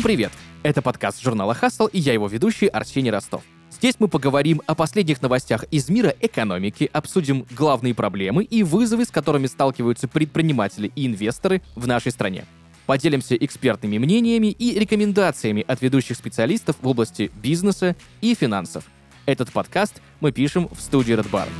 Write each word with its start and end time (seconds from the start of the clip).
Всем 0.00 0.08
привет! 0.08 0.32
Это 0.62 0.80
подкаст 0.80 1.20
журнала 1.20 1.52
Хасл 1.52 1.84
и 1.88 1.98
я 1.98 2.14
его 2.14 2.26
ведущий 2.26 2.68
Арсений 2.68 3.10
Ростов. 3.10 3.42
Здесь 3.70 3.96
мы 3.98 4.08
поговорим 4.08 4.62
о 4.66 4.74
последних 4.74 5.20
новостях 5.20 5.64
из 5.64 5.90
мира 5.90 6.14
экономики, 6.22 6.88
обсудим 6.90 7.44
главные 7.50 7.94
проблемы 7.94 8.44
и 8.44 8.62
вызовы, 8.62 9.04
с 9.04 9.10
которыми 9.10 9.46
сталкиваются 9.46 10.08
предприниматели 10.08 10.90
и 10.96 11.06
инвесторы 11.06 11.60
в 11.74 11.86
нашей 11.86 12.12
стране. 12.12 12.46
Поделимся 12.86 13.36
экспертными 13.36 13.98
мнениями 13.98 14.46
и 14.46 14.78
рекомендациями 14.78 15.66
от 15.68 15.82
ведущих 15.82 16.16
специалистов 16.16 16.76
в 16.80 16.88
области 16.88 17.30
бизнеса 17.34 17.94
и 18.22 18.34
финансов. 18.34 18.84
Этот 19.26 19.52
подкаст 19.52 20.00
мы 20.20 20.32
пишем 20.32 20.70
в 20.70 20.80
студии 20.80 21.14
Red 21.14 21.30
Barn. 21.30 21.50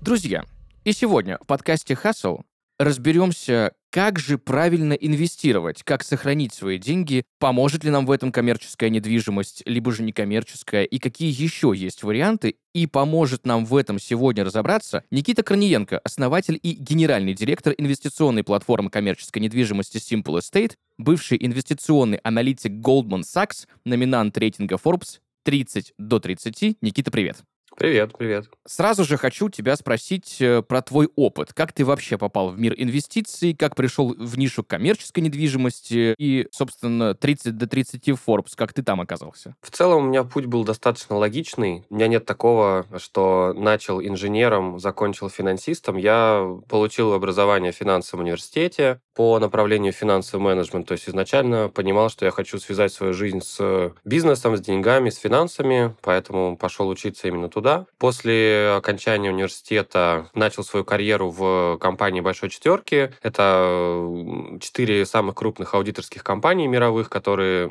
Друзья, 0.00 0.44
и 0.84 0.92
сегодня 0.92 1.36
в 1.42 1.46
подкасте 1.46 1.92
Hustle 1.92 2.40
разберемся, 2.80 3.72
как 3.90 4.18
же 4.18 4.38
правильно 4.38 4.94
инвестировать, 4.94 5.82
как 5.82 6.02
сохранить 6.02 6.54
свои 6.54 6.78
деньги, 6.78 7.24
поможет 7.38 7.84
ли 7.84 7.90
нам 7.90 8.06
в 8.06 8.10
этом 8.10 8.32
коммерческая 8.32 8.88
недвижимость, 8.88 9.62
либо 9.66 9.92
же 9.92 10.02
некоммерческая, 10.02 10.84
и 10.84 10.98
какие 10.98 11.30
еще 11.30 11.74
есть 11.76 12.02
варианты, 12.02 12.56
и 12.72 12.86
поможет 12.86 13.44
нам 13.44 13.66
в 13.66 13.76
этом 13.76 13.98
сегодня 13.98 14.44
разобраться 14.44 15.04
Никита 15.10 15.42
Корниенко, 15.42 15.98
основатель 15.98 16.58
и 16.62 16.72
генеральный 16.72 17.34
директор 17.34 17.74
инвестиционной 17.76 18.44
платформы 18.44 18.88
коммерческой 18.88 19.40
недвижимости 19.40 19.98
Simple 19.98 20.40
Estate, 20.40 20.72
бывший 20.96 21.36
инвестиционный 21.38 22.18
аналитик 22.24 22.72
Goldman 22.72 23.24
Sachs, 23.24 23.66
номинант 23.84 24.38
рейтинга 24.38 24.76
Forbes 24.82 25.18
30 25.44 25.92
до 25.98 26.18
30. 26.18 26.78
Никита, 26.80 27.10
привет. 27.10 27.44
Привет, 27.80 28.12
привет. 28.18 28.44
Сразу 28.66 29.04
же 29.04 29.16
хочу 29.16 29.48
тебя 29.48 29.74
спросить 29.74 30.36
э, 30.42 30.60
про 30.60 30.82
твой 30.82 31.08
опыт. 31.16 31.54
Как 31.54 31.72
ты 31.72 31.82
вообще 31.82 32.18
попал 32.18 32.50
в 32.50 32.58
мир 32.60 32.74
инвестиций, 32.76 33.54
как 33.54 33.74
пришел 33.74 34.14
в 34.18 34.36
нишу 34.36 34.62
коммерческой 34.62 35.20
недвижимости 35.20 36.14
и, 36.18 36.46
собственно, 36.50 37.14
30 37.14 37.56
до 37.56 37.66
30 37.66 38.06
Forbes, 38.08 38.50
как 38.54 38.74
ты 38.74 38.82
там 38.82 39.00
оказался? 39.00 39.56
В 39.62 39.70
целом 39.70 40.04
у 40.04 40.08
меня 40.08 40.24
путь 40.24 40.44
был 40.44 40.62
достаточно 40.64 41.16
логичный. 41.16 41.86
У 41.88 41.94
меня 41.94 42.08
нет 42.08 42.26
такого, 42.26 42.84
что 42.98 43.54
начал 43.56 44.02
инженером, 44.02 44.78
закончил 44.78 45.30
финансистом. 45.30 45.96
Я 45.96 46.46
получил 46.68 47.14
образование 47.14 47.72
в 47.72 47.76
финансовом 47.76 48.24
университете 48.24 49.00
по 49.14 49.38
направлению 49.38 49.94
финансовый 49.94 50.42
менеджмент. 50.42 50.86
То 50.86 50.92
есть 50.92 51.08
изначально 51.08 51.70
понимал, 51.70 52.10
что 52.10 52.26
я 52.26 52.30
хочу 52.30 52.58
связать 52.58 52.92
свою 52.92 53.14
жизнь 53.14 53.40
с 53.40 53.94
бизнесом, 54.04 54.58
с 54.58 54.60
деньгами, 54.60 55.08
с 55.08 55.16
финансами, 55.16 55.94
поэтому 56.02 56.58
пошел 56.58 56.86
учиться 56.86 57.26
именно 57.26 57.48
туда 57.48 57.69
туда. 57.70 57.86
После 57.98 58.72
окончания 58.76 59.30
университета 59.30 60.30
начал 60.34 60.64
свою 60.64 60.84
карьеру 60.84 61.30
в 61.30 61.78
компании 61.78 62.20
Большой 62.20 62.48
Четверки. 62.48 63.12
Это 63.22 64.58
четыре 64.60 65.04
самых 65.06 65.34
крупных 65.34 65.74
аудиторских 65.74 66.24
компаний 66.24 66.66
мировых, 66.66 67.10
которые, 67.10 67.70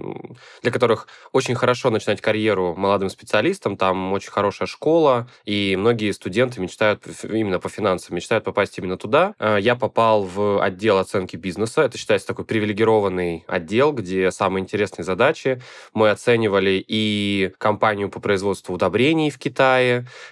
для 0.62 0.72
которых 0.72 1.08
очень 1.32 1.56
хорошо 1.56 1.90
начинать 1.90 2.22
карьеру 2.22 2.76
молодым 2.78 3.10
специалистам. 3.10 3.78
Там 3.78 4.14
очень 4.14 4.32
хорошая 4.32 4.68
школа, 4.68 5.28
и 5.46 5.76
многие 5.76 6.12
студенты 6.12 6.62
мечтают 6.62 7.04
именно 7.24 7.60
по 7.60 7.70
финансам, 7.70 8.16
мечтают 8.16 8.44
попасть 8.44 8.78
именно 8.78 8.98
туда. 8.98 9.34
Э, 9.40 9.58
я 9.60 9.76
попал 9.76 10.24
в 10.24 10.64
отдел 10.64 10.98
оценки 10.98 11.36
бизнеса. 11.36 11.82
Это 11.82 11.98
считается 11.98 12.28
такой 12.28 12.46
привилегированный 12.46 13.44
отдел, 13.48 13.94
где 13.94 14.30
самые 14.32 14.62
интересные 14.62 15.04
задачи. 15.04 15.60
Мы 15.94 16.12
оценивали 16.12 16.84
и 16.88 17.52
компанию 17.58 18.10
по 18.10 18.20
производству 18.20 18.76
удобрений 18.76 19.32
в 19.32 19.40
Китае, 19.40 19.89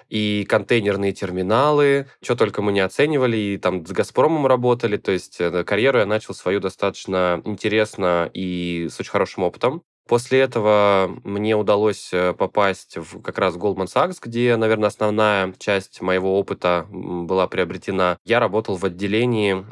и 0.09 0.45
контейнерные 0.49 1.13
терминалы, 1.13 2.07
что 2.21 2.35
только 2.35 2.61
мы 2.61 2.71
не 2.71 2.79
оценивали, 2.81 3.37
и 3.37 3.57
там 3.57 3.85
с 3.85 3.91
«Газпромом» 3.91 4.47
работали, 4.47 4.97
то 4.97 5.11
есть 5.11 5.37
э, 5.39 5.63
карьеру 5.63 5.99
я 5.99 6.05
начал 6.05 6.33
свою 6.33 6.59
достаточно 6.59 7.41
интересно 7.45 8.29
и 8.33 8.87
с 8.91 8.99
очень 8.99 9.11
хорошим 9.11 9.43
опытом. 9.43 9.83
После 10.07 10.39
этого 10.39 11.11
мне 11.23 11.55
удалось 11.55 12.09
э, 12.13 12.33
попасть 12.33 12.97
в 12.97 13.21
как 13.21 13.37
раз 13.37 13.55
Goldman 13.55 13.87
Sachs, 13.87 14.17
где, 14.21 14.55
наверное, 14.55 14.87
основная 14.87 15.53
часть 15.59 16.01
моего 16.01 16.39
опыта 16.39 16.85
была 16.89 17.47
приобретена. 17.47 18.17
Я 18.23 18.39
работал 18.39 18.77
в 18.77 18.85
отделении, 18.85 19.65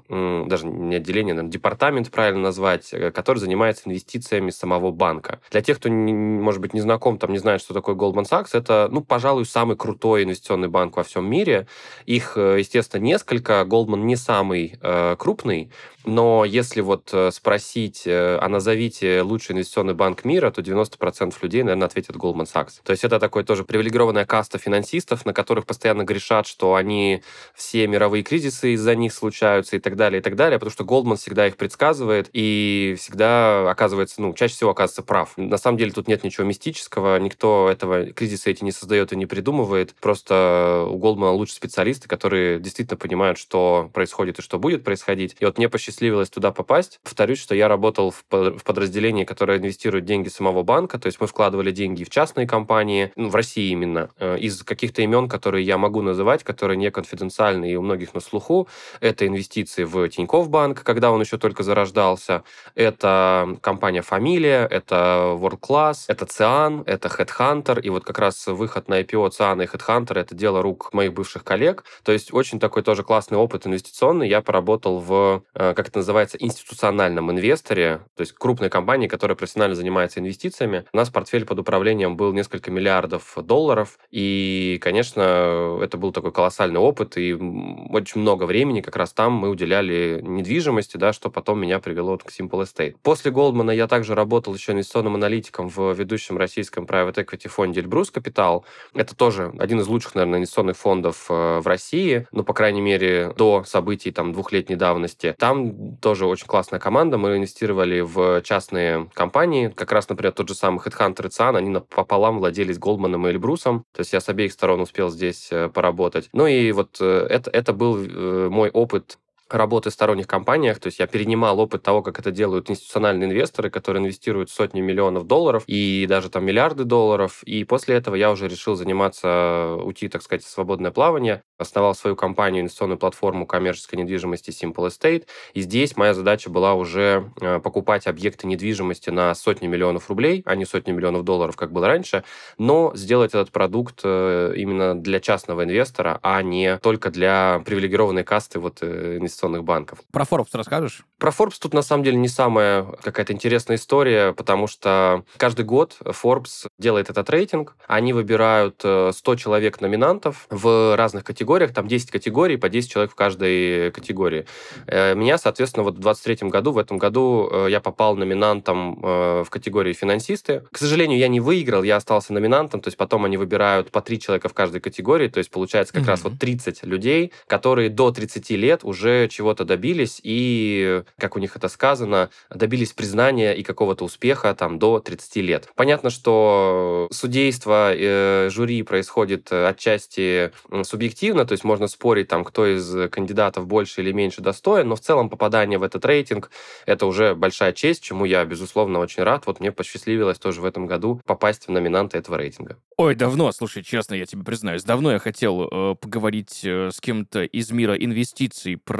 даже 0.47 0.67
не 0.67 0.95
отделение, 0.95 1.33
наверное, 1.33 1.51
департамент, 1.51 2.11
правильно 2.11 2.41
назвать, 2.41 2.93
э, 2.93 3.11
который 3.11 3.39
занимается 3.39 3.83
инвестициями 3.85 4.49
самого 4.49 4.91
банка. 4.91 5.39
Для 5.51 5.61
тех, 5.61 5.77
кто, 5.79 5.89
может 5.89 6.59
быть, 6.59 6.73
не 6.73 6.81
знаком, 6.81 7.17
там 7.17 7.31
не 7.31 7.37
знает, 7.37 7.61
что 7.61 7.73
такое 7.73 7.95
Goldman 7.95 8.29
Sachs, 8.29 8.49
это, 8.53 8.89
ну, 8.91 9.01
пожалуй, 9.01 9.45
самый 9.45 9.77
крутой 9.77 10.23
инвестиционный 10.23 10.67
банк 10.67 10.97
во 10.97 11.03
всем 11.03 11.29
мире. 11.29 11.67
Их, 12.05 12.33
э, 12.35 12.57
естественно, 12.59 13.01
несколько. 13.01 13.61
Goldman 13.61 14.01
не 14.01 14.17
самый 14.17 14.77
э, 14.81 15.15
крупный, 15.17 15.71
но 16.03 16.45
если 16.45 16.81
вот 16.81 17.13
спросить, 17.31 18.03
а 18.05 18.47
назовите 18.47 19.23
лучший 19.23 19.53
инвестиционный 19.53 19.95
банк 19.95 20.24
мира, 20.25 20.51
то 20.51 20.61
90% 20.61 21.33
людей, 21.41 21.63
наверное, 21.63 21.87
ответят 21.87 22.15
Goldman 22.15 22.47
Sachs. 22.51 22.81
То 22.83 22.91
есть 22.91 23.03
это 23.03 23.19
такой 23.19 23.43
тоже 23.43 23.63
привилегированная 23.63 24.25
каста 24.25 24.57
финансистов, 24.57 25.25
на 25.25 25.33
которых 25.33 25.65
постоянно 25.65 26.03
грешат, 26.03 26.47
что 26.47 26.75
они 26.75 27.21
все 27.53 27.87
мировые 27.87 28.23
кризисы 28.23 28.73
из-за 28.73 28.95
них 28.95 29.13
случаются 29.13 29.75
и 29.75 29.79
так 29.79 29.95
далее, 29.95 30.19
и 30.19 30.23
так 30.23 30.35
далее, 30.35 30.59
потому 30.59 30.71
что 30.71 30.83
Goldman 30.83 31.17
всегда 31.17 31.47
их 31.47 31.57
предсказывает 31.57 32.29
и 32.33 32.95
всегда 32.97 33.69
оказывается, 33.69 34.21
ну, 34.21 34.33
чаще 34.33 34.55
всего 34.55 34.71
оказывается 34.71 35.03
прав. 35.03 35.33
На 35.37 35.57
самом 35.57 35.77
деле 35.77 35.91
тут 35.91 36.07
нет 36.07 36.23
ничего 36.23 36.45
мистического, 36.45 37.19
никто 37.19 37.69
этого 37.69 38.07
кризиса 38.07 38.49
эти 38.49 38.63
не 38.63 38.71
создает 38.71 39.13
и 39.13 39.15
не 39.15 39.25
придумывает. 39.25 39.93
Просто 40.01 40.85
у 40.89 40.97
Goldman 40.97 41.31
лучше 41.31 41.53
специалисты, 41.53 42.07
которые 42.07 42.59
действительно 42.59 42.97
понимают, 42.97 43.37
что 43.37 43.89
происходит 43.93 44.39
и 44.39 44.41
что 44.41 44.57
будет 44.57 44.83
происходить. 44.83 45.35
И 45.39 45.45
вот 45.45 45.57
мне 45.57 45.69
посчастливилось 45.69 46.29
туда 46.29 46.51
попасть. 46.51 46.99
Повторюсь, 47.03 47.39
что 47.39 47.53
я 47.53 47.67
работал 47.67 48.11
в 48.11 48.23
подразделении, 48.29 49.25
которое 49.25 49.59
инвестирует 49.59 50.05
деньги 50.05 50.14
самого 50.23 50.63
банка, 50.63 50.97
то 50.97 51.07
есть 51.07 51.19
мы 51.19 51.27
вкладывали 51.27 51.71
деньги 51.71 52.03
в 52.03 52.09
частные 52.09 52.47
компании, 52.47 53.11
ну, 53.15 53.29
в 53.29 53.35
России 53.35 53.69
именно, 53.71 54.09
э, 54.19 54.37
из 54.37 54.63
каких-то 54.63 55.01
имен, 55.01 55.27
которые 55.27 55.65
я 55.65 55.77
могу 55.77 56.01
называть, 56.01 56.43
которые 56.43 56.77
не 56.77 56.91
конфиденциальны 56.91 57.71
и 57.71 57.75
у 57.75 57.81
многих 57.81 58.13
на 58.13 58.21
слуху. 58.21 58.67
Это 59.01 59.27
инвестиции 59.27 59.83
в 59.83 60.07
Тинькофф 60.07 60.49
банк, 60.49 60.83
когда 60.83 61.11
он 61.11 61.21
еще 61.21 61.37
только 61.37 61.63
зарождался. 61.63 62.43
Это 62.75 63.57
компания 63.61 64.01
«Фамилия», 64.01 64.67
это 64.69 65.35
World 65.37 65.59
Class, 65.59 66.05
это 66.07 66.25
Циан, 66.25 66.83
это 66.85 67.07
Headhunter. 67.07 67.81
И 67.81 67.89
вот 67.89 68.05
как 68.05 68.19
раз 68.19 68.47
выход 68.47 68.87
на 68.87 69.01
IPO 69.01 69.29
Циана 69.31 69.63
и 69.63 69.65
Headhunter— 69.65 70.13
это 70.19 70.35
дело 70.35 70.61
рук 70.61 70.93
моих 70.93 71.13
бывших 71.13 71.43
коллег. 71.43 71.83
То 72.03 72.11
есть 72.11 72.33
очень 72.33 72.59
такой 72.59 72.83
тоже 72.83 73.03
классный 73.03 73.37
опыт 73.37 73.67
инвестиционный. 73.67 74.29
Я 74.29 74.41
поработал 74.41 74.99
в, 74.99 75.43
э, 75.53 75.73
как 75.73 75.87
это 75.87 75.99
называется, 75.99 76.37
институциональном 76.37 77.31
инвесторе, 77.31 78.01
то 78.15 78.21
есть 78.21 78.33
крупной 78.33 78.69
компании, 78.69 79.07
которая 79.07 79.35
профессионально 79.35 79.75
занимается 79.75 80.04
инвестициями. 80.17 80.85
У 80.93 80.97
нас 80.97 81.09
портфель 81.09 81.45
под 81.45 81.59
управлением 81.59 82.15
был 82.17 82.33
несколько 82.33 82.71
миллиардов 82.71 83.37
долларов, 83.43 83.97
и, 84.11 84.79
конечно, 84.81 85.79
это 85.81 85.97
был 85.97 86.11
такой 86.11 86.31
колоссальный 86.31 86.79
опыт, 86.79 87.17
и 87.17 87.33
очень 87.33 88.21
много 88.21 88.45
времени 88.45 88.81
как 88.81 88.95
раз 88.95 89.13
там 89.13 89.33
мы 89.33 89.49
уделяли 89.49 90.19
недвижимости, 90.23 90.97
да, 90.97 91.13
что 91.13 91.29
потом 91.29 91.61
меня 91.61 91.79
привело 91.79 92.17
к 92.17 92.31
Simple 92.31 92.63
Estate. 92.63 92.95
После 93.03 93.31
Голдмана 93.31 93.71
я 93.71 93.87
также 93.87 94.15
работал 94.15 94.53
еще 94.53 94.71
инвестиционным 94.71 95.15
аналитиком 95.15 95.69
в 95.69 95.93
ведущем 95.93 96.37
российском 96.37 96.85
private 96.85 97.25
equity 97.25 97.47
фонде 97.47 97.81
Эльбрус 97.81 98.11
Капитал. 98.11 98.65
Это 98.93 99.15
тоже 99.15 99.53
один 99.59 99.79
из 99.79 99.87
лучших, 99.87 100.15
наверное, 100.15 100.39
инвестиционных 100.39 100.77
фондов 100.77 101.25
э, 101.29 101.59
в 101.59 101.67
России, 101.67 102.27
ну, 102.31 102.43
по 102.43 102.53
крайней 102.53 102.81
мере, 102.81 103.33
до 103.37 103.63
событий 103.65 104.11
там 104.11 104.33
двухлетней 104.33 104.75
давности. 104.75 105.35
Там 105.37 105.97
тоже 105.97 106.25
очень 106.25 106.47
классная 106.47 106.79
команда. 106.79 107.17
Мы 107.17 107.37
инвестировали 107.37 108.01
в 108.01 108.41
частные 108.41 109.09
компании, 109.13 109.67
как 109.67 109.91
раз, 109.95 110.09
например, 110.09 110.33
тот 110.33 110.47
же 110.47 110.55
самый 110.55 110.79
HeadHunter 110.79 111.27
и 111.27 111.29
Циан, 111.29 111.55
они 111.55 111.79
пополам 111.79 112.39
владелись 112.39 112.77
Голдманом 112.77 113.27
и 113.27 113.31
Эльбрусом, 113.31 113.85
то 113.93 114.01
есть 114.01 114.13
я 114.13 114.21
с 114.21 114.29
обеих 114.29 114.53
сторон 114.53 114.81
успел 114.81 115.09
здесь 115.09 115.47
э, 115.51 115.69
поработать. 115.69 116.29
Ну 116.33 116.45
и 116.45 116.71
вот 116.71 116.97
э, 116.99 117.27
это, 117.29 117.49
это 117.51 117.73
был 117.73 117.97
э, 117.97 118.49
мой 118.49 118.69
опыт 118.69 119.17
работы 119.49 119.89
в 119.89 119.93
сторонних 119.93 120.27
компаниях, 120.27 120.79
то 120.79 120.87
есть 120.87 120.99
я 120.99 121.07
перенимал 121.07 121.59
опыт 121.59 121.83
того, 121.83 122.01
как 122.01 122.19
это 122.19 122.31
делают 122.31 122.69
институциональные 122.69 123.29
инвесторы, 123.29 123.69
которые 123.69 124.01
инвестируют 124.01 124.49
сотни 124.49 124.81
миллионов 124.81 125.27
долларов 125.27 125.63
и 125.67 126.05
даже 126.09 126.29
там 126.29 126.45
миллиарды 126.45 126.83
долларов, 126.83 127.43
и 127.43 127.63
после 127.63 127.95
этого 127.95 128.15
я 128.15 128.31
уже 128.31 128.47
решил 128.47 128.75
заниматься, 128.75 129.75
уйти, 129.83 130.07
так 130.09 130.23
сказать, 130.23 130.43
в 130.43 130.49
свободное 130.49 130.91
плавание, 130.91 131.43
основал 131.57 131.93
свою 131.95 132.15
компанию, 132.15 132.61
инвестиционную 132.61 132.97
платформу 132.97 133.45
коммерческой 133.45 133.95
недвижимости 133.95 134.49
Simple 134.49 134.87
Estate, 134.87 135.25
и 135.53 135.61
здесь 135.61 135.95
моя 135.95 136.13
задача 136.13 136.49
была 136.49 136.73
уже 136.73 137.31
э, 137.39 137.59
покупать 137.59 138.07
объекты 138.07 138.47
недвижимости 138.47 139.11
на 139.11 139.33
сотни 139.35 139.67
миллионов 139.67 140.09
рублей, 140.09 140.41
а 140.45 140.55
не 140.55 140.65
сотни 140.65 140.91
миллионов 140.91 141.23
долларов, 141.23 141.55
как 141.55 141.71
было 141.71 141.87
раньше, 141.87 142.23
но 142.57 142.91
сделать 142.95 143.31
этот 143.33 143.51
продукт 143.51 144.01
э, 144.03 144.53
именно 144.55 144.99
для 144.99 145.19
частного 145.19 145.63
инвестора, 145.63 146.19
а 146.23 146.41
не 146.41 146.77
только 146.79 147.11
для 147.11 147.61
привилегированной 147.65 148.23
касты 148.23 148.59
вот 148.59 148.79
э, 148.81 149.17
инвестиционных 149.35 149.63
банков. 149.63 149.99
Про 150.11 150.23
Forbes 150.23 150.47
расскажешь? 150.53 151.05
Про 151.17 151.31
Forbes 151.31 151.55
тут 151.59 151.73
на 151.73 151.81
самом 151.81 152.03
деле 152.03 152.17
не 152.17 152.27
самая 152.27 152.83
какая-то 152.83 153.33
интересная 153.33 153.77
история, 153.77 154.33
потому 154.33 154.67
что 154.67 155.23
каждый 155.37 155.65
год 155.65 155.97
Forbes 156.01 156.67
делает 156.79 157.09
этот 157.09 157.29
рейтинг. 157.29 157.75
Они 157.87 158.13
выбирают 158.13 158.79
100 158.79 159.13
э, 159.13 159.37
человек 159.37 159.81
номинантов 159.81 160.47
в 160.49 160.95
разных 160.95 161.23
категориях, 161.23 161.73
там 161.73 161.87
10 161.87 162.11
категорий, 162.11 162.57
по 162.57 162.69
10 162.69 162.91
человек 162.91 163.11
в 163.11 163.15
каждой 163.15 163.91
категории. 163.91 164.45
Э, 164.87 165.15
меня, 165.15 165.37
соответственно, 165.37 165.83
вот 165.83 165.95
в 165.95 165.99
23 165.99 166.49
году, 166.49 166.71
в 166.71 166.77
этом 166.77 166.97
году 166.97 167.49
э, 167.51 167.67
я 167.69 167.79
попал 167.79 168.15
номинантом 168.15 168.95
в 168.95 169.47
категории 169.49 169.93
финансисты. 169.93 170.63
К 170.71 170.77
сожалению, 170.77 171.17
я 171.17 171.27
не 171.27 171.39
выиграл, 171.39 171.83
я 171.83 171.97
остался 171.97 172.33
номинантом, 172.33 172.81
то 172.81 172.87
есть 172.87 172.97
потом 172.97 173.25
они 173.25 173.37
выбирают 173.37 173.91
по 173.91 174.01
3 174.01 174.19
человека 174.19 174.49
в 174.49 174.53
каждой 174.53 174.81
категории, 174.81 175.27
то 175.27 175.39
есть 175.39 175.51
получается 175.51 175.93
как 175.93 176.03
mm-hmm. 176.03 176.07
раз 176.07 176.23
вот 176.23 176.39
30 176.39 176.83
людей, 176.83 177.31
которые 177.47 177.89
до 177.89 178.11
30 178.11 178.49
лет 178.51 178.83
уже 178.83 179.24
чего-то 179.27 179.65
добились 179.65 180.19
и, 180.23 181.03
как 181.17 181.35
у 181.35 181.39
них 181.39 181.55
это 181.55 181.67
сказано, 181.67 182.29
добились 182.49 182.93
признания 182.93 183.53
и 183.53 183.63
какого-то 183.63 184.05
успеха 184.05 184.53
там 184.55 184.79
до 184.79 184.99
30 184.99 185.35
лет. 185.37 185.69
Понятно, 185.75 186.09
что 186.09 187.07
судейство, 187.11 187.93
э, 187.93 188.49
жюри 188.49 188.83
происходит 188.83 189.51
отчасти 189.51 190.51
субъективно, 190.83 191.45
то 191.45 191.53
есть 191.53 191.63
можно 191.63 191.87
спорить 191.87 192.27
там, 192.27 192.43
кто 192.43 192.65
из 192.65 193.09
кандидатов 193.09 193.67
больше 193.67 194.01
или 194.01 194.11
меньше 194.11 194.41
достоин, 194.41 194.89
но 194.89 194.95
в 194.95 195.01
целом 195.01 195.29
попадание 195.29 195.77
в 195.77 195.83
этот 195.83 196.05
рейтинг 196.05 196.51
это 196.85 197.05
уже 197.05 197.35
большая 197.35 197.73
честь, 197.73 198.03
чему 198.03 198.25
я, 198.25 198.45
безусловно, 198.45 198.99
очень 198.99 199.23
рад. 199.23 199.45
Вот 199.45 199.59
мне 199.59 199.71
посчастливилось 199.71 200.39
тоже 200.39 200.61
в 200.61 200.65
этом 200.65 200.87
году 200.87 201.21
попасть 201.25 201.67
в 201.67 201.71
номинанты 201.71 202.17
этого 202.17 202.37
рейтинга. 202.37 202.77
Ой, 202.97 203.15
давно, 203.15 203.51
слушай, 203.51 203.83
честно, 203.83 204.15
я 204.15 204.25
тебе 204.25 204.43
признаюсь, 204.43 204.83
давно 204.83 205.11
я 205.11 205.19
хотел 205.19 205.67
э, 205.69 205.95
поговорить 205.95 206.61
э, 206.63 206.91
с 206.91 207.01
кем-то 207.01 207.43
из 207.43 207.71
мира 207.71 207.95
инвестиций 207.95 208.77
про, 208.77 208.95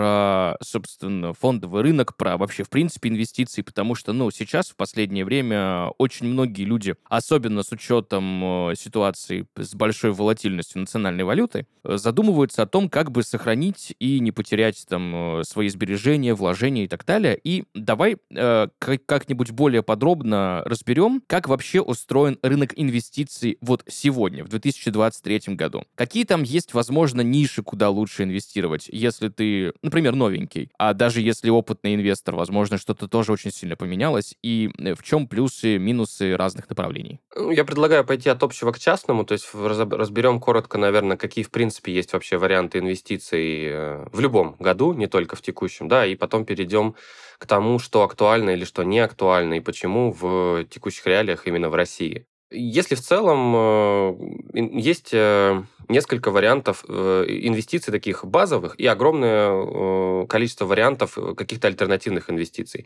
собственно, 0.62 1.34
фондовый 1.34 1.84
рынок, 1.84 2.16
про 2.16 2.38
вообще, 2.38 2.64
в 2.64 2.70
принципе, 2.70 3.10
инвестиции, 3.10 3.62
потому 3.62 3.96
что, 3.96 4.14
ну, 4.14 4.32
сейчас, 4.32 4.70
в 4.70 4.76
последнее 4.76 5.26
время, 5.26 5.90
очень 5.98 6.28
многие 6.28 6.64
люди, 6.64 6.96
особенно 7.10 7.64
с 7.64 7.72
учетом 7.72 8.72
э, 8.72 8.76
ситуации 8.76 9.48
с 9.58 9.74
большой 9.74 10.12
волатильностью 10.12 10.82
национальной 10.82 11.24
валюты, 11.24 11.68
э, 11.84 11.98
задумываются 11.98 12.64
о 12.64 12.68
том, 12.68 12.90
как 12.90 13.12
бы 13.12 13.24
сохранить 13.24 13.96
и 14.00 14.20
не 14.20 14.32
потерять 14.32 14.86
там 14.88 15.40
э, 15.40 15.44
свои 15.44 15.70
сбережения, 15.70 16.34
вложения 16.34 16.86
и 16.86 16.88
так 16.88 17.06
далее. 17.06 17.40
И 17.44 17.66
давай 17.74 18.18
э, 18.30 18.68
как-нибудь 18.80 19.52
более 19.52 19.84
подробно 19.84 20.62
разберем, 20.66 21.22
как 21.28 21.48
вообще 21.48 21.82
устроен 21.82 22.38
рынок 22.42 22.74
инвестиций 22.76 23.58
вот 23.62 23.84
сегодня, 23.88 24.44
в 24.44 24.50
2023 24.50 25.56
году. 25.56 25.84
Какие 25.96 26.26
там 26.26 26.44
есть, 26.44 26.74
возможно, 26.74 27.22
ниши, 27.22 27.64
куда 27.64 27.90
лучше 27.90 28.24
инвестировать, 28.24 28.88
если 28.92 29.30
ты, 29.30 29.74
например, 29.82 30.05
новенький, 30.14 30.70
а 30.78 30.94
даже 30.94 31.22
если 31.22 31.50
опытный 31.50 31.96
инвестор, 31.96 32.36
возможно, 32.36 32.78
что-то 32.78 33.08
тоже 33.08 33.32
очень 33.32 33.52
сильно 33.52 33.76
поменялось, 33.76 34.36
и 34.44 34.70
э, 34.78 34.94
в 34.94 35.04
чем 35.04 35.28
плюсы, 35.28 35.78
минусы 35.78 36.36
разных 36.36 36.70
направлений? 36.70 37.20
Ну, 37.36 37.52
я 37.52 37.66
предлагаю 37.66 38.06
пойти 38.06 38.30
от 38.30 38.44
общего 38.44 38.72
к 38.72 38.80
частному, 38.80 39.26
то 39.26 39.34
есть 39.34 39.50
разберем 39.54 40.40
коротко, 40.40 40.78
наверное, 40.78 41.18
какие, 41.18 41.44
в 41.44 41.52
принципе, 41.52 41.94
есть 41.94 42.14
вообще 42.14 42.38
варианты 42.38 42.80
инвестиций 42.80 43.66
э, 43.66 44.06
в 44.12 44.20
любом 44.20 44.56
году, 44.60 44.94
не 44.94 45.08
только 45.08 45.36
в 45.36 45.42
текущем, 45.42 45.88
да, 45.88 46.06
и 46.06 46.16
потом 46.16 46.46
перейдем 46.46 46.96
к 47.38 47.46
тому, 47.46 47.80
что 47.80 48.04
актуально 48.04 48.52
или 48.52 48.66
что 48.66 48.84
не 48.84 49.00
актуально, 49.00 49.56
и 49.56 49.60
почему 49.60 50.12
в 50.12 50.66
текущих 50.66 51.06
реалиях 51.08 51.48
именно 51.48 51.70
в 51.70 51.76
России. 51.76 52.26
Если 52.52 52.94
в 52.94 53.02
целом 53.02 53.54
э, 53.56 54.16
есть 54.54 55.10
э, 55.14 55.64
несколько 55.90 56.30
вариантов 56.30 56.86
э, 56.88 57.26
инвестиций 57.28 57.92
таких 57.92 58.24
базовых 58.24 58.80
и 58.80 58.86
огромное 58.86 60.28
количество 60.28 60.66
вариантов 60.66 61.18
каких-то 61.36 61.68
альтернативных 61.68 62.30
инвестиций. 62.30 62.86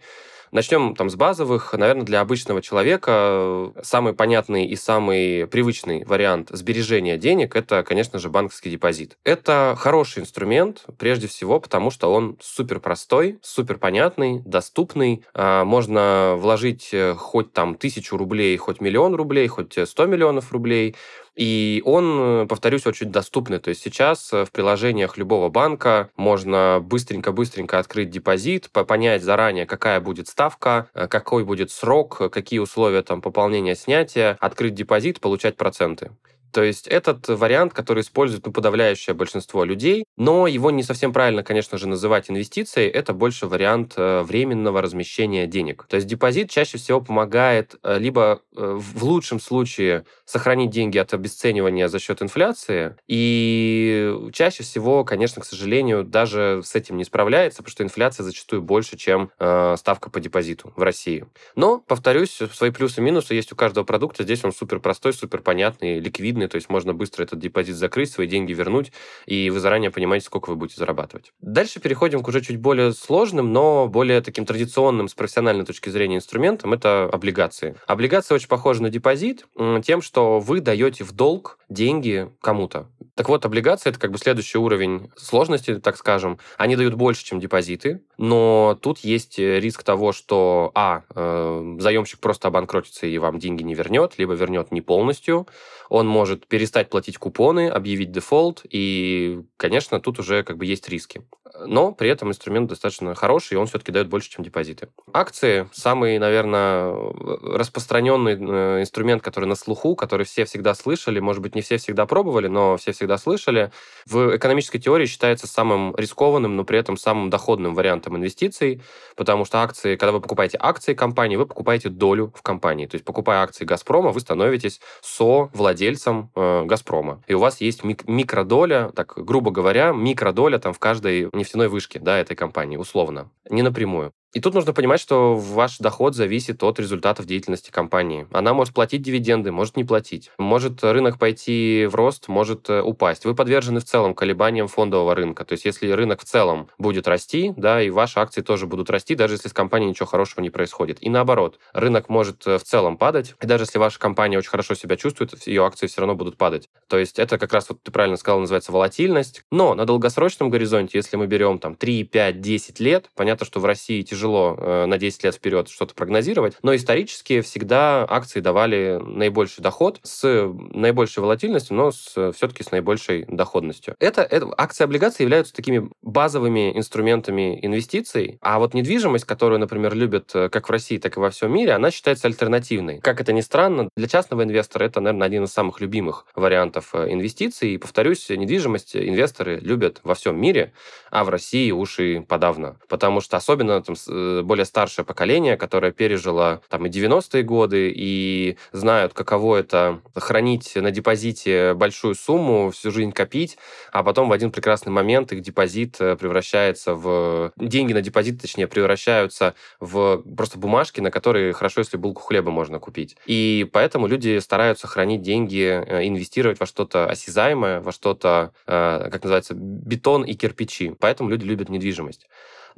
Начнем 0.51 0.95
там 0.95 1.09
с 1.09 1.15
базовых. 1.15 1.73
Наверное, 1.73 2.05
для 2.05 2.21
обычного 2.21 2.61
человека 2.61 3.11
э, 3.11 3.71
самый 3.83 4.13
понятный 4.13 4.65
и 4.65 4.75
самый 4.75 5.45
привычный 5.47 6.03
вариант 6.05 6.49
сбережения 6.51 7.17
денег– 7.17 7.55
это, 7.57 7.83
конечно 7.83 8.17
же, 8.17 8.29
банковский 8.29 8.71
депозит. 8.71 9.17
Это 9.23 9.75
хороший 9.77 10.23
инструмент, 10.23 10.85
прежде 10.97 11.27
всего, 11.27 11.59
потому 11.59 11.91
что 11.91 12.11
он 12.11 12.37
супер 12.41 12.79
простой, 12.79 13.37
супер 13.43 13.77
понятный, 13.77 14.41
доступный. 14.43 15.23
А, 15.33 15.65
можно 15.65 16.35
вложить 16.37 16.89
э, 16.93 17.13
хоть 17.15 17.53
там 17.53 17.75
тысячу 17.75 18.17
рублей, 18.17 18.57
хоть 18.57 18.81
миллион 18.81 19.15
рублей, 19.15 19.47
хоть 19.47 19.77
100 19.83 20.05
миллионов 20.07 20.51
рублей– 20.51 20.95
и 21.39 21.81
он, 21.85 22.49
повторюсь, 22.49 22.85
очень 22.85 23.13
доступный. 23.13 23.59
То 23.59 23.69
есть 23.69 23.81
сейчас 23.81 24.29
в 24.33 24.47
приложениях 24.51 25.17
любого 25.17 25.47
банка 25.47 26.09
можно 26.17 26.79
быстренько-быстренько 26.83 27.79
открыть 27.79 28.09
депозит, 28.09 28.69
понять 28.69 29.23
заранее, 29.23 29.65
какая 29.65 30.01
будет 30.01 30.27
ставка, 30.39 30.89
э, 30.93 31.07
какой 31.09 31.43
будет 31.43 31.69
срок, 31.69 32.31
какие 32.31 32.59
условия 32.59 33.01
там 33.01 33.21
пополнения, 33.21 33.75
снятия, 33.75 34.37
открыть 34.39 34.73
депозит, 34.73 35.19
получать 35.19 35.57
проценты. 35.57 36.11
То 36.51 36.63
есть 36.63 36.87
этот 36.87 37.27
вариант, 37.27 37.73
который 37.73 38.01
использует 38.01 38.45
ну, 38.45 38.51
подавляющее 38.51 39.13
большинство 39.13 39.63
людей, 39.63 40.05
но 40.17 40.47
его 40.47 40.71
не 40.71 40.83
совсем 40.83 41.13
правильно, 41.13 41.43
конечно 41.43 41.77
же, 41.77 41.87
называть 41.87 42.29
инвестицией, 42.29 42.89
это 42.89 43.13
больше 43.13 43.47
вариант 43.47 43.93
э, 43.97 44.21
временного 44.21 44.81
размещения 44.81 45.47
денег. 45.47 45.85
То 45.89 45.95
есть 45.95 46.07
депозит 46.07 46.49
чаще 46.49 46.77
всего 46.77 47.01
помогает 47.01 47.75
э, 47.83 47.99
либо 47.99 48.41
э, 48.55 48.77
в 48.79 49.03
лучшем 49.03 49.39
случае 49.39 50.05
сохранить 50.25 50.69
деньги 50.69 50.97
от 50.97 51.13
обесценивания 51.13 51.87
за 51.87 51.99
счет 51.99 52.21
инфляции, 52.21 52.95
и 53.07 54.29
чаще 54.33 54.63
всего, 54.63 55.03
конечно, 55.03 55.41
к 55.41 55.45
сожалению, 55.45 56.03
даже 56.03 56.61
с 56.63 56.75
этим 56.75 56.97
не 56.97 57.03
справляется, 57.03 57.59
потому 57.59 57.71
что 57.71 57.83
инфляция 57.83 58.23
зачастую 58.23 58.61
больше, 58.61 58.97
чем 58.97 59.31
ставка 59.37 60.09
по 60.09 60.19
депозиту 60.19 60.73
в 60.75 60.81
России. 60.81 61.25
Но, 61.55 61.79
повторюсь, 61.79 62.39
свои 62.53 62.71
плюсы 62.71 63.01
и 63.01 63.03
минусы 63.03 63.33
есть 63.33 63.51
у 63.51 63.55
каждого 63.55 63.83
продукта. 63.83 64.23
Здесь 64.23 64.43
он 64.43 64.51
супер 64.51 64.79
простой, 64.79 65.13
супер 65.13 65.41
понятный, 65.41 65.99
ликвидный, 65.99 66.38
ликвидный, 66.39 66.47
то 66.47 66.55
есть 66.55 66.69
можно 66.69 66.93
быстро 66.93 67.23
этот 67.23 67.39
депозит 67.39 67.75
закрыть, 67.75 68.11
свои 68.11 68.27
деньги 68.27 68.53
вернуть, 68.53 68.91
и 69.25 69.49
вы 69.49 69.59
заранее 69.59 69.91
понимаете, 69.91 70.25
сколько 70.25 70.49
вы 70.49 70.55
будете 70.55 70.79
зарабатывать. 70.79 71.31
Дальше 71.41 71.79
переходим 71.79 72.21
к 72.23 72.27
уже 72.27 72.41
чуть 72.41 72.57
более 72.57 72.93
сложным, 72.93 73.51
но 73.53 73.87
более 73.87 74.21
таким 74.21 74.45
традиционным 74.45 75.07
с 75.07 75.13
профессиональной 75.13 75.65
точки 75.65 75.89
зрения 75.89 76.17
инструментам, 76.17 76.73
это 76.73 77.09
облигации. 77.11 77.75
Облигации 77.87 78.33
очень 78.33 78.47
похожи 78.47 78.81
на 78.81 78.89
депозит 78.89 79.45
тем, 79.83 80.01
что 80.01 80.39
вы 80.39 80.61
даете 80.61 81.03
в 81.03 81.11
долг 81.11 81.59
деньги 81.69 82.29
кому-то. 82.41 82.87
Так 83.15 83.27
вот, 83.27 83.45
облигации 83.45 83.89
это 83.89 83.99
как 83.99 84.11
бы 84.11 84.17
следующий 84.17 84.57
уровень 84.57 85.11
сложности, 85.17 85.75
так 85.75 85.97
скажем. 85.97 86.39
Они 86.57 86.77
дают 86.77 86.93
больше, 86.93 87.25
чем 87.25 87.41
депозиты, 87.41 88.01
но 88.17 88.79
тут 88.81 88.99
есть 88.99 89.37
риск 89.37 89.83
того, 89.83 90.13
что, 90.13 90.71
а, 90.73 91.03
э, 91.13 91.75
заемщик 91.79 92.19
просто 92.21 92.47
обанкротится 92.47 93.07
и 93.07 93.17
вам 93.17 93.37
деньги 93.39 93.61
не 93.63 93.73
вернет, 93.73 94.13
либо 94.17 94.33
вернет 94.33 94.71
не 94.71 94.79
полностью. 94.79 95.47
Он 95.89 96.07
может 96.07 96.28
перестать 96.37 96.89
платить 96.89 97.17
купоны, 97.17 97.69
объявить 97.69 98.11
дефолт, 98.11 98.61
и, 98.69 99.41
конечно, 99.57 99.99
тут 99.99 100.19
уже 100.19 100.43
как 100.43 100.57
бы 100.57 100.65
есть 100.65 100.89
риски. 100.89 101.23
Но 101.65 101.91
при 101.91 102.09
этом 102.09 102.29
инструмент 102.29 102.69
достаточно 102.69 103.15
хороший, 103.15 103.53
и 103.53 103.57
он 103.57 103.67
все-таки 103.67 103.91
дает 103.91 104.07
больше, 104.07 104.29
чем 104.29 104.43
депозиты. 104.43 104.89
Акции– 105.13 105.69
самый, 105.73 106.17
наверное, 106.19 106.93
распространенный 107.41 108.37
э, 108.39 108.81
инструмент, 108.81 109.21
который 109.21 109.45
на 109.45 109.55
слуху, 109.55 109.95
который 109.95 110.25
все 110.25 110.45
всегда 110.45 110.73
слышали, 110.73 111.19
может 111.19 111.41
быть, 111.41 111.55
не 111.55 111.61
все 111.61 111.77
всегда 111.77 112.05
пробовали, 112.05 112.47
но 112.47 112.77
все 112.77 112.91
всегда 112.91 113.17
слышали. 113.17 113.71
В 114.05 114.37
экономической 114.37 114.79
теории 114.79 115.05
считается 115.05 115.47
самым 115.47 115.95
рискованным, 115.95 116.55
но 116.55 116.63
при 116.63 116.79
этом 116.79 116.97
самым 116.97 117.29
доходным 117.29 117.75
вариантом 117.75 118.17
инвестиций, 118.17 118.81
потому 119.15 119.45
что 119.45 119.61
акции, 119.61 119.95
когда 119.95 120.11
вы 120.11 120.21
покупаете 120.21 120.57
акции 120.61 120.93
компании, 120.93 121.35
вы 121.35 121.45
покупаете 121.45 121.89
долю 121.89 122.31
в 122.35 122.41
компании. 122.41 122.85
То 122.85 122.95
есть, 122.95 123.05
покупая 123.05 123.41
акции 123.41 123.65
«Газпрома», 123.65 124.11
вы 124.11 124.19
становитесь 124.19 124.79
со-владельцем 125.01 126.31
э, 126.35 126.65
«Газпрома». 126.65 127.21
И 127.27 127.33
у 127.33 127.39
вас 127.39 127.61
есть 127.61 127.83
мик- 127.83 128.07
микродоля, 128.07 128.91
так 128.95 129.13
грубо 129.17 129.51
говоря, 129.51 129.91
микродоля 129.91 130.59
там 130.59 130.73
в 130.73 130.79
каждой 130.79 131.29
нефтяной 131.49 131.67
вышке 131.67 131.99
да, 131.99 132.17
этой 132.19 132.35
компании, 132.35 132.77
условно. 132.77 133.31
Не 133.49 133.63
напрямую. 133.63 134.13
И 134.31 134.39
тут 134.41 134.53
нужно 134.53 134.73
понимать, 134.73 134.99
что 134.99 135.35
ваш 135.35 135.79
доход 135.79 136.15
зависит 136.15 136.61
от 136.61 136.79
результатов 136.79 137.25
деятельности 137.25 137.71
компании. 137.71 138.27
Она 138.31 138.53
может 138.53 138.75
платить 138.75 139.01
дивиденды, 139.01 139.51
может 139.51 139.75
не 139.75 139.83
платить. 139.83 140.29
Может 140.37 140.83
рынок 140.83 141.17
пойти 141.17 141.87
в 141.89 141.95
рост, 141.95 142.27
может 142.27 142.69
э, 142.69 142.81
упасть. 142.81 143.25
Вы 143.25 143.33
подвержены 143.33 143.79
в 143.79 143.85
целом 143.85 144.13
колебаниям 144.13 144.67
фондового 144.67 145.15
рынка. 145.15 145.45
То 145.45 145.53
есть 145.53 145.65
если 145.65 145.89
рынок 145.89 146.21
в 146.21 146.25
целом 146.25 146.69
будет 146.77 147.07
расти, 147.07 147.53
да, 147.57 147.81
и 147.81 147.89
ваши 147.89 148.19
акции 148.19 148.41
тоже 148.41 148.67
будут 148.67 148.91
расти, 148.91 149.15
даже 149.15 149.33
если 149.33 149.49
с 149.49 149.53
компанией 149.53 149.89
ничего 149.89 150.05
хорошего 150.05 150.41
не 150.41 150.51
происходит. 150.51 150.99
И 151.01 151.09
наоборот, 151.09 151.57
рынок 151.73 152.07
может 152.07 152.45
э, 152.45 152.59
в 152.59 152.63
целом 152.63 152.97
падать, 152.97 153.33
и 153.41 153.47
даже 153.47 153.63
если 153.63 153.79
ваша 153.79 153.97
компания 153.97 154.37
очень 154.37 154.51
хорошо 154.51 154.75
себя 154.75 154.95
чувствует, 154.95 155.47
ее 155.47 155.65
акции 155.65 155.87
все 155.87 156.01
равно 156.01 156.13
будут 156.13 156.37
падать. 156.37 156.69
То 156.87 156.99
есть 156.99 157.17
это 157.17 157.39
как 157.39 157.51
раз, 157.51 157.67
вот 157.69 157.81
ты 157.81 157.91
правильно 157.91 158.15
сказал, 158.17 158.39
называется 158.39 158.71
волатильность. 158.71 159.41
Но 159.51 159.73
на 159.73 159.85
долгосрочном 159.85 160.51
горизонте, 160.51 160.99
если 160.99 161.17
мы 161.17 161.25
берем 161.25 161.57
там 161.57 161.73
3, 161.73 162.03
5, 162.03 162.41
10 162.41 162.79
лет, 162.79 163.09
понятно, 163.15 163.43
что 163.43 163.59
в 163.59 163.65
России 163.65 164.03
тяжело 164.03 164.18
тяжело 164.19 164.55
э, 164.57 164.85
на 164.85 164.97
10 164.97 165.23
лет 165.23 165.35
вперед 165.35 165.69
что-то 165.69 165.95
прогнозировать, 165.95 166.57
но 166.61 166.75
исторически 166.75 167.39
всегда 167.39 168.05
акции 168.07 168.41
давали 168.41 168.99
наибольший 169.01 169.63
доход 169.63 169.99
с 170.03 170.51
наибольшей 170.73 171.23
волатильностью, 171.23 171.77
но 171.77 171.91
с, 171.91 172.33
все-таки 172.33 172.63
с 172.63 172.71
наибольшей 172.71 173.25
доходностью. 173.27 173.95
Это, 173.99 174.21
это 174.21 174.53
акции 174.57 174.83
облигации 174.83 175.23
являются 175.23 175.53
такими 175.53 175.89
базовыми 176.01 176.77
инструментами 176.77 177.59
инвестиций, 177.65 178.39
а 178.41 178.59
вот 178.59 178.73
недвижимость, 178.73 179.25
которую, 179.25 179.59
например, 179.59 179.95
любят 179.95 180.31
э, 180.33 180.49
как 180.49 180.67
в 180.67 180.71
России, 180.71 180.97
так 180.97 181.15
и 181.15 181.19
во 181.19 181.29
всем 181.29 181.53
мире, 181.53 181.71
она 181.71 181.89
считается 181.89 182.27
альтернативной. 182.27 182.99
Как 182.99 183.21
это 183.21 183.31
ни 183.31 183.41
странно, 183.41 183.89
для 183.95 184.07
частного 184.07 184.43
инвестора 184.43 184.83
это, 184.83 184.99
наверное, 184.99 185.27
один 185.27 185.45
из 185.45 185.51
самых 185.51 185.79
любимых 185.79 186.25
вариантов 186.35 186.89
э, 186.93 187.13
инвестиций. 187.13 187.75
И, 187.75 187.77
повторюсь, 187.77 188.29
недвижимость 188.29 188.95
инвесторы 188.95 189.59
любят 189.59 190.01
во 190.03 190.15
всем 190.15 190.39
мире, 190.39 190.73
а 191.09 191.23
в 191.23 191.29
России 191.29 191.71
уж 191.71 191.99
и 191.99 192.19
подавно. 192.19 192.77
Потому 192.89 193.21
что 193.21 193.37
особенно 193.37 193.81
там, 193.81 193.95
более 194.09 194.65
старшее 194.65 195.05
поколение, 195.05 195.57
которое 195.57 195.91
пережило 195.91 196.61
там 196.69 196.85
и 196.85 196.89
90-е 196.89 197.43
годы, 197.43 197.93
и 197.95 198.57
знают, 198.71 199.13
каково 199.13 199.57
это 199.57 200.01
хранить 200.15 200.75
на 200.75 200.91
депозите 200.91 201.73
большую 201.73 202.15
сумму, 202.15 202.71
всю 202.71 202.91
жизнь 202.91 203.11
копить, 203.11 203.57
а 203.91 204.03
потом 204.03 204.29
в 204.29 204.31
один 204.31 204.51
прекрасный 204.51 204.91
момент 204.91 205.31
их 205.31 205.41
депозит 205.41 205.97
э, 205.99 206.15
превращается 206.15 206.95
в... 206.95 207.51
Деньги 207.57 207.93
на 207.93 208.01
депозит, 208.01 208.41
точнее, 208.41 208.67
превращаются 208.67 209.55
в 209.79 210.23
просто 210.35 210.57
бумажки, 210.57 210.99
на 211.01 211.11
которые 211.11 211.53
хорошо, 211.53 211.81
если 211.81 211.97
булку 211.97 212.21
хлеба 212.21 212.51
можно 212.51 212.79
купить. 212.79 213.17
И 213.25 213.69
поэтому 213.71 214.07
люди 214.07 214.39
стараются 214.39 214.87
хранить 214.87 215.21
деньги, 215.21 215.83
э, 215.85 216.07
инвестировать 216.07 216.59
во 216.59 216.65
что-то 216.65 217.07
осязаемое, 217.09 217.81
во 217.81 217.91
что-то, 217.91 218.51
как 218.65 219.23
называется, 219.23 219.53
бетон 219.53 220.23
и 220.23 220.33
кирпичи. 220.33 220.95
Поэтому 220.99 221.29
люди 221.29 221.45
любят 221.45 221.69
недвижимость. 221.69 222.27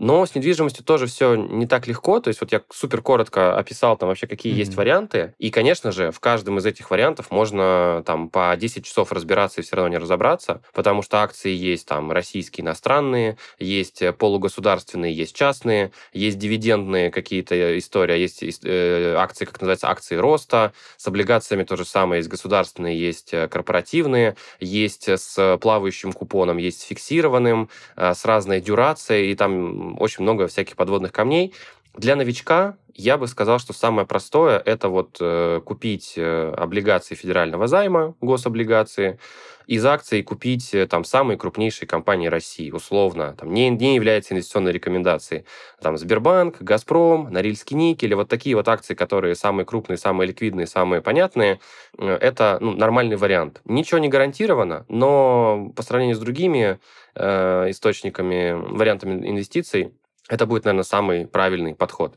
Но 0.02 0.26
с 0.26 0.34
недвижимостью 0.34 0.84
тоже 0.84 1.06
все 1.06 1.36
не 1.36 1.68
так 1.68 1.86
легко. 1.86 2.20
То 2.20 2.30
есть 2.30 2.42
вот 2.42 2.52
я 2.52 2.64
супер 2.72 3.04
коротко 3.04 3.56
описал 3.56 3.96
там 3.98 4.10
вообще, 4.10 4.26
какие 4.26 4.52
mm-hmm. 4.52 4.58
есть 4.58 4.74
варианты. 4.74 5.36
И, 5.38 5.52
конечно 5.52 5.92
же, 5.92 6.10
в 6.10 6.20
каждом 6.20 6.58
из 6.58 6.66
этих 6.66 6.90
вариантов 6.90 7.30
можно 7.30 8.02
там 8.04 8.28
по 8.28 8.52
10 8.58 8.84
часов 8.84 9.12
разбираться 9.12 9.62
и 9.62 9.64
все 9.64 9.76
равно 9.76 9.90
не 9.90 10.00
разобраться, 10.00 10.64
потому 10.74 11.04
что 11.04 11.22
акции 11.22 11.52
есть 11.52 11.88
там 11.88 12.12
российские, 12.12 12.66
иностранные, 12.66 13.38
есть 13.60 14.02
полугосударственные, 14.18 15.14
есть 15.14 15.36
частные, 15.36 15.92
есть 16.14 16.40
дивидендные 16.40 17.12
какие-то 17.12 17.78
истории, 17.78 18.14
а 18.14 18.18
есть 18.18 18.42
э, 18.64 19.14
акции, 19.16 19.46
как 19.46 19.62
называется, 19.62 19.88
акции 19.88 20.16
роста, 20.16 20.74
с 20.98 21.08
облигациями 21.08 21.64
то 21.64 21.76
же 21.76 21.86
самое, 21.86 22.22
есть 22.22 22.30
государственные, 22.30 23.00
есть 23.00 23.36
э, 23.36 23.48
корпоративные, 23.48 24.36
есть 24.60 25.08
с 25.08 25.60
плавающим 25.62 26.12
купоном, 26.12 26.58
есть 26.58 26.82
с 26.82 26.86
фиксированным, 26.86 27.70
э, 27.98 28.16
с 28.16 28.26
разной 28.26 28.62
дюрацией, 28.62 29.32
и 29.32 29.36
там 29.36 29.91
очень 30.00 30.24
много 30.24 30.48
всяких 30.48 30.76
подводных 30.76 31.12
камней. 31.12 31.54
Для 31.96 32.16
новичка 32.16 32.78
я 32.94 33.18
бы 33.18 33.28
сказал, 33.28 33.60
что 33.60 33.74
самое 33.74 34.08
простое– 34.08 34.62
это 34.66 34.90
вот 34.90 35.18
э, 35.20 35.62
купить 35.64 36.14
э, 36.18 36.54
облигации 36.58 37.16
федерального 37.16 37.68
займа, 37.68 38.16
гособлигации, 38.22 39.20
из 39.68 39.86
акций 39.86 40.22
купить 40.24 40.74
э, 40.74 40.86
там 40.88 41.04
самые 41.04 41.38
крупнейшие 41.38 41.88
компании 41.88 42.28
России, 42.28 42.72
условно, 42.72 43.36
там 43.38 43.54
не, 43.54 43.70
не 43.70 43.96
является 43.96 44.34
инвестиционной 44.34 44.72
рекомендацией. 44.72 45.46
Там 45.82 45.98
Сбербанк, 45.98 46.62
Газпром, 46.62 47.32
Норильский 47.32 47.78
никель, 47.78 48.16
вот 48.16 48.28
такие 48.28 48.56
вот 48.56 48.68
акции, 48.68 48.96
которые 48.96 49.36
самые 49.36 49.66
крупные, 49.66 49.98
самые 49.98 50.28
ликвидные, 50.28 50.68
самые 50.68 51.02
понятные, 51.02 51.60
э, 51.98 52.18
это 52.20 52.58
ну, 52.60 52.72
нормальный 52.72 53.16
вариант. 53.16 53.62
Ничего 53.66 54.00
не 54.00 54.10
гарантировано, 54.10 54.86
но 54.90 55.72
по 55.76 55.84
сравнению 55.84 56.16
с 56.16 56.20
другими 56.20 56.80
э, 57.16 57.70
источниками, 57.70 58.52
вариантами 58.52 59.28
инвестиций, 59.28 59.94
это 60.32 60.46
будет, 60.46 60.64
наверное, 60.64 60.86
самый 60.86 61.28
правильный 61.28 61.76
подход. 61.76 62.16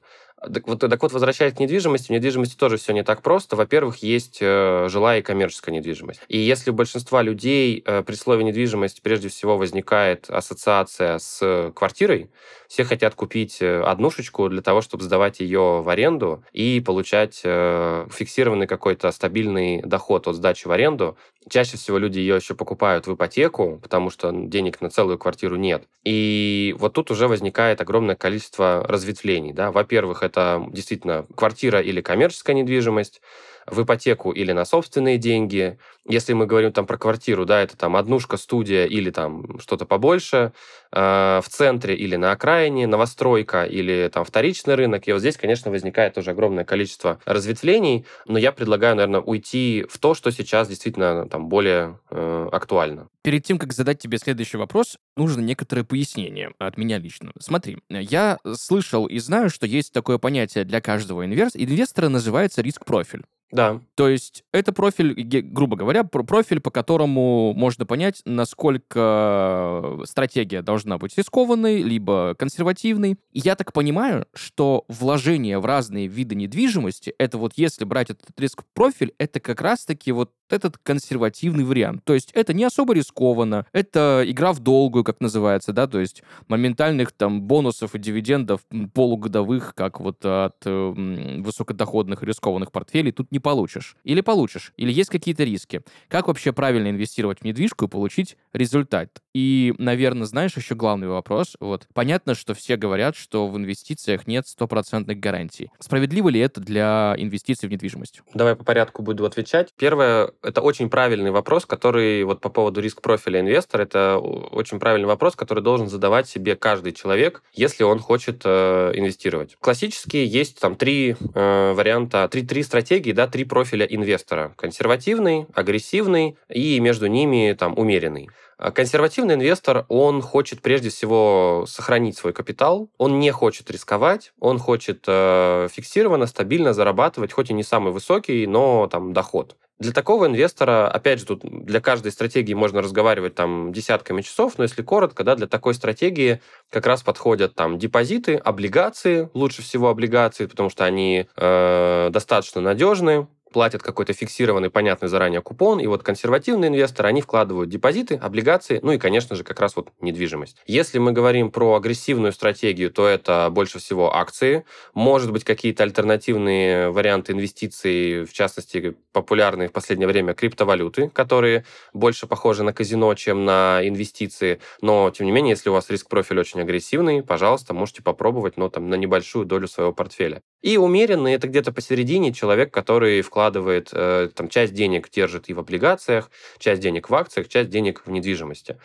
Так 0.52 0.68
вот, 0.68 0.78
так 0.78 1.02
вот, 1.02 1.12
возвращаясь 1.12 1.54
к 1.54 1.58
недвижимости, 1.58 2.08
в 2.08 2.10
недвижимости 2.10 2.54
тоже 2.54 2.76
все 2.76 2.92
не 2.92 3.02
так 3.02 3.22
просто. 3.22 3.56
Во-первых, 3.56 4.02
есть 4.02 4.38
э, 4.40 4.86
жилая 4.88 5.18
и 5.18 5.22
коммерческая 5.22 5.74
недвижимость. 5.74 6.20
И 6.28 6.38
если 6.38 6.70
у 6.70 6.74
большинства 6.74 7.22
людей 7.22 7.82
э, 7.84 8.02
при 8.02 8.14
слове 8.14 8.44
недвижимость 8.44 9.02
прежде 9.02 9.28
всего 9.28 9.56
возникает 9.56 10.26
ассоциация 10.28 11.18
с 11.18 11.72
квартирой, 11.74 12.30
все 12.68 12.84
хотят 12.84 13.14
купить 13.14 13.62
э, 13.62 13.80
однушечку 13.82 14.48
для 14.48 14.60
того, 14.60 14.80
чтобы 14.80 15.04
сдавать 15.04 15.40
ее 15.40 15.80
в 15.80 15.88
аренду 15.88 16.44
и 16.52 16.80
получать 16.80 17.40
э, 17.44 18.06
фиксированный 18.10 18.66
какой-то 18.66 19.10
стабильный 19.12 19.80
доход 19.82 20.28
от 20.28 20.36
сдачи 20.36 20.66
в 20.66 20.72
аренду. 20.72 21.16
Чаще 21.50 21.76
всего 21.76 21.98
люди 21.98 22.18
ее 22.18 22.36
еще 22.36 22.54
покупают 22.54 23.06
в 23.06 23.14
ипотеку, 23.14 23.78
потому 23.82 24.08
что 24.08 24.32
денег 24.32 24.80
на 24.80 24.88
целую 24.88 25.18
квартиру 25.18 25.56
нет. 25.56 25.84
И 26.04 26.74
вот 26.78 26.94
тут 26.94 27.10
уже 27.10 27.28
возникает 27.28 27.80
огромное 27.82 28.16
количество 28.16 28.82
разветвлений. 28.88 29.52
Да? 29.52 29.70
Во-первых, 29.70 30.22
это 30.22 30.64
действительно 30.70 31.26
квартира 31.36 31.80
или 31.80 32.00
коммерческая 32.00 32.56
недвижимость 32.56 33.20
в 33.66 33.82
ипотеку 33.82 34.32
или 34.32 34.52
на 34.52 34.64
собственные 34.64 35.18
деньги. 35.18 35.78
Если 36.06 36.32
мы 36.32 36.46
говорим 36.46 36.72
там 36.72 36.86
про 36.86 36.98
квартиру, 36.98 37.44
да, 37.44 37.62
это 37.62 37.76
там 37.76 37.96
однушка, 37.96 38.36
студия 38.36 38.84
или 38.84 39.10
там 39.10 39.58
что-то 39.58 39.86
побольше, 39.86 40.52
э, 40.92 41.40
в 41.42 41.48
центре 41.48 41.94
или 41.96 42.16
на 42.16 42.32
окраине, 42.32 42.86
новостройка 42.86 43.64
или 43.64 44.10
там 44.12 44.24
вторичный 44.24 44.74
рынок. 44.74 45.08
И 45.08 45.12
вот 45.12 45.20
здесь, 45.20 45.36
конечно, 45.36 45.70
возникает 45.70 46.14
тоже 46.14 46.30
огромное 46.30 46.64
количество 46.64 47.20
разветвлений, 47.24 48.06
но 48.26 48.38
я 48.38 48.52
предлагаю, 48.52 48.96
наверное, 48.96 49.20
уйти 49.20 49.86
в 49.88 49.98
то, 49.98 50.14
что 50.14 50.30
сейчас 50.30 50.68
действительно 50.68 51.28
там 51.28 51.48
более 51.48 51.98
э, 52.10 52.48
актуально. 52.52 53.08
Перед 53.22 53.44
тем, 53.44 53.58
как 53.58 53.72
задать 53.72 53.98
тебе 53.98 54.18
следующий 54.18 54.58
вопрос, 54.58 54.98
нужно 55.16 55.40
некоторое 55.40 55.84
пояснение 55.84 56.52
от 56.58 56.76
меня 56.76 56.98
лично. 56.98 57.32
Смотри, 57.38 57.78
я 57.88 58.38
слышал 58.54 59.06
и 59.06 59.18
знаю, 59.18 59.48
что 59.48 59.66
есть 59.66 59.92
такое 59.92 60.18
понятие 60.18 60.64
для 60.64 60.80
каждого 60.82 61.24
инвестора, 61.24 62.08
называется 62.08 62.60
риск-профиль. 62.60 63.24
Да. 63.54 63.80
То 63.94 64.08
есть 64.08 64.42
это 64.52 64.72
профиль, 64.72 65.12
грубо 65.42 65.76
говоря, 65.76 66.02
профиль, 66.02 66.58
по 66.58 66.72
которому 66.72 67.54
можно 67.54 67.86
понять, 67.86 68.20
насколько 68.24 70.00
стратегия 70.06 70.60
должна 70.60 70.98
быть 70.98 71.16
рискованной, 71.16 71.80
либо 71.80 72.34
консервативной. 72.36 73.16
Я 73.30 73.54
так 73.54 73.72
понимаю, 73.72 74.26
что 74.34 74.84
вложение 74.88 75.60
в 75.60 75.66
разные 75.66 76.08
виды 76.08 76.34
недвижимости, 76.34 77.14
это 77.16 77.38
вот 77.38 77.52
если 77.54 77.84
брать 77.84 78.10
этот 78.10 78.28
риск-профиль, 78.36 79.14
это 79.18 79.38
как 79.38 79.60
раз-таки 79.60 80.10
вот 80.10 80.32
этот 80.48 80.78
консервативный 80.78 81.64
вариант. 81.64 82.04
То 82.04 82.14
есть 82.14 82.30
это 82.32 82.52
не 82.52 82.64
особо 82.64 82.94
рискованно, 82.94 83.66
это 83.72 84.22
игра 84.26 84.52
в 84.52 84.60
долгую, 84.60 85.04
как 85.04 85.20
называется, 85.20 85.72
да, 85.72 85.86
то 85.86 86.00
есть 86.00 86.22
моментальных 86.48 87.12
там 87.12 87.42
бонусов 87.42 87.94
и 87.94 87.98
дивидендов 87.98 88.60
полугодовых, 88.92 89.74
как 89.74 90.00
вот 90.00 90.24
от 90.24 90.56
э, 90.64 91.40
высокодоходных 91.40 92.22
рискованных 92.22 92.72
портфелей, 92.72 93.12
тут 93.12 93.30
не 93.32 93.38
получишь. 93.38 93.96
Или 94.04 94.20
получишь, 94.20 94.72
или 94.76 94.92
есть 94.92 95.10
какие-то 95.10 95.44
риски. 95.44 95.82
Как 96.08 96.28
вообще 96.28 96.52
правильно 96.52 96.90
инвестировать 96.90 97.40
в 97.40 97.44
недвижку 97.44 97.86
и 97.86 97.88
получить 97.88 98.36
результат? 98.52 99.22
И, 99.34 99.74
наверное, 99.78 100.26
знаешь, 100.26 100.56
еще 100.56 100.74
главный 100.74 101.08
вопрос. 101.08 101.56
Вот 101.60 101.86
понятно, 101.92 102.34
что 102.34 102.54
все 102.54 102.76
говорят, 102.76 103.16
что 103.16 103.48
в 103.48 103.56
инвестициях 103.56 104.26
нет 104.26 104.46
стопроцентных 104.46 105.18
гарантий. 105.18 105.70
Справедливо 105.80 106.28
ли 106.28 106.40
это 106.40 106.60
для 106.60 107.14
инвестиций 107.18 107.68
в 107.68 107.72
недвижимость? 107.72 108.22
Давай 108.32 108.54
по 108.56 108.64
порядку 108.64 109.02
буду 109.02 109.24
отвечать. 109.24 109.72
Первое, 109.76 110.30
это 110.44 110.60
очень 110.60 110.88
правильный 110.88 111.30
вопрос, 111.30 111.66
который 111.66 112.22
вот 112.24 112.40
по 112.40 112.48
поводу 112.48 112.80
риск-профиля 112.80 113.40
инвестора, 113.40 113.82
это 113.82 114.18
очень 114.18 114.78
правильный 114.78 115.08
вопрос, 115.08 115.34
который 115.36 115.62
должен 115.62 115.88
задавать 115.88 116.28
себе 116.28 116.56
каждый 116.56 116.92
человек, 116.92 117.42
если 117.52 117.84
он 117.84 117.98
хочет 117.98 118.42
э, 118.44 118.92
инвестировать. 118.94 119.56
Классически 119.60 120.16
есть 120.16 120.60
там 120.60 120.76
три 120.76 121.16
э, 121.34 121.72
варианта, 121.72 122.28
три, 122.28 122.42
три 122.42 122.62
стратегии, 122.62 123.12
да, 123.12 123.26
три 123.26 123.44
профиля 123.44 123.86
инвестора. 123.86 124.54
Консервативный, 124.56 125.46
агрессивный 125.54 126.36
и 126.48 126.78
между 126.80 127.06
ними 127.06 127.56
там 127.58 127.78
умеренный. 127.78 128.28
А 128.56 128.70
консервативный 128.70 129.34
инвестор, 129.34 129.84
он 129.88 130.22
хочет 130.22 130.62
прежде 130.62 130.88
всего 130.88 131.64
сохранить 131.66 132.16
свой 132.16 132.32
капитал, 132.32 132.88
он 132.98 133.18
не 133.18 133.32
хочет 133.32 133.70
рисковать, 133.70 134.32
он 134.38 134.58
хочет 134.58 135.04
э, 135.06 135.68
фиксированно, 135.72 136.26
стабильно 136.26 136.72
зарабатывать, 136.72 137.32
хоть 137.32 137.50
и 137.50 137.54
не 137.54 137.64
самый 137.64 137.92
высокий, 137.92 138.46
но 138.46 138.86
там 138.86 139.12
доход. 139.12 139.56
Для 139.80 139.92
такого 139.92 140.26
инвестора, 140.26 140.88
опять 140.88 141.18
же, 141.18 141.26
тут 141.26 141.40
для 141.42 141.80
каждой 141.80 142.12
стратегии 142.12 142.54
можно 142.54 142.80
разговаривать 142.80 143.34
там 143.34 143.72
десятками 143.72 144.22
часов, 144.22 144.54
но 144.56 144.62
если 144.64 144.82
коротко, 144.82 145.24
да, 145.24 145.34
для 145.34 145.48
такой 145.48 145.74
стратегии 145.74 146.40
как 146.70 146.86
раз 146.86 147.02
подходят 147.02 147.56
там 147.56 147.76
депозиты, 147.76 148.36
облигации, 148.36 149.28
лучше 149.34 149.62
всего 149.62 149.88
облигации, 149.88 150.46
потому 150.46 150.70
что 150.70 150.84
они 150.84 151.26
э, 151.36 152.10
достаточно 152.12 152.60
надежны, 152.60 153.26
платят 153.54 153.84
какой-то 153.84 154.12
фиксированный, 154.12 154.68
понятный 154.68 155.08
заранее 155.08 155.40
купон, 155.40 155.78
и 155.78 155.86
вот 155.86 156.02
консервативные 156.02 156.70
инвесторы, 156.70 157.08
они 157.08 157.22
вкладывают 157.22 157.70
депозиты, 157.70 158.16
облигации, 158.16 158.80
ну 158.82 158.90
и, 158.90 158.98
конечно 158.98 159.36
же, 159.36 159.44
как 159.44 159.60
раз 159.60 159.76
вот 159.76 159.90
недвижимость. 160.00 160.56
Если 160.66 160.98
мы 160.98 161.12
говорим 161.12 161.52
про 161.52 161.76
агрессивную 161.76 162.32
стратегию, 162.32 162.90
то 162.90 163.06
это 163.06 163.48
больше 163.52 163.78
всего 163.78 164.12
акции, 164.12 164.64
может 164.92 165.30
быть, 165.30 165.44
какие-то 165.44 165.84
альтернативные 165.84 166.90
варианты 166.90 167.32
инвестиций, 167.32 168.24
в 168.24 168.32
частности, 168.32 168.96
популярные 169.12 169.68
в 169.68 169.72
последнее 169.72 170.08
время 170.08 170.34
криптовалюты, 170.34 171.08
которые 171.10 171.64
больше 171.92 172.26
похожи 172.26 172.64
на 172.64 172.72
казино, 172.72 173.14
чем 173.14 173.44
на 173.44 173.86
инвестиции, 173.86 174.60
но, 174.80 175.12
тем 175.12 175.26
не 175.26 175.32
менее, 175.32 175.50
если 175.50 175.70
у 175.70 175.74
вас 175.74 175.88
риск-профиль 175.90 176.40
очень 176.40 176.60
агрессивный, 176.60 177.22
пожалуйста, 177.22 177.72
можете 177.72 178.02
попробовать, 178.02 178.56
но 178.56 178.68
там 178.68 178.90
на 178.90 178.96
небольшую 178.96 179.46
долю 179.46 179.68
своего 179.68 179.92
портфеля. 179.92 180.42
И 180.64 180.78
умеренный 180.78 181.34
это 181.34 181.46
где-то 181.46 181.72
посередине 181.72 182.32
человек, 182.32 182.72
который 182.72 183.20
вкладывает 183.20 183.90
э, 183.92 184.30
там 184.34 184.48
часть 184.48 184.72
денег 184.72 185.10
держит 185.10 185.50
и 185.50 185.52
в 185.52 185.58
облигациях, 185.58 186.30
часть 186.58 186.80
денег 186.80 187.10
в 187.10 187.14
акциях, 187.14 187.48
часть 187.48 187.68
денег 187.68 188.00
в 188.06 188.10
недвижимости. 188.10 188.78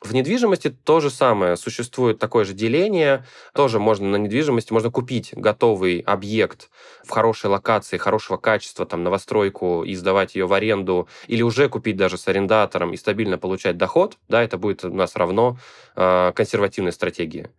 В 0.00 0.14
недвижимости 0.14 0.70
то 0.70 1.00
же 1.00 1.10
самое. 1.10 1.56
Существует 1.56 2.18
такое 2.18 2.46
же 2.46 2.54
деление. 2.54 3.26
Тоже 3.52 3.78
можно 3.78 4.08
на 4.08 4.16
недвижимости, 4.16 4.72
можно 4.72 4.90
купить 4.90 5.34
готовый 5.34 5.98
объект 5.98 6.70
в 7.04 7.10
хорошей 7.10 7.50
локации, 7.50 7.98
хорошего 7.98 8.38
качества, 8.38 8.86
там, 8.86 9.02
новостройку, 9.02 9.84
и 9.84 9.94
сдавать 9.94 10.36
ее 10.36 10.46
в 10.46 10.54
аренду, 10.54 11.06
или 11.26 11.42
уже 11.42 11.68
купить 11.68 11.98
даже 11.98 12.16
с 12.16 12.26
арендатором 12.28 12.94
и 12.94 12.96
стабильно 12.96 13.36
получать 13.36 13.76
доход. 13.76 14.16
Да, 14.28 14.42
это 14.42 14.56
будет 14.56 14.86
у 14.86 14.94
нас 14.94 15.14
равно 15.16 15.58
э, 15.96 16.32
консервативной 16.34 16.92
стратегии 16.92 17.50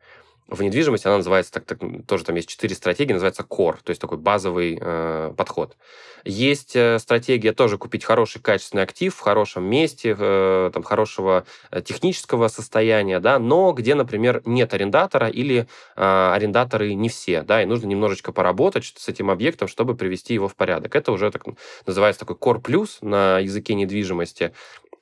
в 0.47 0.61
недвижимости 0.61 1.07
она 1.07 1.17
называется, 1.17 1.51
так, 1.51 1.65
так, 1.65 1.79
тоже 2.07 2.23
там 2.23 2.35
есть 2.35 2.47
четыре 2.47 2.73
стратегии, 2.73 3.13
называется 3.13 3.43
core, 3.43 3.77
то 3.83 3.89
есть 3.89 3.99
такой 3.99 4.17
базовый 4.17 4.77
э, 4.79 5.33
подход. 5.35 5.75
Есть 6.23 6.75
э, 6.75 6.99
стратегия 6.99 7.53
тоже 7.53 7.77
купить 7.77 8.05
хороший 8.05 8.41
качественный 8.41 8.83
актив 8.83 9.13
в 9.13 9.19
хорошем 9.19 9.65
месте, 9.65 10.15
э, 10.17 10.71
там, 10.73 10.83
хорошего 10.83 11.45
э, 11.71 11.81
технического 11.81 12.47
состояния, 12.47 13.19
да, 13.19 13.39
но 13.39 13.73
где, 13.73 13.95
например, 13.95 14.41
нет 14.45 14.73
арендатора 14.73 15.27
или 15.27 15.67
э, 15.95 16.31
арендаторы 16.33 16.93
не 16.93 17.09
все, 17.09 17.41
да, 17.43 17.61
и 17.61 17.65
нужно 17.65 17.87
немножечко 17.87 18.31
поработать 18.31 18.93
с 18.97 19.07
этим 19.09 19.29
объектом, 19.29 19.67
чтобы 19.67 19.95
привести 19.95 20.33
его 20.33 20.47
в 20.47 20.55
порядок. 20.55 20.95
Это 20.95 21.11
уже 21.11 21.29
так 21.29 21.43
называется 21.85 22.25
такой 22.25 22.37
core 22.37 22.61
плюс 22.61 22.99
на 23.01 23.39
языке 23.39 23.73
недвижимости, 23.73 24.53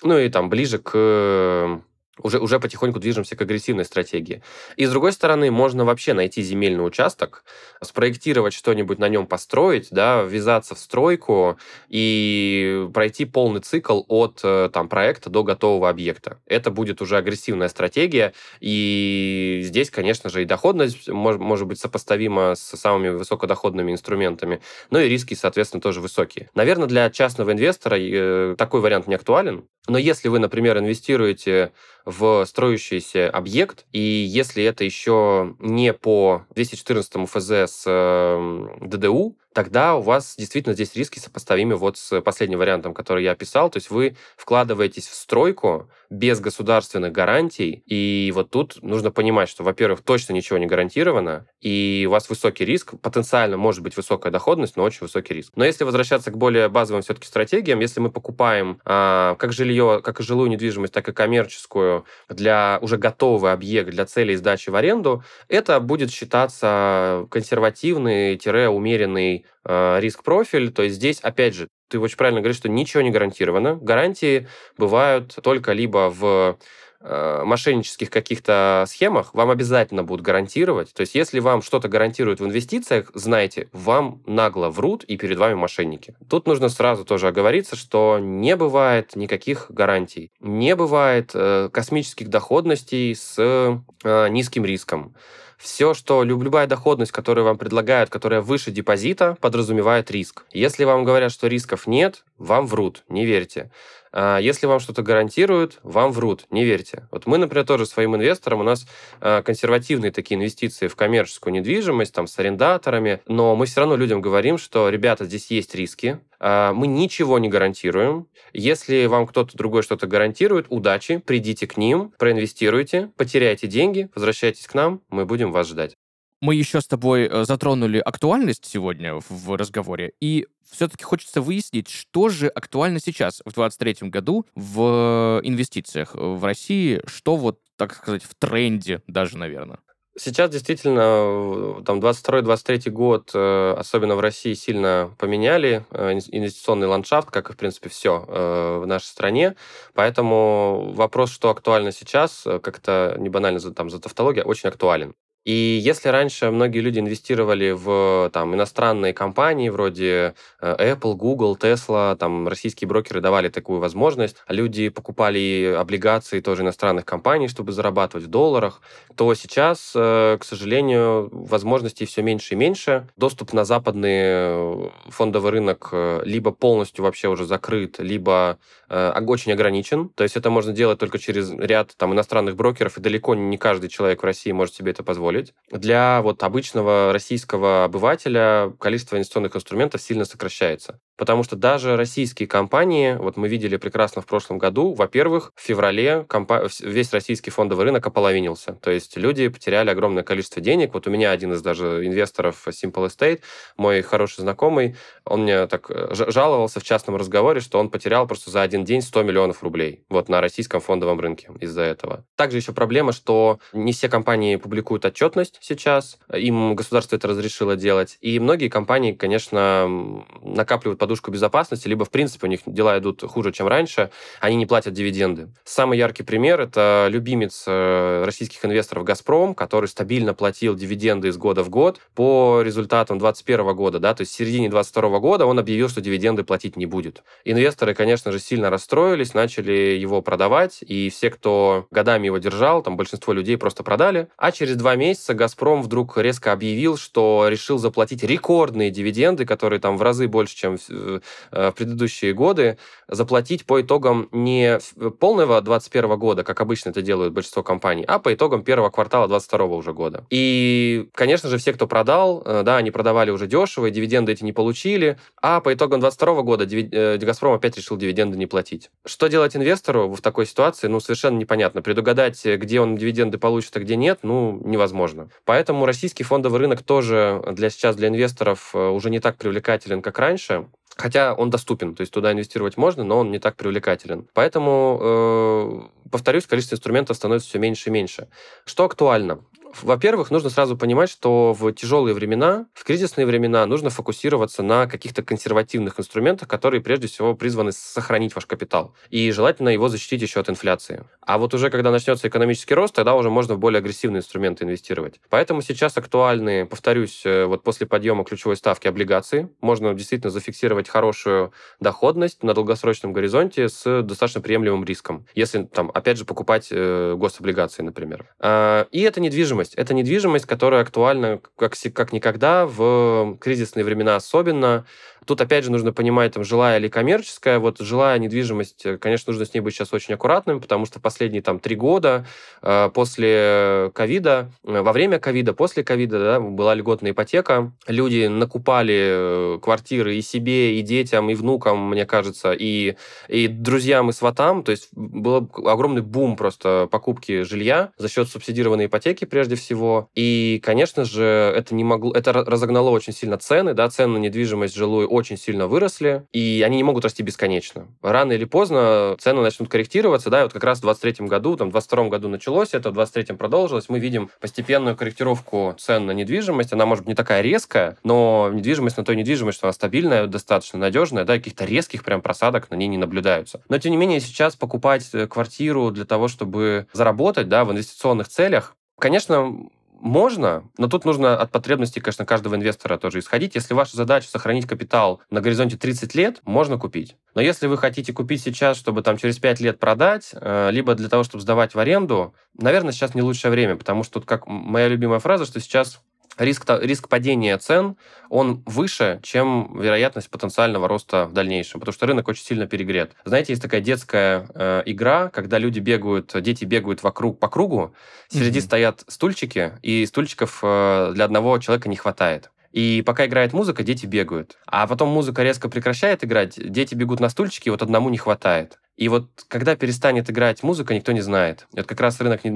ну 0.01 0.17
и 0.17 0.29
там 0.29 0.49
ближе 0.49 0.79
к 0.79 1.81
уже, 2.21 2.39
уже 2.39 2.59
потихоньку 2.59 2.99
движемся 2.99 3.35
к 3.35 3.41
агрессивной 3.41 3.85
стратегии. 3.85 4.41
И 4.77 4.85
с 4.85 4.89
другой 4.89 5.11
стороны, 5.11 5.51
можно 5.51 5.85
вообще 5.85 6.13
найти 6.13 6.41
земельный 6.41 6.85
участок, 6.85 7.43
спроектировать 7.81 8.53
что-нибудь 8.53 8.99
на 8.99 9.09
нем 9.09 9.27
построить, 9.27 9.89
да, 9.91 10.23
ввязаться 10.23 10.75
в 10.75 10.79
стройку 10.79 11.57
и 11.89 12.87
пройти 12.93 13.25
полный 13.25 13.61
цикл 13.61 14.03
от 14.07 14.39
э, 14.43 14.69
там, 14.71 14.87
проекта 14.87 15.29
до 15.29 15.43
готового 15.43 15.89
объекта. 15.89 16.39
Это 16.45 16.71
будет 16.71 17.01
уже 17.01 17.17
агрессивная 17.17 17.67
стратегия, 17.67 18.33
и 18.59 19.61
здесь, 19.63 19.89
конечно 19.89 20.29
же, 20.29 20.41
и 20.41 20.45
доходность 20.45 21.09
может, 21.09 21.41
может 21.41 21.67
быть 21.67 21.79
сопоставима 21.79 22.55
с 22.55 22.77
самыми 22.77 23.09
высокодоходными 23.09 23.91
инструментами, 23.91 24.61
но 24.89 24.99
и 24.99 25.09
риски, 25.09 25.33
соответственно, 25.33 25.81
тоже 25.81 26.01
высокие. 26.01 26.49
Наверное, 26.55 26.87
для 26.87 27.09
частного 27.09 27.51
инвестора 27.51 27.97
э, 27.99 28.55
такой 28.57 28.81
вариант 28.81 29.07
не 29.07 29.15
актуален, 29.15 29.65
но 29.87 29.97
если 29.97 30.29
вы, 30.29 30.39
например, 30.39 30.77
инвестируете 30.77 31.71
в 32.05 32.45
строящийся 32.45 33.29
объект, 33.29 33.85
и 33.91 33.99
если 33.99 34.63
это 34.63 34.83
еще 34.83 35.55
не 35.59 35.91
по 35.93 36.45
214 36.53 37.27
ФЗ 37.27 37.51
с 37.51 37.83
эм, 37.87 38.77
ДДУ, 38.87 39.35
тогда 39.55 39.95
у 39.95 40.01
вас 40.01 40.35
действительно 40.37 40.75
здесь 40.75 40.93
риски 40.95 41.17
сопоставимы 41.17 41.77
вот 41.77 41.97
с 41.97 42.21
последним 42.21 42.59
вариантом, 42.59 42.93
который 42.93 43.23
я 43.23 43.31
описал. 43.31 43.69
То 43.69 43.77
есть 43.77 43.89
вы 43.89 44.17
вкладываетесь 44.35 45.07
в 45.07 45.15
стройку 45.15 45.89
без 46.09 46.41
государственных 46.41 47.13
гарантий, 47.13 47.81
и 47.85 48.33
вот 48.35 48.51
тут 48.51 48.83
нужно 48.83 49.11
понимать, 49.11 49.47
что, 49.49 49.63
во-первых, 49.63 50.01
точно 50.01 50.33
ничего 50.33 50.59
не 50.59 50.65
гарантировано, 50.65 51.47
и 51.61 52.03
у 52.07 52.11
вас 52.11 52.29
высокий 52.29 52.65
риск, 52.65 52.99
потенциально 53.01 53.55
может 53.57 53.81
быть 53.81 53.97
высокая 53.97 54.31
доходность, 54.31 54.75
но 54.75 54.83
очень 54.83 54.99
высокий 55.01 55.33
риск. 55.33 55.53
Но 55.55 55.63
если 55.63 55.85
возвращаться 55.85 56.31
к 56.31 56.37
более 56.37 56.67
базовым 56.67 57.01
все-таки 57.01 57.25
стратегиям, 57.25 57.79
если 57.79 58.01
мы 58.01 58.11
покупаем 58.11 58.81
а, 58.85 59.35
как 59.35 59.53
жилье, 59.53 60.01
как 60.03 60.19
и 60.19 60.23
жилую 60.23 60.49
недвижимость, 60.49 60.93
так 60.93 61.07
и 61.07 61.13
коммерческую 61.13 62.03
для 62.29 62.77
уже 62.81 62.97
готовый 62.97 63.53
объект 63.53 63.89
для 63.89 64.05
целей 64.05 64.35
сдачи 64.35 64.69
в 64.69 64.75
аренду, 64.75 65.23
это 65.47 65.79
будет 65.79 66.11
считаться 66.11 67.25
консервативный-умеренный 67.31 69.44
э, 69.65 69.99
риск-профиль. 69.99 70.71
То 70.71 70.83
есть 70.83 70.95
здесь, 70.95 71.19
опять 71.19 71.55
же, 71.55 71.67
ты 71.89 71.99
очень 71.99 72.17
правильно 72.17 72.41
говоришь, 72.41 72.57
что 72.57 72.69
ничего 72.69 73.03
не 73.03 73.11
гарантировано. 73.11 73.75
Гарантии 73.75 74.47
бывают 74.77 75.35
только 75.41 75.73
либо 75.73 76.09
в 76.09 76.57
э, 77.01 77.43
мошеннических 77.45 78.09
каких-то 78.09 78.85
схемах, 78.87 79.33
вам 79.33 79.51
обязательно 79.51 80.03
будут 80.03 80.25
гарантировать. 80.25 80.93
То 80.93 81.01
есть, 81.01 81.15
если 81.15 81.39
вам 81.39 81.61
что-то 81.61 81.87
гарантируют 81.87 82.39
в 82.39 82.45
инвестициях, 82.45 83.11
знайте, 83.13 83.69
вам 83.71 84.23
нагло 84.25 84.69
врут 84.69 85.03
и 85.03 85.17
перед 85.17 85.37
вами 85.37 85.53
мошенники. 85.53 86.15
Тут 86.29 86.47
нужно 86.47 86.69
сразу 86.69 87.05
тоже 87.05 87.27
оговориться, 87.27 87.75
что 87.75 88.17
не 88.19 88.55
бывает 88.55 89.15
никаких 89.15 89.67
гарантий. 89.69 90.31
Не 90.39 90.75
бывает 90.75 91.31
э, 91.33 91.69
космических 91.71 92.29
доходностей 92.29 93.13
с 93.13 93.35
э, 93.37 94.29
низким 94.29 94.65
риском 94.65 95.15
все, 95.57 95.93
что 95.93 96.23
любая 96.23 96.67
доходность, 96.67 97.11
которую 97.11 97.45
вам 97.45 97.57
предлагают, 97.57 98.09
которая 98.09 98.41
выше 98.41 98.71
депозита, 98.71 99.37
подразумевает 99.39 100.11
риск. 100.11 100.45
Если 100.51 100.83
вам 100.83 101.03
говорят, 101.03 101.31
что 101.31 101.47
рисков 101.47 101.87
нет, 101.87 102.23
вам 102.37 102.67
врут, 102.67 103.03
не 103.09 103.25
верьте. 103.25 103.71
А 104.17 104.37
если 104.39 104.65
вам 104.65 104.79
что-то 104.79 105.01
гарантируют, 105.01 105.79
вам 105.83 106.13
врут, 106.13 106.45
не 106.49 106.63
верьте. 106.63 107.07
Вот 107.11 107.25
мы, 107.25 107.37
например, 107.37 107.65
тоже 107.65 107.85
своим 107.85 108.15
инвесторам, 108.15 108.61
у 108.61 108.63
нас 108.63 108.87
а, 109.19 109.41
консервативные 109.41 110.11
такие 110.11 110.37
инвестиции 110.37 110.87
в 110.87 110.95
коммерческую 110.95 111.53
недвижимость, 111.53 112.13
там, 112.13 112.27
с 112.27 112.39
арендаторами, 112.39 113.19
но 113.27 113.57
мы 113.57 113.65
все 113.65 113.81
равно 113.81 113.97
людям 113.97 114.21
говорим, 114.21 114.57
что, 114.57 114.87
ребята, 114.87 115.25
здесь 115.25 115.51
есть 115.51 115.75
риски, 115.75 116.19
а, 116.39 116.71
мы 116.71 116.87
ничего 116.87 117.39
не 117.39 117.49
гарантируем. 117.49 118.27
Если 118.53 119.05
вам 119.07 119.27
кто-то 119.27 119.57
другой 119.57 119.83
что-то 119.83 120.07
гарантирует, 120.07 120.67
удачи, 120.69 121.17
придите 121.17 121.67
к 121.67 121.75
ним, 121.75 122.13
проинвестируйте, 122.17 123.11
потеряйте 123.17 123.67
деньги, 123.67 124.09
возвращайтесь 124.15 124.67
к 124.67 124.73
нам, 124.73 125.01
мы 125.09 125.25
будем 125.25 125.51
вас 125.51 125.67
ждать. 125.67 125.95
Мы 126.41 126.55
еще 126.55 126.81
с 126.81 126.87
тобой 126.87 127.27
э, 127.27 127.45
затронули 127.45 127.97
актуальность 127.97 128.65
сегодня 128.65 129.19
в 129.29 129.55
разговоре, 129.55 130.13
и 130.19 130.47
все-таки 130.69 131.03
хочется 131.03 131.41
выяснить, 131.41 131.89
что 131.89 132.29
же 132.29 132.47
актуально 132.47 132.99
сейчас, 132.99 133.39
в 133.45 133.53
2023 133.53 134.09
году, 134.09 134.45
в 134.55 135.39
инвестициях 135.43 136.11
в 136.13 136.43
России, 136.43 137.01
что 137.07 137.37
вот, 137.37 137.59
так 137.77 137.95
сказать, 137.95 138.23
в 138.23 138.35
тренде 138.35 139.01
даже, 139.07 139.37
наверное. 139.37 139.79
Сейчас 140.17 140.49
действительно 140.49 141.81
там 141.83 141.99
22-23 141.99 142.89
год, 142.89 143.31
э, 143.33 143.75
особенно 143.77 144.15
в 144.15 144.19
России, 144.19 144.53
сильно 144.53 145.13
поменяли 145.17 145.85
э, 145.91 146.11
инвестиционный 146.31 146.87
ландшафт, 146.87 147.31
как 147.31 147.49
и, 147.49 147.53
в 147.53 147.57
принципе, 147.57 147.89
все 147.89 148.19
в 148.19 148.85
нашей 148.85 149.05
стране. 149.05 149.55
Поэтому 149.93 150.91
вопрос, 150.93 151.31
что 151.31 151.49
актуально 151.49 151.91
сейчас, 151.91 152.43
как-то 152.43 153.15
не 153.19 153.29
банально 153.29 153.59
там 153.59 153.89
за 153.89 153.99
тавтология, 153.99 154.43
очень 154.43 154.69
актуален. 154.69 155.15
И 155.45 155.79
если 155.79 156.09
раньше 156.09 156.49
многие 156.49 156.79
люди 156.79 156.97
инвестировали 156.97 157.69
в 157.69 158.31
там, 158.33 158.55
иностранные 158.55 159.13
компании 159.13 159.69
вроде 159.69 160.33
э, 160.59 160.93
Apple, 160.95 161.13
Google, 161.13 161.55
Tesla, 161.55 162.15
там 162.15 162.47
российские 162.47 162.87
брокеры 162.87 163.21
давали 163.21 163.49
такую 163.49 163.79
возможность, 163.79 164.37
а 164.47 164.53
люди 164.53 164.89
покупали 164.89 165.75
облигации 165.77 166.39
тоже 166.39 166.63
иностранных 166.63 167.05
компаний, 167.05 167.47
чтобы 167.47 167.73
зарабатывать 167.73 168.25
в 168.25 168.29
долларах, 168.29 168.81
то 169.15 169.31
сейчас, 169.35 169.93
э, 169.95 170.37
к 170.39 170.43
сожалению, 170.43 171.29
возможностей 171.31 172.07
все 172.07 172.23
меньше 172.23 172.55
и 172.55 172.57
меньше. 172.57 173.07
Доступ 173.15 173.53
на 173.53 173.65
западный 173.65 174.21
э, 174.23 174.89
фондовый 175.09 175.51
рынок 175.51 175.93
либо 176.23 176.49
полностью 176.49 177.03
вообще 177.03 177.27
уже 177.27 177.45
закрыт, 177.45 177.99
либо 177.99 178.57
очень 178.87 179.51
ограничен. 179.51 180.09
То 180.09 180.23
есть 180.23 180.37
это 180.37 180.49
можно 180.49 180.71
делать 180.71 180.99
только 180.99 181.17
через 181.17 181.51
ряд 181.51 181.95
там, 181.97 182.13
иностранных 182.13 182.55
брокеров, 182.55 182.97
и 182.97 183.01
далеко 183.01 183.33
не 183.33 183.57
каждый 183.57 183.89
человек 183.89 184.21
в 184.21 184.25
России 184.25 184.51
может 184.51 184.75
себе 184.75 184.91
это 184.91 185.03
позволить 185.03 185.34
позволить. 185.35 185.53
Для 185.71 186.21
вот 186.21 186.43
обычного 186.43 187.11
российского 187.11 187.85
обывателя 187.85 188.73
количество 188.79 189.15
инвестиционных 189.15 189.55
инструментов 189.55 190.01
сильно 190.01 190.25
сокращается. 190.25 190.99
Потому 191.17 191.43
что 191.43 191.55
даже 191.55 191.95
российские 191.95 192.47
компании, 192.47 193.15
вот 193.17 193.37
мы 193.37 193.47
видели 193.47 193.77
прекрасно 193.77 194.21
в 194.21 194.25
прошлом 194.25 194.57
году, 194.57 194.93
во-первых, 194.93 195.53
в 195.55 195.61
феврале 195.61 196.25
компа- 196.27 196.67
весь 196.81 197.13
российский 197.13 197.51
фондовый 197.51 197.85
рынок 197.85 198.05
ополовинился. 198.05 198.73
То 198.73 198.91
есть 198.91 199.17
люди 199.17 199.47
потеряли 199.47 199.89
огромное 199.89 200.23
количество 200.23 200.61
денег. 200.61 200.93
Вот 200.93 201.07
у 201.07 201.09
меня 201.09 201.31
один 201.31 201.53
из 201.53 201.61
даже 201.61 202.05
инвесторов 202.05 202.67
Simple 202.67 203.07
Estate, 203.07 203.41
мой 203.77 204.01
хороший 204.01 204.41
знакомый, 204.41 204.95
он 205.25 205.43
мне 205.43 205.67
так 205.67 205.89
э, 205.89 206.09
жаловался 206.13 206.79
в 206.79 206.83
частном 206.83 207.15
разговоре, 207.15 207.61
что 207.61 207.79
он 207.79 207.89
потерял 207.89 208.27
просто 208.27 208.51
за 208.51 208.61
один 208.61 208.83
день 208.83 209.01
100 209.01 209.23
миллионов 209.23 209.63
рублей 209.63 210.03
вот 210.09 210.29
на 210.29 210.41
российском 210.41 210.81
фондовом 210.81 211.19
рынке 211.19 211.49
из-за 211.61 211.81
этого. 211.81 212.25
Также 212.35 212.57
еще 212.57 212.73
проблема, 212.73 213.13
что 213.13 213.59
не 213.73 213.93
все 213.93 214.09
компании 214.09 214.57
публикуют 214.57 215.05
отчет 215.05 215.24
отчетность 215.25 215.57
сейчас. 215.61 216.17
Им 216.33 216.75
государство 216.75 217.15
это 217.15 217.27
разрешило 217.27 217.75
делать. 217.75 218.17
И 218.21 218.39
многие 218.39 218.69
компании, 218.69 219.13
конечно, 219.13 220.23
накапливают 220.41 220.99
подушку 220.99 221.31
безопасности, 221.31 221.87
либо, 221.87 222.05
в 222.05 222.09
принципе, 222.09 222.47
у 222.47 222.49
них 222.49 222.61
дела 222.65 222.97
идут 222.99 223.21
хуже, 223.21 223.51
чем 223.51 223.67
раньше, 223.67 224.09
они 224.39 224.55
не 224.55 224.65
платят 224.65 224.93
дивиденды. 224.93 225.49
Самый 225.63 225.97
яркий 225.97 226.23
пример– 226.23 226.61
это 226.61 227.07
любимец 227.09 227.65
э, 227.67 228.23
российских 228.25 228.63
инвесторов 228.65 229.03
«Газпром», 229.03 229.55
который 229.55 229.87
стабильно 229.87 230.33
платил 230.33 230.75
дивиденды 230.75 231.29
из 231.29 231.37
года 231.37 231.63
в 231.63 231.69
год 231.69 231.99
по 232.13 232.61
результатам 232.61 233.19
2021 233.19 233.75
года. 233.75 233.99
Да? 233.99 234.13
То 234.13 234.21
есть 234.21 234.33
в 234.33 234.35
середине 234.35 234.69
2022 234.69 235.19
года 235.19 235.45
он 235.45 235.59
объявил, 235.59 235.89
что 235.89 236.01
дивиденды 236.01 236.43
платить 236.43 236.77
не 236.77 236.85
будет. 236.85 237.23
Инвесторы, 237.43 237.93
конечно 237.93 238.31
же, 238.31 238.39
сильно 238.39 238.69
расстроились, 238.69 239.33
начали 239.33 239.71
его 239.71 240.21
продавать, 240.21 240.79
и 240.81 241.09
все, 241.09 241.29
кто 241.29 241.87
годами 241.91 242.27
его 242.27 242.37
держал, 242.37 242.81
там 242.81 242.97
большинство 242.97 243.33
людей 243.33 243.57
просто 243.57 243.83
продали. 243.83 244.27
А 244.37 244.51
через 244.51 244.75
два 244.75 244.95
месяца 244.95 245.14
«Газпром» 245.33 245.81
вдруг 245.81 246.17
резко 246.17 246.51
объявил, 246.51 246.97
что 246.97 247.47
решил 247.49 247.77
заплатить 247.77 248.23
рекордные 248.23 248.91
дивиденды, 248.91 249.45
которые 249.45 249.79
там 249.79 249.97
в 249.97 250.01
разы 250.01 250.27
больше, 250.27 250.55
чем 250.55 250.77
в, 250.77 250.89
э, 250.89 251.19
в 251.51 251.71
предыдущие 251.71 252.33
годы, 252.33 252.77
заплатить 253.07 253.65
по 253.65 253.81
итогам 253.81 254.29
не 254.31 254.79
полного 255.19 255.61
2021 255.61 256.17
года, 256.17 256.43
как 256.43 256.61
обычно 256.61 256.89
это 256.89 257.01
делают 257.01 257.33
большинство 257.33 257.63
компаний, 257.63 258.03
а 258.07 258.19
по 258.19 258.33
итогам 258.33 258.63
первого 258.63 258.89
квартала 258.89 259.27
2022 259.27 259.77
уже 259.77 259.93
года. 259.93 260.25
И, 260.29 261.09
конечно 261.13 261.49
же, 261.49 261.57
все, 261.57 261.73
кто 261.73 261.87
продал, 261.87 262.41
э, 262.45 262.63
да, 262.63 262.77
они 262.77 262.91
продавали 262.91 263.31
уже 263.31 263.47
дешево, 263.47 263.89
дивиденды 263.89 264.31
эти 264.31 264.43
не 264.43 264.53
получили, 264.53 265.17
а 265.41 265.61
по 265.61 265.73
итогам 265.73 265.99
2022 265.99 266.41
года 266.41 266.65
э, 266.65 267.17
«Газпром» 267.17 267.53
опять 267.53 267.77
решил 267.77 267.97
дивиденды 267.97 268.37
не 268.37 268.47
платить. 268.47 268.89
Что 269.05 269.27
делать 269.27 269.55
инвестору 269.55 270.09
в 270.11 270.21
такой 270.21 270.45
ситуации? 270.45 270.87
Ну, 270.87 270.99
совершенно 270.99 271.37
непонятно. 271.37 271.81
Предугадать, 271.81 272.43
где 272.45 272.81
он 272.81 272.97
дивиденды 272.97 273.37
получит, 273.37 273.75
а 273.77 273.79
где 273.79 273.95
нет, 273.95 274.19
ну, 274.23 274.61
невозможно. 274.63 275.04
Поэтому 275.45 275.85
российский 275.85 276.23
фондовый 276.23 276.59
рынок 276.59 276.83
тоже 276.83 277.43
для 277.51 277.69
сейчас 277.69 277.95
для 277.95 278.07
инвесторов 278.07 278.71
э, 278.73 278.89
уже 278.89 279.09
не 279.09 279.19
так 279.19 279.37
привлекателен, 279.37 280.01
как 280.01 280.19
раньше. 280.19 280.67
Хотя 280.95 281.33
он 281.33 281.49
доступен, 281.49 281.93
то 281.93 282.01
есть 282.01 282.13
туда 282.13 282.31
инвестировать 282.31 282.77
можно, 282.77 283.03
но 283.03 283.19
он 283.19 283.31
не 283.31 283.39
так 283.39 283.55
привлекателен. 283.55 284.27
Поэтому, 284.33 284.99
э, 285.01 286.09
повторюсь, 286.09 286.45
количество 286.45 286.75
инструментов 286.75 287.17
становится 287.17 287.49
все 287.49 287.59
меньше 287.59 287.89
и 287.89 287.91
меньше. 287.91 288.29
Что 288.65 288.85
актуально? 288.85 289.41
Во-первых, 289.81 290.31
нужно 290.31 290.49
сразу 290.49 290.77
понимать, 290.77 291.09
что 291.09 291.53
в 291.53 291.73
тяжелые 291.73 292.13
времена, 292.13 292.67
в 292.73 292.83
кризисные 292.85 293.25
времена 293.25 293.65
нужно 293.65 293.89
фокусироваться 293.89 294.63
на 294.63 294.87
каких-то 294.87 295.21
консервативных 295.21 295.99
инструментах, 295.99 296.47
которые 296.47 296.81
прежде 296.81 297.07
всего 297.07 297.35
призваны 297.35 297.71
сохранить 297.71 298.35
ваш 298.35 298.45
капитал. 298.45 298.93
И 299.09 299.31
желательно 299.31 299.69
его 299.69 299.89
защитить 299.89 300.21
еще 300.21 300.39
от 300.39 300.49
инфляции. 300.49 301.03
А 301.21 301.37
вот 301.37 301.53
уже 301.53 301.69
когда 301.69 301.91
начнется 301.91 302.27
экономический 302.27 302.73
рост, 302.73 302.95
тогда 302.95 303.15
уже 303.15 303.29
можно 303.29 303.55
в 303.55 303.59
более 303.59 303.79
агрессивные 303.79 304.19
инструменты 304.19 304.63
инвестировать. 304.63 305.19
Поэтому 305.29 305.61
сейчас 305.61 305.97
актуальны, 305.97 306.65
повторюсь, 306.65 307.25
э, 307.25 307.45
вот 307.45 307.63
после 307.63 307.85
подъема 307.85 308.23
ключевой 308.23 308.55
ставки 308.55 308.87
облигации. 308.87 309.49
Можно 309.59 309.93
действительно 309.93 310.31
зафиксировать 310.31 310.84
хорошую 310.89 311.53
доходность 311.79 312.43
на 312.43 312.53
долгосрочном 312.53 313.13
горизонте 313.13 313.69
с 313.69 314.01
достаточно 314.01 314.41
приемлемым 314.41 314.83
риском. 314.83 315.25
Если, 315.35 315.63
там, 315.63 315.91
опять 315.93 316.17
же, 316.17 316.25
покупать 316.25 316.69
э, 316.71 317.15
гособлигации, 317.17 317.83
например. 317.83 318.25
А, 318.39 318.87
и 318.91 319.01
это 319.01 319.21
недвижимость 319.21 319.35
недвижимость. 319.35 319.75
Это 319.75 319.93
недвижимость, 319.93 320.45
которая 320.45 320.81
актуальна 320.81 321.39
как, 321.57 321.73
как 321.93 322.13
никогда, 322.13 322.65
в 322.65 323.37
кризисные 323.39 323.83
времена 323.83 324.15
особенно. 324.15 324.85
Тут, 325.25 325.41
опять 325.41 325.63
же, 325.63 325.71
нужно 325.71 325.91
понимать, 325.91 326.33
там, 326.33 326.43
жилая 326.43 326.77
или 326.77 326.87
коммерческая. 326.87 327.57
Вот 327.57 327.79
жилая 327.79 328.19
недвижимость, 328.19 328.85
э, 328.85 328.97
конечно, 328.97 329.31
нужно 329.31 329.45
с 329.45 329.53
ней 329.53 329.59
быть 329.59 329.73
сейчас 329.73 329.91
очень 329.91 330.13
аккуратным, 330.13 330.61
потому 330.61 330.85
что 330.85 330.99
последние 330.99 331.41
там 331.41 331.59
три 331.59 331.75
года 331.75 332.27
э, 332.61 332.89
после 332.93 333.91
ковида, 333.95 334.51
э, 334.63 334.81
во 334.81 334.93
время 334.93 335.19
ковида, 335.19 335.53
после 335.53 335.83
ковида, 335.83 336.19
да, 336.19 336.39
была 336.39 336.75
льготная 336.75 337.11
ипотека. 337.11 337.71
Люди 337.87 338.27
накупали 338.27 339.55
э, 339.55 339.59
квартиры 339.61 340.15
и 340.15 340.21
себе, 340.21 340.74
и 340.79 340.81
детям, 340.81 341.29
и 341.29 341.35
внукам, 341.35 341.89
мне 341.89 342.05
кажется, 342.05 342.51
и, 342.53 342.95
и 343.27 343.47
друзьям, 343.47 344.09
и 344.09 344.13
сватам. 344.13 344.63
То 344.63 344.71
есть 344.71 344.89
был 344.93 345.49
огромный 345.65 346.01
бум 346.01 346.35
просто 346.35 346.87
покупки 346.91 347.43
жилья 347.43 347.91
за 347.97 348.09
счет 348.09 348.29
субсидированной 348.29 348.85
ипотеки, 348.87 349.25
прежде 349.25 349.55
всего. 349.55 350.09
И, 350.15 350.61
конечно 350.63 351.05
же, 351.05 351.23
это 351.55 351.75
не 351.75 351.83
могло, 351.83 352.13
это 352.13 352.33
разогнало 352.33 352.89
очень 352.89 353.13
сильно 353.13 353.37
цены, 353.37 353.73
да, 353.73 353.89
цены 353.89 354.13
на 354.13 354.17
недвижимость 354.17 354.75
жилую 354.75 355.07
очень 355.07 355.37
сильно 355.37 355.67
выросли, 355.67 356.23
и 356.31 356.63
они 356.65 356.77
не 356.77 356.83
могут 356.83 357.03
расти 357.03 357.23
бесконечно. 357.23 357.87
Рано 358.01 358.33
или 358.33 358.45
поздно 358.45 359.15
цены 359.19 359.41
начнут 359.41 359.69
корректироваться, 359.69 360.29
да, 360.29 360.41
и 360.41 360.43
вот 360.43 360.53
как 360.53 360.63
раз 360.63 360.79
в 360.79 360.81
23 360.81 361.27
году, 361.27 361.55
там, 361.55 361.69
в 361.69 361.71
22 361.71 362.09
году 362.09 362.27
началось 362.27 362.73
это, 362.73 362.91
в 362.91 362.93
23 362.93 363.35
продолжилось, 363.35 363.89
мы 363.89 363.99
видим 363.99 364.29
постепенную 364.39 364.95
корректировку 364.95 365.75
цен 365.77 366.05
на 366.05 366.11
недвижимость, 366.11 366.73
она 366.73 366.85
может 366.85 367.03
быть 367.03 367.09
не 367.09 367.15
такая 367.15 367.41
резкая, 367.41 367.97
но 368.03 368.49
недвижимость 368.53 368.97
на 368.97 369.05
той 369.05 369.15
недвижимость, 369.15 369.57
что 369.57 369.67
она 369.67 369.73
стабильная, 369.73 370.27
достаточно 370.27 370.64
надежная, 370.73 371.25
да, 371.25 371.37
каких-то 371.37 371.65
резких 371.65 372.03
прям 372.03 372.21
просадок 372.21 372.69
на 372.69 372.75
ней 372.75 372.87
не 372.87 372.97
наблюдаются. 372.97 373.61
Но, 373.69 373.77
тем 373.77 373.91
не 373.91 373.97
менее, 373.97 374.19
сейчас 374.19 374.55
покупать 374.55 375.09
э, 375.13 375.27
квартиру 375.27 375.91
для 375.91 376.05
того, 376.05 376.27
чтобы 376.27 376.87
заработать, 376.93 377.49
да, 377.49 377.65
в 377.65 377.71
инвестиционных 377.71 378.27
целях, 378.27 378.75
Конечно, 378.97 379.69
можно, 379.99 380.69
но 380.77 380.87
тут 380.87 381.05
нужно 381.05 381.37
от 381.37 381.51
потребностей, 381.51 381.99
конечно, 381.99 382.25
каждого 382.25 382.55
инвестора 382.55 382.97
тоже 382.97 383.19
исходить. 383.19 383.55
Если 383.55 383.73
ваша 383.73 383.95
задача 383.95 384.27
сохранить 384.29 384.67
капитал 384.67 385.21
на 385.29 385.41
горизонте 385.41 385.77
30 385.77 386.15
лет, 386.15 386.41
можно 386.43 386.77
купить. 386.77 387.15
Но 387.33 387.41
если 387.41 387.67
вы 387.67 387.77
хотите 387.77 388.13
купить 388.13 388.41
сейчас, 388.41 388.77
чтобы 388.77 389.01
там 389.01 389.17
через 389.17 389.39
5 389.39 389.59
лет 389.61 389.79
продать, 389.79 390.31
э, 390.33 390.69
либо 390.71 390.95
для 390.95 391.09
того, 391.09 391.23
чтобы 391.23 391.41
сдавать 391.41 391.75
в 391.75 391.79
аренду, 391.79 392.33
наверное, 392.57 392.91
сейчас 392.91 393.15
не 393.15 393.21
лучшее 393.21 393.51
время, 393.51 393.75
потому 393.75 394.03
что 394.03 394.19
тут 394.19 394.25
как 394.25 394.47
моя 394.47 394.87
любимая 394.87 395.19
фраза, 395.19 395.45
что 395.45 395.59
сейчас 395.59 396.01
риск, 396.37 396.65
риск 396.81 397.07
падения 397.09 397.57
цен, 397.57 397.97
он 398.29 398.63
выше, 398.65 399.19
чем 399.23 399.79
вероятность 399.79 400.29
потенциального 400.29 400.87
роста 400.87 401.25
в 401.25 401.33
дальнейшем, 401.33 401.79
потому 401.79 401.93
что 401.93 402.05
рынок 402.05 402.27
очень 402.27 402.43
сильно 402.43 402.67
перегрет. 402.67 403.13
Знаете, 403.25 403.53
есть 403.53 403.61
такая 403.61 403.81
детская 403.81 404.47
э, 404.53 404.83
игра, 404.85 405.29
когда 405.29 405.57
люди 405.57 405.79
бегают, 405.79 406.33
дети 406.41 406.65
бегают 406.65 407.03
вокруг 407.03 407.39
по 407.39 407.47
кругу, 407.47 407.93
впереди 408.31 408.59
mm-hmm. 408.59 408.63
стоят 408.63 409.03
стульчики, 409.07 409.73
и 409.81 410.05
стульчиков 410.05 410.59
э, 410.63 411.11
для 411.13 411.25
одного 411.25 411.57
человека 411.59 411.89
не 411.89 411.95
хватает. 411.95 412.51
И 412.71 413.03
пока 413.05 413.25
играет 413.25 413.53
музыка, 413.53 413.83
дети 413.83 414.05
бегают. 414.05 414.57
А 414.65 414.85
потом 414.85 415.07
музыка 415.07 415.43
резко 415.43 415.69
прекращает 415.69 416.25
играть, 416.25 416.55
дети 416.57 416.93
бегут 416.93 417.21
на 417.21 417.29
стульчики, 417.29 417.69
и 417.69 417.71
вот 417.71 417.81
одному 417.81 418.09
не 418.09 418.17
хватает. 418.17 418.79
И 418.97 419.09
вот 419.09 419.27
когда 419.47 419.75
перестанет 419.75 420.29
играть 420.29 420.63
музыка, 420.63 420.93
никто 420.93 421.11
не 421.11 421.21
знает. 421.21 421.67
И 421.73 421.77
вот 421.77 421.85
как 421.85 421.99
раз 421.99 422.19
рынок 422.21 422.41
э, 422.43 422.49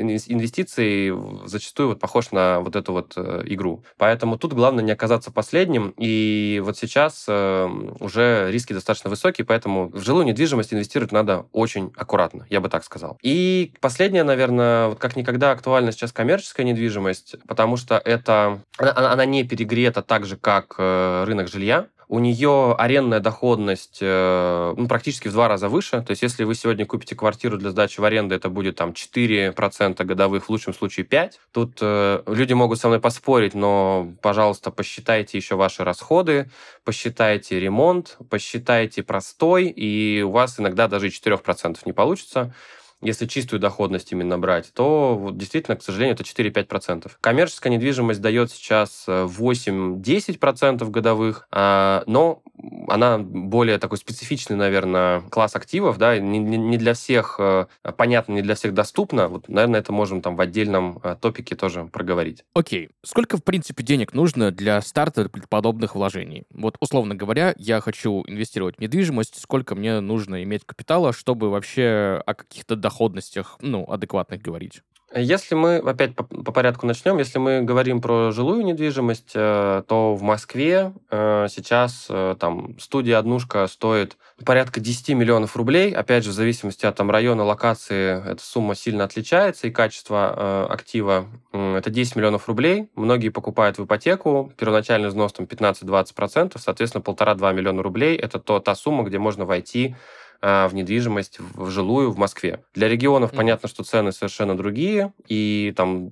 инвестиций 0.00 1.12
зачастую 1.46 1.90
вот 1.90 2.00
похож 2.00 2.30
на 2.32 2.60
вот 2.60 2.74
эту 2.76 2.92
вот 2.92 3.12
э, 3.16 3.42
игру. 3.46 3.84
Поэтому 3.98 4.38
тут 4.38 4.54
главное 4.54 4.82
не 4.82 4.92
оказаться 4.92 5.30
последним. 5.30 5.94
И 5.98 6.62
вот 6.64 6.78
сейчас 6.78 7.26
э, 7.28 7.68
уже 8.00 8.48
риски 8.50 8.72
достаточно 8.72 9.10
высокие, 9.10 9.44
поэтому 9.44 9.90
в 9.90 10.02
жилую 10.02 10.24
недвижимость 10.24 10.72
инвестировать 10.72 11.12
надо 11.12 11.46
очень 11.52 11.92
аккуратно, 11.96 12.46
я 12.48 12.60
бы 12.60 12.68
так 12.68 12.84
сказал. 12.84 13.18
И 13.22 13.74
последнее, 13.80 14.24
наверное, 14.24 14.88
вот 14.88 14.98
как 14.98 15.16
никогда 15.16 15.50
актуальна 15.50 15.92
сейчас 15.92 16.12
коммерческая 16.12 16.66
недвижимость, 16.66 17.36
потому 17.46 17.76
что 17.76 18.00
это 18.02 18.62
она, 18.78 19.12
она 19.12 19.24
не 19.24 19.44
перегрета 19.44 20.02
так 20.02 20.24
же, 20.24 20.36
как 20.36 20.78
рынок 20.78 21.48
жилья 21.48 21.88
у 22.08 22.18
нее 22.20 22.74
арендная 22.78 23.20
доходность 23.20 23.98
э, 24.00 24.74
ну, 24.76 24.88
практически 24.88 25.28
в 25.28 25.32
два 25.32 25.46
раза 25.46 25.68
выше. 25.68 26.02
То 26.02 26.12
есть, 26.12 26.22
если 26.22 26.44
вы 26.44 26.54
сегодня 26.54 26.86
купите 26.86 27.14
квартиру 27.14 27.58
для 27.58 27.70
сдачи 27.70 28.00
в 28.00 28.04
аренду, 28.04 28.34
это 28.34 28.48
будет 28.48 28.76
там 28.76 28.90
4% 28.90 30.04
годовых, 30.04 30.46
в 30.46 30.50
лучшем 30.50 30.72
случае 30.72 31.04
5%. 31.06 31.32
Тут 31.52 31.78
э, 31.82 32.22
люди 32.26 32.54
могут 32.54 32.80
со 32.80 32.88
мной 32.88 33.00
поспорить, 33.00 33.54
но, 33.54 34.12
пожалуйста, 34.22 34.70
посчитайте 34.70 35.36
еще 35.36 35.56
ваши 35.56 35.84
расходы, 35.84 36.50
посчитайте 36.84 37.60
ремонт, 37.60 38.16
посчитайте 38.30 39.02
простой, 39.02 39.66
и 39.66 40.22
у 40.22 40.30
вас 40.30 40.58
иногда 40.58 40.88
даже 40.88 41.08
и 41.08 41.10
4% 41.10 41.78
не 41.84 41.92
получится 41.92 42.54
если 43.00 43.26
чистую 43.26 43.60
доходность 43.60 44.12
именно 44.12 44.38
брать, 44.38 44.72
то 44.74 45.16
вот, 45.16 45.36
действительно, 45.36 45.76
к 45.76 45.82
сожалению, 45.82 46.14
это 46.14 46.24
4-5%. 46.24 47.10
Коммерческая 47.20 47.72
недвижимость 47.72 48.20
дает 48.20 48.50
сейчас 48.50 49.04
8-10% 49.06 50.82
э, 50.82 50.90
годовых, 50.90 51.46
а, 51.50 52.02
но 52.06 52.42
она 52.88 53.18
более 53.18 53.78
такой 53.78 53.98
специфичный, 53.98 54.56
наверное, 54.56 55.20
класс 55.20 55.56
активов, 55.56 55.98
да, 55.98 56.18
не, 56.18 56.38
не 56.38 56.76
для 56.76 56.94
всех 56.94 57.36
э, 57.38 57.66
понятно, 57.96 58.32
не 58.32 58.42
для 58.42 58.54
всех 58.54 58.74
доступно. 58.74 59.28
Вот, 59.28 59.48
наверное, 59.48 59.80
это 59.80 59.92
можем 59.92 60.22
там 60.22 60.36
в 60.36 60.40
отдельном 60.40 61.00
э, 61.02 61.16
топике 61.20 61.54
тоже 61.54 61.84
проговорить. 61.84 62.44
Окей. 62.54 62.90
Сколько, 63.04 63.36
в 63.36 63.44
принципе, 63.44 63.82
денег 63.82 64.12
нужно 64.12 64.50
для 64.50 64.80
старта 64.80 65.30
подобных 65.48 65.94
вложений? 65.94 66.44
Вот, 66.50 66.76
условно 66.80 67.14
говоря, 67.14 67.54
я 67.56 67.80
хочу 67.80 68.24
инвестировать 68.26 68.76
в 68.76 68.80
недвижимость, 68.80 69.40
сколько 69.40 69.74
мне 69.74 70.00
нужно 70.00 70.42
иметь 70.42 70.64
капитала, 70.64 71.12
чтобы 71.12 71.50
вообще 71.50 72.22
о 72.24 72.34
каких-то 72.34 72.76
доходностях, 72.76 73.58
ну, 73.60 73.84
адекватных 73.90 74.40
говорить? 74.40 74.82
Если 75.14 75.54
мы, 75.54 75.76
опять 75.76 76.14
по, 76.14 76.22
по 76.22 76.52
порядку 76.52 76.86
начнем, 76.86 77.16
если 77.16 77.38
мы 77.38 77.62
говорим 77.62 78.02
про 78.02 78.30
жилую 78.30 78.62
недвижимость, 78.62 79.32
э, 79.34 79.82
то 79.88 80.14
в 80.14 80.20
Москве 80.20 80.92
э, 81.10 81.46
сейчас 81.48 82.08
э, 82.10 82.36
там 82.38 82.78
студия 82.78 83.18
однушка 83.18 83.66
стоит 83.68 84.18
порядка 84.44 84.80
10 84.80 85.08
миллионов 85.16 85.56
рублей. 85.56 85.92
Опять 85.92 86.24
же, 86.24 86.30
в 86.30 86.34
зависимости 86.34 86.84
от 86.84 86.94
там, 86.96 87.10
района, 87.10 87.42
локации, 87.42 88.22
эта 88.30 88.42
сумма 88.42 88.74
сильно 88.74 89.04
отличается, 89.04 89.66
и 89.66 89.70
качество 89.70 90.66
актива 90.70 91.26
это 91.52 91.88
10 91.88 92.16
миллионов 92.16 92.46
рублей. 92.46 92.90
Многие 92.94 93.30
покупают 93.30 93.78
в 93.78 93.84
ипотеку, 93.86 94.52
первоначальный 94.58 95.08
взнос 95.08 95.32
там 95.32 95.46
15-20%, 95.46 96.58
соответственно, 96.58 97.00
полтора-два 97.02 97.52
миллиона 97.52 97.82
рублей– 97.82 98.16
это 98.18 98.38
то, 98.38 98.60
та 98.60 98.74
сумма, 98.74 99.04
где 99.04 99.18
можно 99.18 99.46
войти 99.46 99.96
в 100.40 100.70
недвижимость, 100.72 101.38
в 101.54 101.70
жилую 101.70 102.10
в 102.10 102.18
Москве. 102.18 102.62
Для 102.74 102.88
регионов 102.88 103.32
mm-hmm. 103.32 103.36
понятно, 103.36 103.68
что 103.68 103.84
цены 103.84 104.12
совершенно 104.12 104.56
другие, 104.56 105.12
и 105.26 105.72
там 105.76 106.08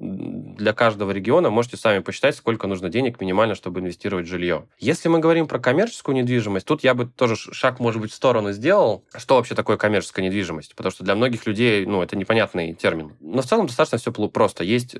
для 0.56 0.72
каждого 0.72 1.10
региона 1.10 1.50
можете 1.50 1.76
сами 1.76 2.00
посчитать, 2.00 2.36
сколько 2.36 2.66
нужно 2.66 2.88
денег 2.88 3.20
минимально, 3.20 3.54
чтобы 3.54 3.80
инвестировать 3.80 4.26
в 4.26 4.28
жилье. 4.28 4.66
Если 4.78 5.08
мы 5.08 5.18
говорим 5.18 5.46
про 5.46 5.58
коммерческую 5.58 6.16
недвижимость, 6.16 6.66
тут 6.66 6.82
я 6.82 6.94
бы 6.94 7.06
тоже 7.06 7.36
шаг, 7.36 7.80
может 7.80 8.00
быть, 8.00 8.10
в 8.10 8.14
сторону 8.14 8.52
сделал. 8.52 9.04
Что 9.16 9.36
вообще 9.36 9.54
такое 9.54 9.76
коммерческая 9.76 10.24
недвижимость? 10.24 10.74
Потому 10.74 10.90
что 10.90 11.04
для 11.04 11.14
многих 11.14 11.46
людей, 11.46 11.86
ну, 11.86 12.02
это 12.02 12.16
непонятный 12.16 12.74
термин. 12.74 13.12
Но 13.20 13.42
в 13.42 13.46
целом 13.46 13.66
достаточно 13.66 13.98
все 13.98 14.12
просто. 14.12 14.64
Есть 14.64 14.96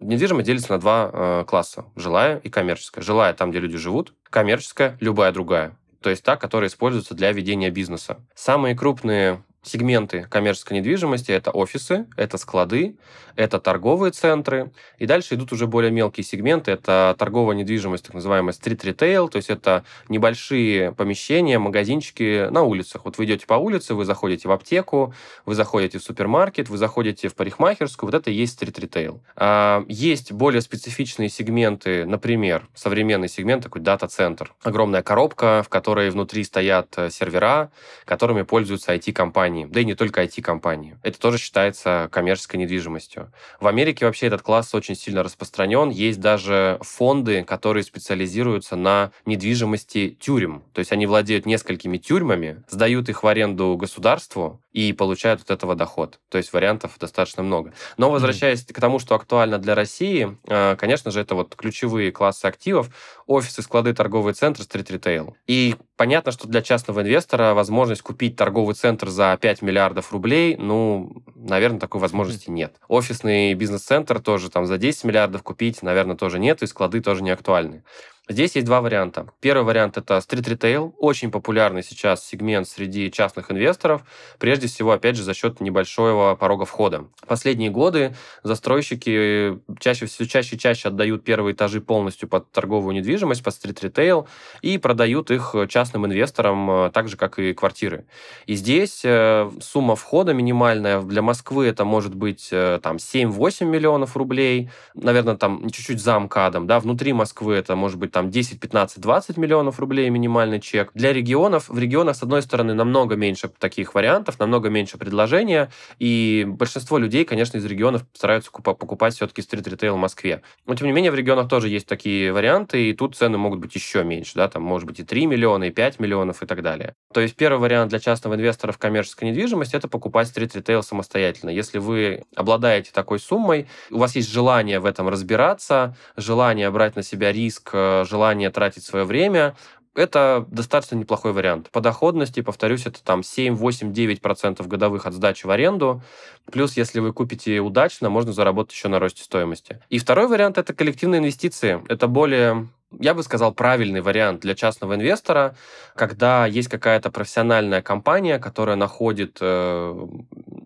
недвижимость 0.00 0.46
делится 0.46 0.72
на 0.72 0.78
два 0.78 1.10
э, 1.12 1.44
класса: 1.46 1.86
жилая 1.96 2.38
и 2.38 2.48
коммерческая. 2.48 3.02
Жилая 3.02 3.34
там, 3.34 3.50
где 3.50 3.60
люди 3.60 3.76
живут, 3.76 4.14
коммерческая 4.30 4.96
любая 5.00 5.32
другая 5.32 5.76
то 6.00 6.10
есть 6.10 6.22
та, 6.22 6.36
которая 6.36 6.68
используется 6.68 7.14
для 7.14 7.32
ведения 7.32 7.70
бизнеса. 7.70 8.24
Самые 8.34 8.76
крупные 8.76 9.42
сегменты 9.62 10.26
коммерческой 10.30 10.74
недвижимости– 10.78 11.30
это 11.32 11.50
офисы, 11.50 12.06
это 12.16 12.38
склады, 12.38 12.96
это 13.38 13.60
торговые 13.60 14.10
центры. 14.10 14.72
И 14.98 15.06
дальше 15.06 15.36
идут 15.36 15.52
уже 15.52 15.68
более 15.68 15.92
мелкие 15.92 16.24
сегменты. 16.24 16.72
Это 16.72 17.14
торговая 17.16 17.56
недвижимость, 17.56 18.04
так 18.04 18.14
называемая 18.14 18.52
стрит-ритейл, 18.52 19.28
то 19.28 19.36
есть 19.36 19.48
это 19.48 19.84
небольшие 20.08 20.92
помещения, 20.92 21.58
магазинчики 21.60 22.48
на 22.50 22.62
улицах. 22.62 23.04
Вот 23.04 23.16
вы 23.16 23.26
идете 23.26 23.46
по 23.46 23.54
улице, 23.54 23.94
вы 23.94 24.04
заходите 24.04 24.48
в 24.48 24.50
аптеку, 24.52 25.14
вы 25.46 25.54
заходите 25.54 25.98
в 25.98 26.02
супермаркет, 26.02 26.68
вы 26.68 26.78
заходите 26.78 27.28
в 27.28 27.36
парикмахерскую. 27.36 28.10
Вот 28.10 28.16
это 28.16 28.30
и 28.30 28.34
есть 28.34 28.54
стрит-ритейл. 28.54 29.22
А, 29.36 29.84
есть 29.88 30.32
более 30.32 30.60
специфичные 30.60 31.28
сегменты, 31.28 32.06
например, 32.06 32.66
современный 32.74 33.28
сегмент, 33.28 33.62
такой 33.62 33.82
дата-центр. 33.82 34.52
Огромная 34.64 35.02
коробка, 35.02 35.62
в 35.64 35.68
которой 35.68 36.10
внутри 36.10 36.42
стоят 36.42 36.92
э, 36.96 37.10
сервера, 37.10 37.70
которыми 38.04 38.42
пользуются 38.42 38.94
IT-компании. 38.94 39.47
Да 39.48 39.80
и 39.80 39.84
не 39.84 39.94
только 39.94 40.22
IT-компании. 40.22 40.96
Это 41.02 41.18
тоже 41.18 41.38
считается 41.38 42.08
коммерческой 42.12 42.56
недвижимостью. 42.56 43.32
В 43.60 43.66
Америке 43.66 44.06
вообще 44.06 44.26
этот 44.26 44.42
класс 44.42 44.74
очень 44.74 44.94
сильно 44.94 45.22
распространен. 45.22 45.90
Есть 45.90 46.20
даже 46.20 46.78
фонды, 46.82 47.44
которые 47.44 47.84
специализируются 47.84 48.76
на 48.76 49.12
недвижимости 49.26 50.16
тюрем. 50.20 50.62
То 50.72 50.80
есть 50.80 50.92
они 50.92 51.06
владеют 51.06 51.46
несколькими 51.46 51.98
тюрьмами, 51.98 52.62
сдают 52.68 53.08
их 53.08 53.22
в 53.22 53.26
аренду 53.26 53.76
государству 53.76 54.60
и 54.78 54.92
получают 54.92 55.40
от 55.42 55.50
этого 55.50 55.74
доход. 55.74 56.20
То 56.28 56.38
есть 56.38 56.52
вариантов 56.52 56.92
достаточно 57.00 57.42
много. 57.42 57.72
Но 57.96 58.12
возвращаясь 58.12 58.60
mm-hmm. 58.60 58.72
к 58.72 58.80
тому, 58.80 59.00
что 59.00 59.16
актуально 59.16 59.58
для 59.58 59.74
России, 59.74 60.38
э, 60.46 60.76
конечно 60.76 61.10
же, 61.10 61.20
это 61.20 61.34
вот 61.34 61.56
ключевые 61.56 62.12
классы 62.12 62.46
активов, 62.46 62.88
офисы, 63.26 63.62
склады, 63.62 63.92
торговые 63.92 64.34
центры, 64.34 64.62
стрит-ритейл. 64.62 65.36
И 65.48 65.74
понятно, 65.96 66.30
что 66.30 66.46
для 66.46 66.62
частного 66.62 67.00
инвестора 67.00 67.54
возможность 67.54 68.02
купить 68.02 68.36
торговый 68.36 68.76
центр 68.76 69.08
за 69.08 69.36
5 69.40 69.62
миллиардов 69.62 70.12
рублей, 70.12 70.54
ну, 70.56 71.24
наверное, 71.34 71.80
такой 71.80 72.00
возможности 72.00 72.48
mm-hmm. 72.48 72.52
нет. 72.52 72.76
Офисный 72.86 73.54
бизнес-центр 73.54 74.20
тоже 74.20 74.48
там 74.48 74.66
за 74.66 74.78
10 74.78 75.02
миллиардов 75.02 75.42
купить, 75.42 75.82
наверное, 75.82 76.14
тоже 76.14 76.38
нет, 76.38 76.62
и 76.62 76.68
склады 76.68 77.00
тоже 77.00 77.24
не 77.24 77.30
актуальны. 77.30 77.82
Здесь 78.30 78.56
есть 78.56 78.66
два 78.66 78.82
варианта. 78.82 79.28
Первый 79.40 79.62
вариант– 79.62 79.96
это 79.96 80.20
стрит-ритейл, 80.20 80.94
очень 80.98 81.30
популярный 81.30 81.82
сейчас 81.82 82.26
сегмент 82.26 82.68
среди 82.68 83.10
частных 83.10 83.50
инвесторов, 83.50 84.02
прежде 84.38 84.66
всего, 84.66 84.92
опять 84.92 85.16
же, 85.16 85.22
за 85.22 85.32
счет 85.32 85.62
небольшого 85.62 86.34
порога 86.34 86.66
входа. 86.66 87.06
Последние 87.26 87.70
годы 87.70 88.14
застройщики 88.42 89.58
чаще 89.80 90.04
все 90.04 90.26
чаще 90.26 90.56
и 90.56 90.58
чаще 90.58 90.88
отдают 90.88 91.24
первые 91.24 91.54
этажи 91.54 91.80
полностью 91.80 92.28
под 92.28 92.52
торговую 92.52 92.94
недвижимость, 92.94 93.42
под 93.42 93.54
стрит-ритейл, 93.54 94.28
и 94.60 94.76
продают 94.76 95.30
их 95.30 95.54
частным 95.70 96.04
инвесторам, 96.04 96.70
э, 96.70 96.90
так 96.90 97.08
же, 97.08 97.16
как 97.16 97.38
и 97.38 97.54
квартиры. 97.54 98.04
И 98.44 98.56
здесь 98.56 99.00
э, 99.04 99.50
сумма 99.62 99.96
входа 99.96 100.34
минимальная 100.34 101.00
для 101.00 101.22
Москвы 101.22 101.66
это 101.66 101.86
может 101.86 102.14
быть 102.14 102.50
э, 102.52 102.78
там 102.82 102.96
7-8 102.96 103.64
миллионов 103.64 104.18
рублей, 104.18 104.68
наверное, 104.92 105.36
там 105.36 105.70
чуть-чуть 105.70 106.02
за 106.02 106.18
МКАДом, 106.18 106.66
да, 106.66 106.78
внутри 106.78 107.14
Москвы 107.14 107.54
это 107.54 107.74
может 107.74 107.98
быть 107.98 108.17
там 108.18 108.30
10, 108.30 108.58
15, 108.58 109.00
20 109.00 109.36
миллионов 109.36 109.78
рублей 109.78 110.10
минимальный 110.10 110.60
чек. 110.60 110.90
Для 110.92 111.12
регионов, 111.12 111.68
в 111.68 111.78
регионах, 111.78 112.16
с 112.16 112.22
одной 112.24 112.42
стороны, 112.42 112.74
намного 112.74 113.14
меньше 113.14 113.48
таких 113.60 113.94
вариантов, 113.94 114.40
намного 114.40 114.70
меньше 114.70 114.98
предложения, 114.98 115.70
и 116.00 116.44
большинство 116.48 116.98
людей, 116.98 117.24
конечно, 117.24 117.58
из 117.58 117.64
регионов 117.64 118.04
стараются 118.12 118.50
покупать 118.50 119.14
все-таки 119.14 119.40
стрит-ритейл 119.40 119.94
в 119.94 119.98
Москве. 119.98 120.42
Но, 120.66 120.74
тем 120.74 120.88
не 120.88 120.92
менее, 120.92 121.12
в 121.12 121.14
регионах 121.14 121.48
тоже 121.48 121.68
есть 121.68 121.86
такие 121.86 122.32
варианты, 122.32 122.90
и 122.90 122.92
тут 122.92 123.14
цены 123.14 123.38
могут 123.38 123.60
быть 123.60 123.72
еще 123.76 124.02
меньше, 124.02 124.32
да, 124.34 124.48
там 124.48 124.64
может 124.64 124.88
быть 124.88 124.98
и 124.98 125.04
3 125.04 125.26
миллиона, 125.26 125.64
и 125.64 125.70
5 125.70 126.00
миллионов, 126.00 126.42
и 126.42 126.46
так 126.46 126.60
далее. 126.62 126.94
То 127.14 127.20
есть 127.20 127.36
первый 127.36 127.60
вариант 127.60 127.90
для 127.90 128.00
частного 128.00 128.34
инвестора 128.34 128.72
в 128.72 128.78
коммерческой 128.78 129.26
недвижимости– 129.26 129.76
это 129.76 129.86
покупать 129.86 130.26
стрит-ритейл 130.26 130.82
самостоятельно. 130.82 131.50
Если 131.50 131.78
вы 131.78 132.24
обладаете 132.34 132.90
такой 132.92 133.20
суммой, 133.20 133.68
у 133.92 133.98
вас 133.98 134.16
есть 134.16 134.28
желание 134.28 134.80
в 134.80 134.86
этом 134.86 135.08
разбираться, 135.08 135.96
желание 136.16 136.68
брать 136.72 136.96
на 136.96 137.04
себя 137.04 137.30
риск, 137.30 137.70
э, 137.72 138.04
желание 138.08 138.50
тратить 138.50 138.84
свое 138.84 139.04
время, 139.04 139.54
это 139.94 140.46
достаточно 140.48 140.94
неплохой 140.94 141.32
вариант. 141.32 141.70
По 141.70 141.80
доходности, 141.80 142.40
повторюсь, 142.40 142.86
это 142.86 143.02
там 143.02 143.22
7, 143.22 143.56
8, 143.56 143.92
9% 143.92 144.66
годовых 144.66 145.06
от 145.06 145.14
сдачи 145.14 145.44
в 145.46 145.50
аренду. 145.50 146.02
Плюс, 146.50 146.76
если 146.76 147.00
вы 147.00 147.12
купите 147.12 147.58
удачно, 147.58 148.08
можно 148.08 148.32
заработать 148.32 148.74
еще 148.74 148.88
на 148.88 149.00
росте 149.00 149.24
стоимости. 149.24 149.80
И 149.88 149.98
второй 149.98 150.28
вариант– 150.28 150.56
это 150.58 150.72
коллективные 150.72 151.18
инвестиции. 151.18 151.82
Это 151.88 152.06
более 152.06 152.68
я 152.98 153.14
бы 153.14 153.22
сказал, 153.22 153.52
правильный 153.52 154.00
вариант 154.00 154.40
для 154.40 154.54
частного 154.54 154.94
инвестора, 154.94 155.54
когда 155.94 156.46
есть 156.46 156.68
какая-то 156.68 157.10
профессиональная 157.10 157.82
компания, 157.82 158.38
которая 158.38 158.76
находит 158.76 159.38
э, 159.40 160.06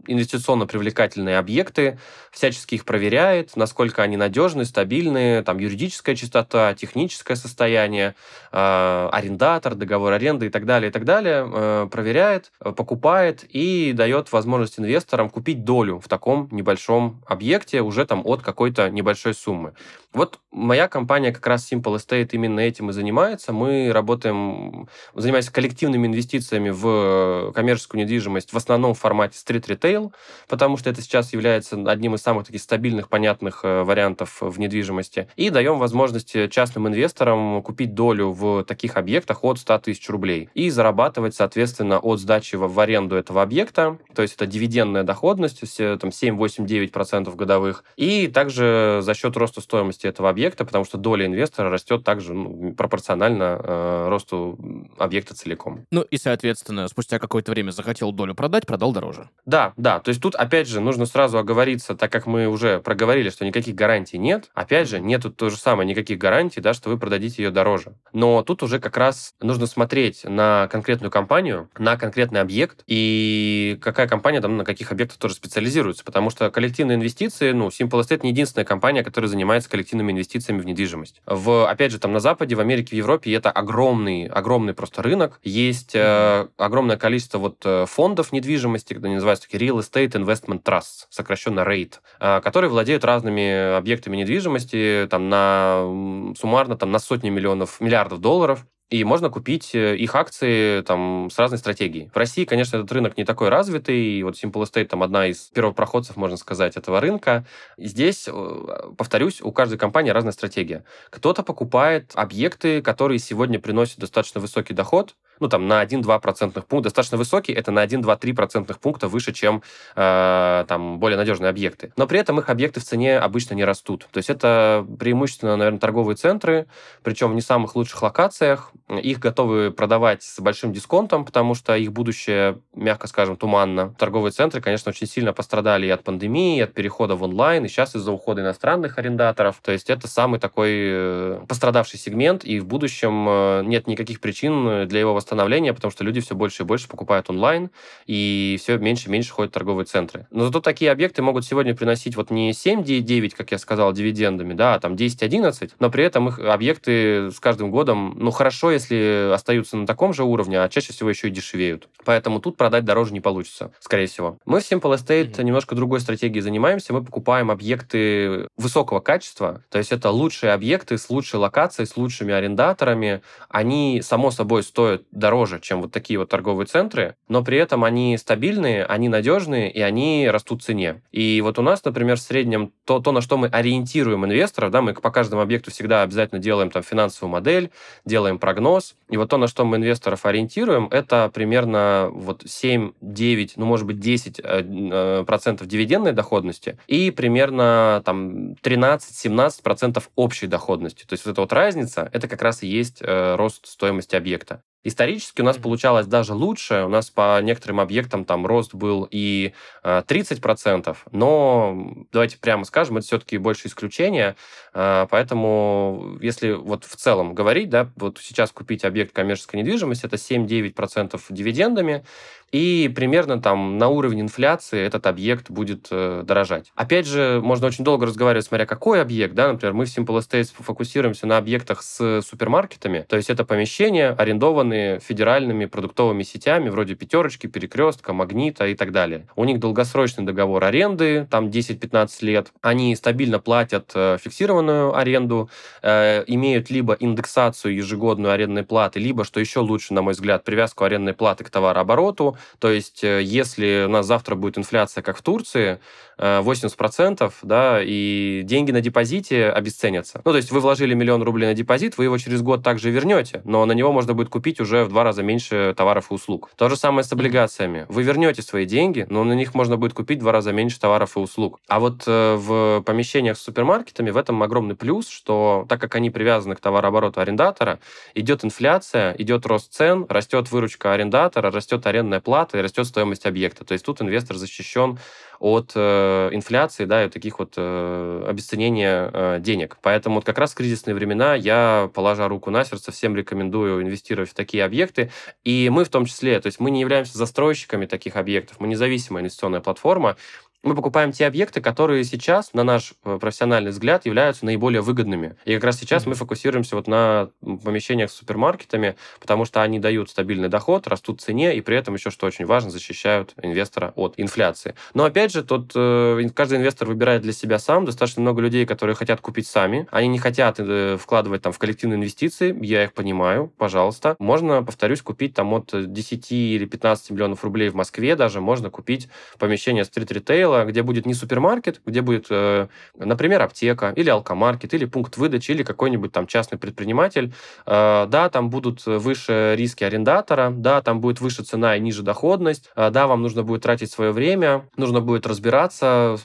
инвестиционно 0.06 0.66
привлекательные 0.66 1.38
объекты, 1.38 1.98
всячески 2.30 2.76
их 2.76 2.84
проверяет, 2.84 3.56
насколько 3.56 4.02
они 4.02 4.16
надежны, 4.16 4.64
стабильны, 4.64 5.42
там 5.42 5.58
юридическая 5.58 6.14
чистота, 6.14 6.74
техническое 6.74 7.34
состояние, 7.34 8.14
э, 8.52 9.08
арендатор, 9.12 9.74
договор 9.74 10.12
аренды 10.12 10.46
и 10.46 10.50
так 10.50 10.64
далее, 10.64 10.90
и 10.90 10.92
так 10.92 11.04
далее, 11.04 11.48
э, 11.52 11.88
проверяет, 11.90 12.52
покупает 12.60 13.44
и 13.48 13.92
дает 13.92 14.30
возможность 14.30 14.78
инвесторам 14.78 15.28
купить 15.28 15.64
долю 15.64 15.98
в 15.98 16.08
таком 16.08 16.48
небольшом 16.52 17.22
объекте 17.26 17.82
уже 17.82 18.06
там 18.06 18.22
от 18.24 18.42
какой-то 18.42 18.90
небольшой 18.90 19.34
суммы. 19.34 19.74
Вот 20.12 20.40
моя 20.50 20.88
компания 20.88 21.32
как 21.32 21.46
раз 21.46 21.70
Simple 21.70 21.96
Estate 21.96 22.28
именно 22.32 22.60
этим 22.60 22.90
и 22.90 22.92
занимается. 22.92 23.52
Мы 23.52 23.90
работаем, 23.92 24.88
занимаемся 25.14 25.52
коллективными 25.52 26.06
инвестициями 26.06 26.68
в 26.68 27.52
коммерческую 27.54 28.02
недвижимость 28.02 28.52
в 28.52 28.56
основном 28.56 28.92
в 28.92 28.98
формате 28.98 29.38
стрит-ритейл, 29.38 30.12
потому 30.48 30.76
что 30.76 30.90
это 30.90 31.00
сейчас 31.00 31.32
является 31.32 31.76
одним 31.90 32.14
из 32.14 32.20
самых 32.20 32.46
таких 32.46 32.60
стабильных, 32.60 33.08
понятных 33.08 33.60
э, 33.64 33.82
вариантов 33.82 34.38
в 34.40 34.58
недвижимости. 34.58 35.28
И 35.36 35.48
даем 35.48 35.78
возможность 35.78 36.50
частным 36.50 36.88
инвесторам 36.88 37.62
купить 37.62 37.94
долю 37.94 38.30
в 38.30 38.64
таких 38.64 38.96
объектах 38.96 39.44
от 39.44 39.58
100 39.58 39.78
тысяч 39.78 40.08
рублей 40.10 40.50
и 40.52 40.68
зарабатывать, 40.68 41.34
соответственно, 41.34 41.98
от 41.98 42.20
сдачи 42.20 42.56
в 42.56 42.78
аренду 42.78 43.16
этого 43.16 43.42
объекта, 43.42 43.98
то 44.14 44.22
есть 44.22 44.34
это 44.34 44.46
дивидендная 44.46 45.04
доходность, 45.04 45.62
там 45.76 46.12
7, 46.12 46.36
8, 46.36 46.66
9% 46.66 47.34
годовых, 47.34 47.84
и 47.96 48.28
также 48.28 49.00
за 49.02 49.14
счет 49.14 49.36
роста 49.36 49.60
стоимости 49.60 50.01
стоимости 50.02 50.06
этого 50.06 50.28
объекта, 50.28 50.64
потому 50.64 50.84
что 50.84 50.98
доля 50.98 51.26
инвестора 51.26 51.70
растет 51.70 52.04
также 52.04 52.34
ну, 52.34 52.74
пропорционально 52.74 53.60
э, 53.62 54.08
росту 54.08 54.58
объекта 54.98 55.34
целиком. 55.34 55.86
Ну 55.90 56.02
и, 56.02 56.16
соответственно, 56.18 56.88
спустя 56.88 57.18
какое-то 57.18 57.52
время 57.52 57.70
захотел 57.70 58.12
долю 58.12 58.34
продать, 58.34 58.66
продал 58.66 58.92
дороже. 58.92 59.28
Да, 59.46 59.72
да. 59.76 60.00
То 60.00 60.10
есть 60.10 60.20
тут, 60.20 60.34
опять 60.34 60.68
же, 60.68 60.80
нужно 60.80 61.06
сразу 61.06 61.38
оговориться, 61.38 61.94
так 61.94 62.10
как 62.12 62.26
мы 62.26 62.46
уже 62.46 62.80
проговорили, 62.80 63.30
что 63.30 63.44
никаких 63.44 63.74
гарантий 63.74 64.18
нет. 64.18 64.50
Опять 64.54 64.88
же, 64.88 65.00
нету 65.00 65.30
то 65.30 65.50
же 65.50 65.56
самое, 65.56 65.88
никаких 65.88 66.18
гарантий, 66.18 66.60
да, 66.60 66.74
что 66.74 66.90
вы 66.90 66.98
продадите 66.98 67.42
ее 67.42 67.50
дороже. 67.50 67.94
Но 68.12 68.42
тут 68.42 68.62
уже 68.62 68.78
как 68.78 68.96
раз 68.96 69.34
нужно 69.40 69.66
смотреть 69.66 70.24
на 70.24 70.68
конкретную 70.68 71.10
компанию, 71.10 71.68
на 71.78 71.96
конкретный 71.96 72.40
объект, 72.40 72.82
и 72.86 73.78
какая 73.80 74.08
компания 74.08 74.40
там 74.40 74.56
на 74.56 74.64
каких 74.64 74.92
объектах 74.92 75.18
тоже 75.18 75.34
специализируется. 75.34 76.04
Потому 76.04 76.30
что 76.30 76.50
коллективные 76.50 76.96
инвестиции, 76.96 77.52
ну, 77.52 77.68
Simple 77.68 78.00
Estate 78.00 78.20
не 78.22 78.30
единственная 78.30 78.64
компания, 78.64 79.02
которая 79.02 79.28
занимается 79.28 79.70
коллективными 79.70 79.91
коллективными 79.92 80.12
инвестициями 80.12 80.60
в 80.60 80.66
недвижимость. 80.66 81.22
В, 81.26 81.68
опять 81.68 81.92
же, 81.92 81.98
там 81.98 82.12
на 82.12 82.20
Западе, 82.20 82.54
в 82.54 82.60
Америке, 82.60 82.90
в 82.90 82.98
Европе 82.98 83.34
это 83.34 83.50
огромный, 83.50 84.26
огромный 84.26 84.74
просто 84.74 85.02
рынок. 85.02 85.38
Есть 85.42 85.94
э, 85.94 86.48
огромное 86.56 86.96
количество 86.96 87.38
вот 87.38 87.58
э, 87.64 87.84
фондов 87.86 88.32
недвижимости, 88.32 88.94
когда 88.94 89.08
они 89.08 89.16
называются 89.16 89.48
такие 89.48 89.68
Real 89.68 89.78
Estate 89.78 90.12
Investment 90.12 90.62
Trust, 90.62 91.06
сокращенно 91.10 91.60
REIT, 91.60 91.94
э, 92.20 92.40
которые 92.40 92.70
владеют 92.70 93.04
разными 93.04 93.76
объектами 93.76 94.16
недвижимости 94.16 95.06
там, 95.10 95.28
на, 95.28 96.34
суммарно 96.38 96.76
там, 96.76 96.90
на 96.90 96.98
сотни 96.98 97.28
миллионов, 97.28 97.80
миллиардов 97.80 98.20
долларов 98.20 98.64
и 98.92 99.04
можно 99.04 99.30
купить 99.30 99.74
э, 99.74 99.96
их 99.96 100.14
акции 100.14 100.82
там 100.82 101.30
с 101.30 101.38
разной 101.38 101.58
стратегией. 101.58 102.10
В 102.12 102.16
России, 102.18 102.44
конечно, 102.44 102.76
этот 102.76 102.92
рынок 102.92 103.16
не 103.16 103.24
такой 103.24 103.48
развитый, 103.48 103.98
и 103.98 104.22
вот 104.22 104.34
Simple 104.34 104.64
Estate 104.64 104.84
там 104.84 105.02
одна 105.02 105.28
из 105.28 105.48
первопроходцев, 105.54 106.16
можно 106.16 106.36
сказать, 106.36 106.76
этого 106.76 107.00
рынка. 107.00 107.46
Здесь, 107.78 108.28
э, 108.28 108.92
повторюсь, 108.98 109.40
у 109.40 109.50
каждой 109.50 109.78
компании 109.78 110.10
разная 110.10 110.32
стратегия. 110.32 110.84
Кто-то 111.08 111.42
покупает 111.42 112.12
объекты, 112.14 112.82
которые 112.82 113.18
сегодня 113.18 113.58
приносят 113.58 113.98
достаточно 113.98 114.42
высокий 114.42 114.74
доход, 114.74 115.14
ну, 115.42 115.48
там, 115.48 115.66
на 115.66 115.84
1-2 115.84 116.20
процентных 116.20 116.66
пункта, 116.66 116.84
достаточно 116.84 117.18
высокий, 117.18 117.52
это 117.52 117.72
на 117.72 117.84
1-2-3 117.84 118.32
процентных 118.32 118.78
пункта 118.78 119.08
выше, 119.08 119.32
чем 119.32 119.62
э, 119.96 120.64
там 120.68 121.00
более 121.00 121.18
надежные 121.18 121.50
объекты. 121.50 121.92
Но 121.96 122.06
при 122.06 122.20
этом 122.20 122.38
их 122.38 122.48
объекты 122.48 122.78
в 122.78 122.84
цене 122.84 123.18
обычно 123.18 123.54
не 123.54 123.64
растут. 123.64 124.06
То 124.12 124.18
есть 124.18 124.30
это 124.30 124.86
преимущественно, 125.00 125.56
наверное, 125.56 125.80
торговые 125.80 126.16
центры, 126.16 126.66
причем 127.02 127.32
в 127.32 127.34
не 127.34 127.40
самых 127.40 127.74
лучших 127.74 128.00
локациях. 128.02 128.72
Их 128.88 129.18
готовы 129.18 129.72
продавать 129.72 130.22
с 130.22 130.38
большим 130.38 130.72
дисконтом, 130.72 131.24
потому 131.24 131.54
что 131.54 131.76
их 131.76 131.92
будущее, 131.92 132.60
мягко 132.74 133.08
скажем, 133.08 133.36
туманно. 133.36 133.94
Торговые 133.98 134.30
центры, 134.30 134.60
конечно, 134.60 134.90
очень 134.90 135.08
сильно 135.08 135.32
пострадали 135.32 135.86
и 135.86 135.90
от 135.90 136.04
пандемии, 136.04 136.58
и 136.58 136.60
от 136.60 136.72
перехода 136.72 137.16
в 137.16 137.24
онлайн, 137.24 137.64
и 137.64 137.68
сейчас 137.68 137.96
из-за 137.96 138.12
ухода 138.12 138.42
иностранных 138.42 138.98
арендаторов. 138.98 139.56
То 139.60 139.72
есть 139.72 139.90
это 139.90 140.06
самый 140.06 140.38
такой 140.38 140.70
э, 140.72 141.40
пострадавший 141.48 141.98
сегмент, 141.98 142.44
и 142.44 142.60
в 142.60 142.66
будущем 142.66 143.26
э, 143.28 143.62
нет 143.64 143.88
никаких 143.88 144.20
причин 144.20 144.86
для 144.86 145.00
его 145.00 145.14
восстановления, 145.14 145.31
потому 145.74 145.90
что 145.90 146.04
люди 146.04 146.20
все 146.20 146.34
больше 146.34 146.62
и 146.62 146.66
больше 146.66 146.88
покупают 146.88 147.30
онлайн, 147.30 147.70
и 148.06 148.56
все 148.60 148.78
меньше 148.78 149.08
и 149.08 149.12
меньше 149.12 149.32
ходят 149.32 149.50
в 149.50 149.54
торговые 149.54 149.86
центры. 149.86 150.26
Но 150.30 150.46
зато 150.46 150.60
такие 150.60 150.90
объекты 150.90 151.22
могут 151.22 151.44
сегодня 151.44 151.74
приносить 151.74 152.16
вот 152.16 152.30
не 152.30 152.50
7-9, 152.50 153.30
как 153.36 153.52
я 153.52 153.58
сказал, 153.58 153.92
дивидендами, 153.92 154.54
да, 154.54 154.74
а 154.74 154.80
там 154.80 154.94
10-11, 154.94 155.72
но 155.78 155.90
при 155.90 156.04
этом 156.04 156.28
их 156.28 156.38
объекты 156.38 157.30
с 157.30 157.40
каждым 157.40 157.70
годом, 157.70 158.16
ну, 158.18 158.30
хорошо, 158.30 158.70
если 158.70 159.30
остаются 159.32 159.76
на 159.76 159.86
таком 159.86 160.12
же 160.12 160.24
уровне, 160.24 160.60
а 160.60 160.68
чаще 160.68 160.92
всего 160.92 161.10
еще 161.10 161.28
и 161.28 161.30
дешевеют. 161.30 161.88
Поэтому 162.04 162.40
тут 162.40 162.56
продать 162.56 162.84
дороже 162.84 163.12
не 163.12 163.20
получится, 163.20 163.72
скорее 163.80 164.06
всего. 164.06 164.38
Мы 164.44 164.60
в 164.60 164.62
Simple 164.70 164.94
Estate 164.96 165.32
mm-hmm. 165.32 165.44
немножко 165.44 165.74
другой 165.74 166.00
стратегией 166.00 166.42
занимаемся. 166.42 166.92
Мы 166.92 167.04
покупаем 167.04 167.50
объекты 167.50 168.48
высокого 168.56 169.00
качества, 169.00 169.62
то 169.70 169.78
есть 169.78 169.92
это 169.92 170.10
лучшие 170.10 170.52
объекты 170.52 170.98
с 170.98 171.08
лучшей 171.10 171.36
локацией, 171.36 171.86
с 171.86 171.96
лучшими 171.96 172.32
арендаторами. 172.32 173.22
Они, 173.48 174.00
само 174.02 174.30
собой, 174.30 174.62
стоят 174.62 175.02
дороже, 175.22 175.60
чем 175.60 175.80
вот 175.80 175.92
такие 175.92 176.18
вот 176.18 176.28
торговые 176.28 176.66
центры, 176.66 177.14
но 177.28 177.42
при 177.42 177.56
этом 177.56 177.84
они 177.84 178.18
стабильные, 178.18 178.84
они 178.84 179.08
надежные, 179.08 179.70
и 179.70 179.80
они 179.80 180.28
растут 180.28 180.62
в 180.62 180.64
цене. 180.66 181.00
И 181.12 181.40
вот 181.40 181.58
у 181.58 181.62
нас, 181.62 181.84
например, 181.84 182.16
в 182.16 182.20
среднем 182.20 182.72
то, 182.84 182.98
то 182.98 183.12
на 183.12 183.20
что 183.20 183.38
мы 183.38 183.46
ориентируем 183.46 184.26
инвесторов, 184.26 184.70
да, 184.72 184.82
мы 184.82 184.94
по 184.94 185.10
каждому 185.10 185.40
объекту 185.40 185.70
всегда 185.70 186.02
обязательно 186.02 186.40
делаем 186.40 186.70
там 186.70 186.82
финансовую 186.82 187.30
модель, 187.30 187.70
делаем 188.04 188.38
прогноз, 188.38 188.96
и 189.08 189.16
вот 189.16 189.30
то, 189.30 189.36
на 189.38 189.46
что 189.46 189.64
мы 189.64 189.76
инвесторов 189.76 190.26
ориентируем, 190.26 190.88
это 190.90 191.30
примерно 191.32 192.10
вот 192.12 192.42
7-9, 192.42 193.52
ну, 193.56 193.64
может 193.64 193.86
быть, 193.86 194.00
10 194.00 194.40
э, 194.40 194.42
э, 194.44 195.24
процентов 195.24 195.68
дивидендной 195.68 196.12
доходности 196.12 196.78
и 196.88 197.10
примерно 197.12 198.02
там 198.04 198.54
13-17 198.54 199.62
процентов 199.62 200.10
общей 200.16 200.48
доходности. 200.48 201.04
То 201.06 201.12
есть 201.12 201.24
вот 201.24 201.32
эта 201.32 201.40
вот 201.40 201.52
разница, 201.52 202.10
это 202.12 202.26
как 202.26 202.42
раз 202.42 202.62
и 202.64 202.66
есть 202.66 202.98
э, 203.00 203.36
рост 203.36 203.66
стоимости 203.66 204.16
объекта. 204.16 204.62
Исторически 204.84 205.40
у 205.40 205.44
нас 205.44 205.58
получалось 205.58 206.06
даже 206.06 206.34
лучше. 206.34 206.82
У 206.84 206.88
нас 206.88 207.10
по 207.10 207.40
некоторым 207.40 207.80
объектам 207.80 208.24
там 208.24 208.46
рост 208.46 208.74
был 208.74 209.06
и 209.10 209.52
30%, 209.84 210.90
э, 210.90 210.94
но 211.12 212.04
давайте 212.12 212.38
прямо 212.38 212.64
скажем, 212.64 212.96
это 212.96 213.06
все-таки 213.06 213.38
больше 213.38 213.68
исключение. 213.68 214.34
Э, 214.74 215.06
поэтому 215.08 216.18
если 216.20 216.52
вот 216.52 216.84
в 216.84 216.96
целом 216.96 217.34
говорить, 217.34 217.70
да, 217.70 217.90
вот 217.96 218.18
сейчас 218.20 218.50
купить 218.50 218.84
объект 218.84 219.14
коммерческой 219.14 219.56
недвижимости, 219.56 220.06
это 220.06 220.16
7-9% 220.16 221.20
дивидендами, 221.30 222.04
и 222.52 222.92
примерно 222.94 223.40
там 223.40 223.78
на 223.78 223.88
уровне 223.88 224.20
инфляции 224.20 224.80
этот 224.80 225.06
объект 225.06 225.50
будет 225.50 225.88
э, 225.90 226.22
дорожать. 226.24 226.70
Опять 226.74 227.06
же, 227.06 227.40
можно 227.42 227.66
очень 227.66 227.82
долго 227.82 228.06
разговаривать, 228.06 228.44
смотря 228.44 228.66
какой 228.66 229.00
объект, 229.00 229.34
да, 229.34 229.50
например, 229.50 229.72
мы 229.72 229.86
в 229.86 229.88
Simple 229.88 230.18
Estates 230.18 230.52
фокусируемся 230.54 231.26
на 231.26 231.38
объектах 231.38 231.82
с 231.82 232.20
супермаркетами, 232.20 233.06
то 233.08 233.16
есть 233.16 233.30
это 233.30 233.44
помещения, 233.44 234.10
арендованные 234.10 235.00
федеральными 235.00 235.64
продуктовыми 235.64 236.22
сетями, 236.22 236.68
вроде 236.68 236.94
Пятерочки, 236.94 237.46
Перекрестка, 237.46 238.12
Магнита 238.12 238.66
и 238.66 238.74
так 238.74 238.92
далее. 238.92 239.26
У 239.34 239.44
них 239.44 239.58
долгосрочный 239.58 240.24
договор 240.24 240.62
аренды, 240.62 241.26
там 241.30 241.46
10-15 241.48 242.10
лет, 242.20 242.52
они 242.60 242.94
стабильно 242.96 243.38
платят 243.38 243.92
э, 243.94 244.18
фиксированную 244.20 244.94
аренду, 244.94 245.48
э, 245.80 246.24
имеют 246.26 246.68
либо 246.68 246.92
индексацию 246.92 247.74
ежегодную 247.74 248.32
арендной 248.32 248.62
платы, 248.62 249.00
либо, 249.00 249.24
что 249.24 249.40
еще 249.40 249.60
лучше, 249.60 249.94
на 249.94 250.02
мой 250.02 250.12
взгляд, 250.12 250.44
привязку 250.44 250.84
арендной 250.84 251.14
платы 251.14 251.44
к 251.44 251.50
товарообороту, 251.50 252.36
то 252.58 252.70
есть, 252.70 253.04
э, 253.04 253.22
если 253.22 253.84
у 253.86 253.90
нас 253.90 254.06
завтра 254.06 254.34
будет 254.34 254.58
инфляция, 254.58 255.02
как 255.02 255.16
в 255.16 255.22
Турции, 255.22 255.78
80%, 256.18 257.22
э, 257.22 257.30
да, 257.42 257.80
и 257.82 258.42
деньги 258.44 258.70
на 258.70 258.80
депозите 258.80 259.48
обесценятся. 259.48 260.20
Ну, 260.24 260.30
то 260.30 260.36
есть 260.36 260.50
вы 260.50 260.60
вложили 260.60 260.94
миллион 260.94 261.22
рублей 261.22 261.46
на 261.46 261.54
депозит, 261.54 261.98
вы 261.98 262.04
его 262.04 262.18
через 262.18 262.42
год 262.42 262.62
также 262.62 262.90
вернете, 262.90 263.42
но 263.44 263.64
на 263.66 263.72
него 263.72 263.92
можно 263.92 264.14
будет 264.14 264.28
купить 264.28 264.60
уже 264.60 264.84
в 264.84 264.88
два 264.88 265.04
раза 265.04 265.22
меньше 265.22 265.74
товаров 265.76 266.10
и 266.10 266.14
услуг. 266.14 266.50
То 266.56 266.68
же 266.68 266.76
самое 266.76 267.04
с 267.04 267.12
облигациями. 267.12 267.86
Вы 267.88 268.02
вернете 268.02 268.42
свои 268.42 268.66
деньги, 268.66 269.06
но 269.08 269.24
на 269.24 269.32
них 269.32 269.54
можно 269.54 269.76
будет 269.76 269.94
купить 269.94 270.18
в 270.18 270.22
два 270.22 270.32
раза 270.32 270.52
меньше 270.52 270.78
товаров 270.78 271.16
и 271.16 271.20
услуг. 271.20 271.60
А 271.68 271.80
вот 271.80 272.04
э, 272.06 272.36
в 272.36 272.82
помещениях 272.82 273.36
с 273.36 273.42
супермаркетами 273.42 274.10
в 274.10 274.16
этом 274.16 274.42
огромный 274.42 274.76
плюс, 274.76 275.08
что 275.08 275.66
так 275.68 275.80
как 275.80 275.94
они 275.94 276.10
привязаны 276.10 276.54
к 276.54 276.60
товарообороту 276.60 277.20
арендатора, 277.20 277.80
идет 278.14 278.44
инфляция, 278.44 279.14
идет 279.18 279.46
рост 279.46 279.72
цен, 279.72 280.06
растет 280.08 280.50
выручка 280.50 280.92
арендатора, 280.92 281.50
растет 281.50 281.86
арендная 281.86 282.20
плата 282.20 282.31
и 282.54 282.60
растет 282.60 282.86
стоимость 282.86 283.26
объекта. 283.26 283.64
То 283.64 283.72
есть 283.72 283.84
тут 283.84 284.00
инвестор 284.00 284.36
защищен 284.36 284.98
от 285.38 285.72
э, 285.74 286.28
инфляции, 286.32 286.84
да, 286.84 287.04
и 287.04 287.08
таких 287.08 287.38
вот 287.38 287.54
э, 287.56 288.26
обесценения 288.28 289.10
э, 289.12 289.40
денег. 289.40 289.76
Поэтому 289.82 290.16
вот 290.16 290.24
как 290.24 290.38
раз 290.38 290.52
в 290.52 290.54
кризисные 290.54 290.94
времена 290.94 291.34
я, 291.34 291.90
положа 291.92 292.28
руку 292.28 292.50
на 292.50 292.64
сердце, 292.64 292.92
всем 292.92 293.16
рекомендую 293.16 293.82
инвестировать 293.82 294.30
в 294.30 294.34
такие 294.34 294.64
объекты. 294.64 295.10
И 295.42 295.68
мы 295.70 295.84
в 295.84 295.88
том 295.88 296.06
числе, 296.06 296.38
то 296.40 296.46
есть 296.46 296.60
мы 296.60 296.70
не 296.70 296.80
являемся 296.80 297.18
застройщиками 297.18 297.86
таких 297.86 298.16
объектов, 298.16 298.60
мы 298.60 298.68
независимая 298.68 299.22
инвестиционная 299.22 299.60
платформа, 299.60 300.16
мы 300.62 300.74
покупаем 300.74 301.12
те 301.12 301.26
объекты, 301.26 301.60
которые 301.60 302.04
сейчас, 302.04 302.52
на 302.52 302.62
наш 302.64 302.94
э, 303.04 303.18
профессиональный 303.20 303.70
взгляд, 303.70 304.06
являются 304.06 304.44
наиболее 304.44 304.80
выгодными. 304.80 305.36
И 305.44 305.54
как 305.54 305.64
раз 305.64 305.78
сейчас 305.78 306.04
mm-hmm. 306.04 306.10
мы 306.10 306.14
фокусируемся 306.14 306.76
вот 306.76 306.86
на 306.86 307.30
помещениях 307.40 308.10
с 308.10 308.14
супермаркетами, 308.14 308.96
потому 309.20 309.44
что 309.44 309.62
они 309.62 309.78
дают 309.78 310.10
стабильный 310.10 310.48
доход, 310.48 310.86
растут 310.86 311.20
в 311.20 311.24
цене, 311.24 311.56
и 311.56 311.60
при 311.60 311.76
этом 311.76 311.94
еще, 311.94 312.10
что 312.10 312.26
очень 312.26 312.46
важно, 312.46 312.70
защищают 312.70 313.34
инвестора 313.42 313.92
от 313.96 314.14
инфляции. 314.18 314.74
Но 314.94 315.04
опять 315.04 315.32
же, 315.32 315.42
тут 315.42 315.72
э, 315.74 316.28
каждый 316.34 316.58
инвестор 316.58 316.88
выбирает 316.88 317.22
для 317.22 317.32
себя 317.32 317.58
сам. 317.58 317.84
Достаточно 317.84 318.22
много 318.22 318.40
людей, 318.40 318.64
которые 318.66 318.94
хотят 318.94 319.20
купить 319.20 319.46
сами. 319.46 319.88
Они 319.90 320.08
не 320.08 320.18
хотят 320.18 320.56
э, 320.58 320.96
вкладывать 321.00 321.42
там 321.42 321.52
в 321.52 321.58
коллективные 321.58 321.96
инвестиции. 321.96 322.56
Я 322.64 322.84
их 322.84 322.92
понимаю, 322.92 323.52
пожалуйста. 323.58 324.16
Можно, 324.18 324.62
повторюсь, 324.62 325.02
купить 325.02 325.34
там 325.34 325.52
от 325.54 325.70
10 325.72 326.32
или 326.32 326.64
15 326.64 327.10
миллионов 327.10 327.42
рублей 327.44 327.68
в 327.68 327.74
Москве 327.74 328.14
даже. 328.14 328.40
Можно 328.40 328.70
купить 328.70 329.08
помещение 329.38 329.84
стрит-ритейла, 329.84 330.51
дело, 330.52 330.64
где 330.64 330.82
будет 330.82 331.06
не 331.06 331.14
супермаркет, 331.14 331.80
где 331.86 332.02
будет, 332.02 332.26
э, 332.30 332.68
например, 332.96 333.42
аптека 333.42 333.92
или 333.96 334.10
алкомаркет, 334.10 334.74
или 334.74 334.84
пункт 334.84 335.16
выдачи, 335.16 335.52
или 335.52 335.62
какой-нибудь 335.62 336.12
там 336.12 336.26
частный 336.26 336.58
предприниматель. 336.58 337.32
Э, 337.66 338.06
да, 338.08 338.28
там 338.28 338.50
будут 338.50 338.84
выше 338.86 339.54
риски 339.56 339.84
арендатора, 339.84 340.50
да, 340.50 340.82
там 340.82 341.00
будет 341.00 341.20
выше 341.20 341.42
цена 341.42 341.76
и 341.76 341.80
ниже 341.80 342.02
доходность, 342.02 342.70
э, 342.76 342.90
да, 342.90 343.06
вам 343.06 343.22
нужно 343.22 343.42
будет 343.42 343.62
тратить 343.62 343.90
свое 343.90 344.12
время, 344.12 344.68
нужно 344.76 345.00
будет 345.00 345.26
разбираться, 345.26 346.16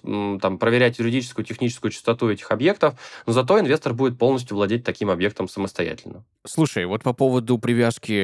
там, 0.41 0.57
проверять 0.57 0.99
юридическую, 0.99 1.45
техническую 1.45 1.91
чистоту 1.91 2.29
этих 2.29 2.51
объектов, 2.51 2.95
но 3.25 3.33
зато 3.33 3.59
инвестор 3.59 3.93
будет 3.93 4.17
полностью 4.17 4.57
владеть 4.57 4.83
таким 4.83 5.09
объектом 5.09 5.47
самостоятельно. 5.47 6.23
Слушай, 6.45 6.85
вот 6.85 7.03
по 7.03 7.13
поводу 7.13 7.57
привязки 7.57 8.17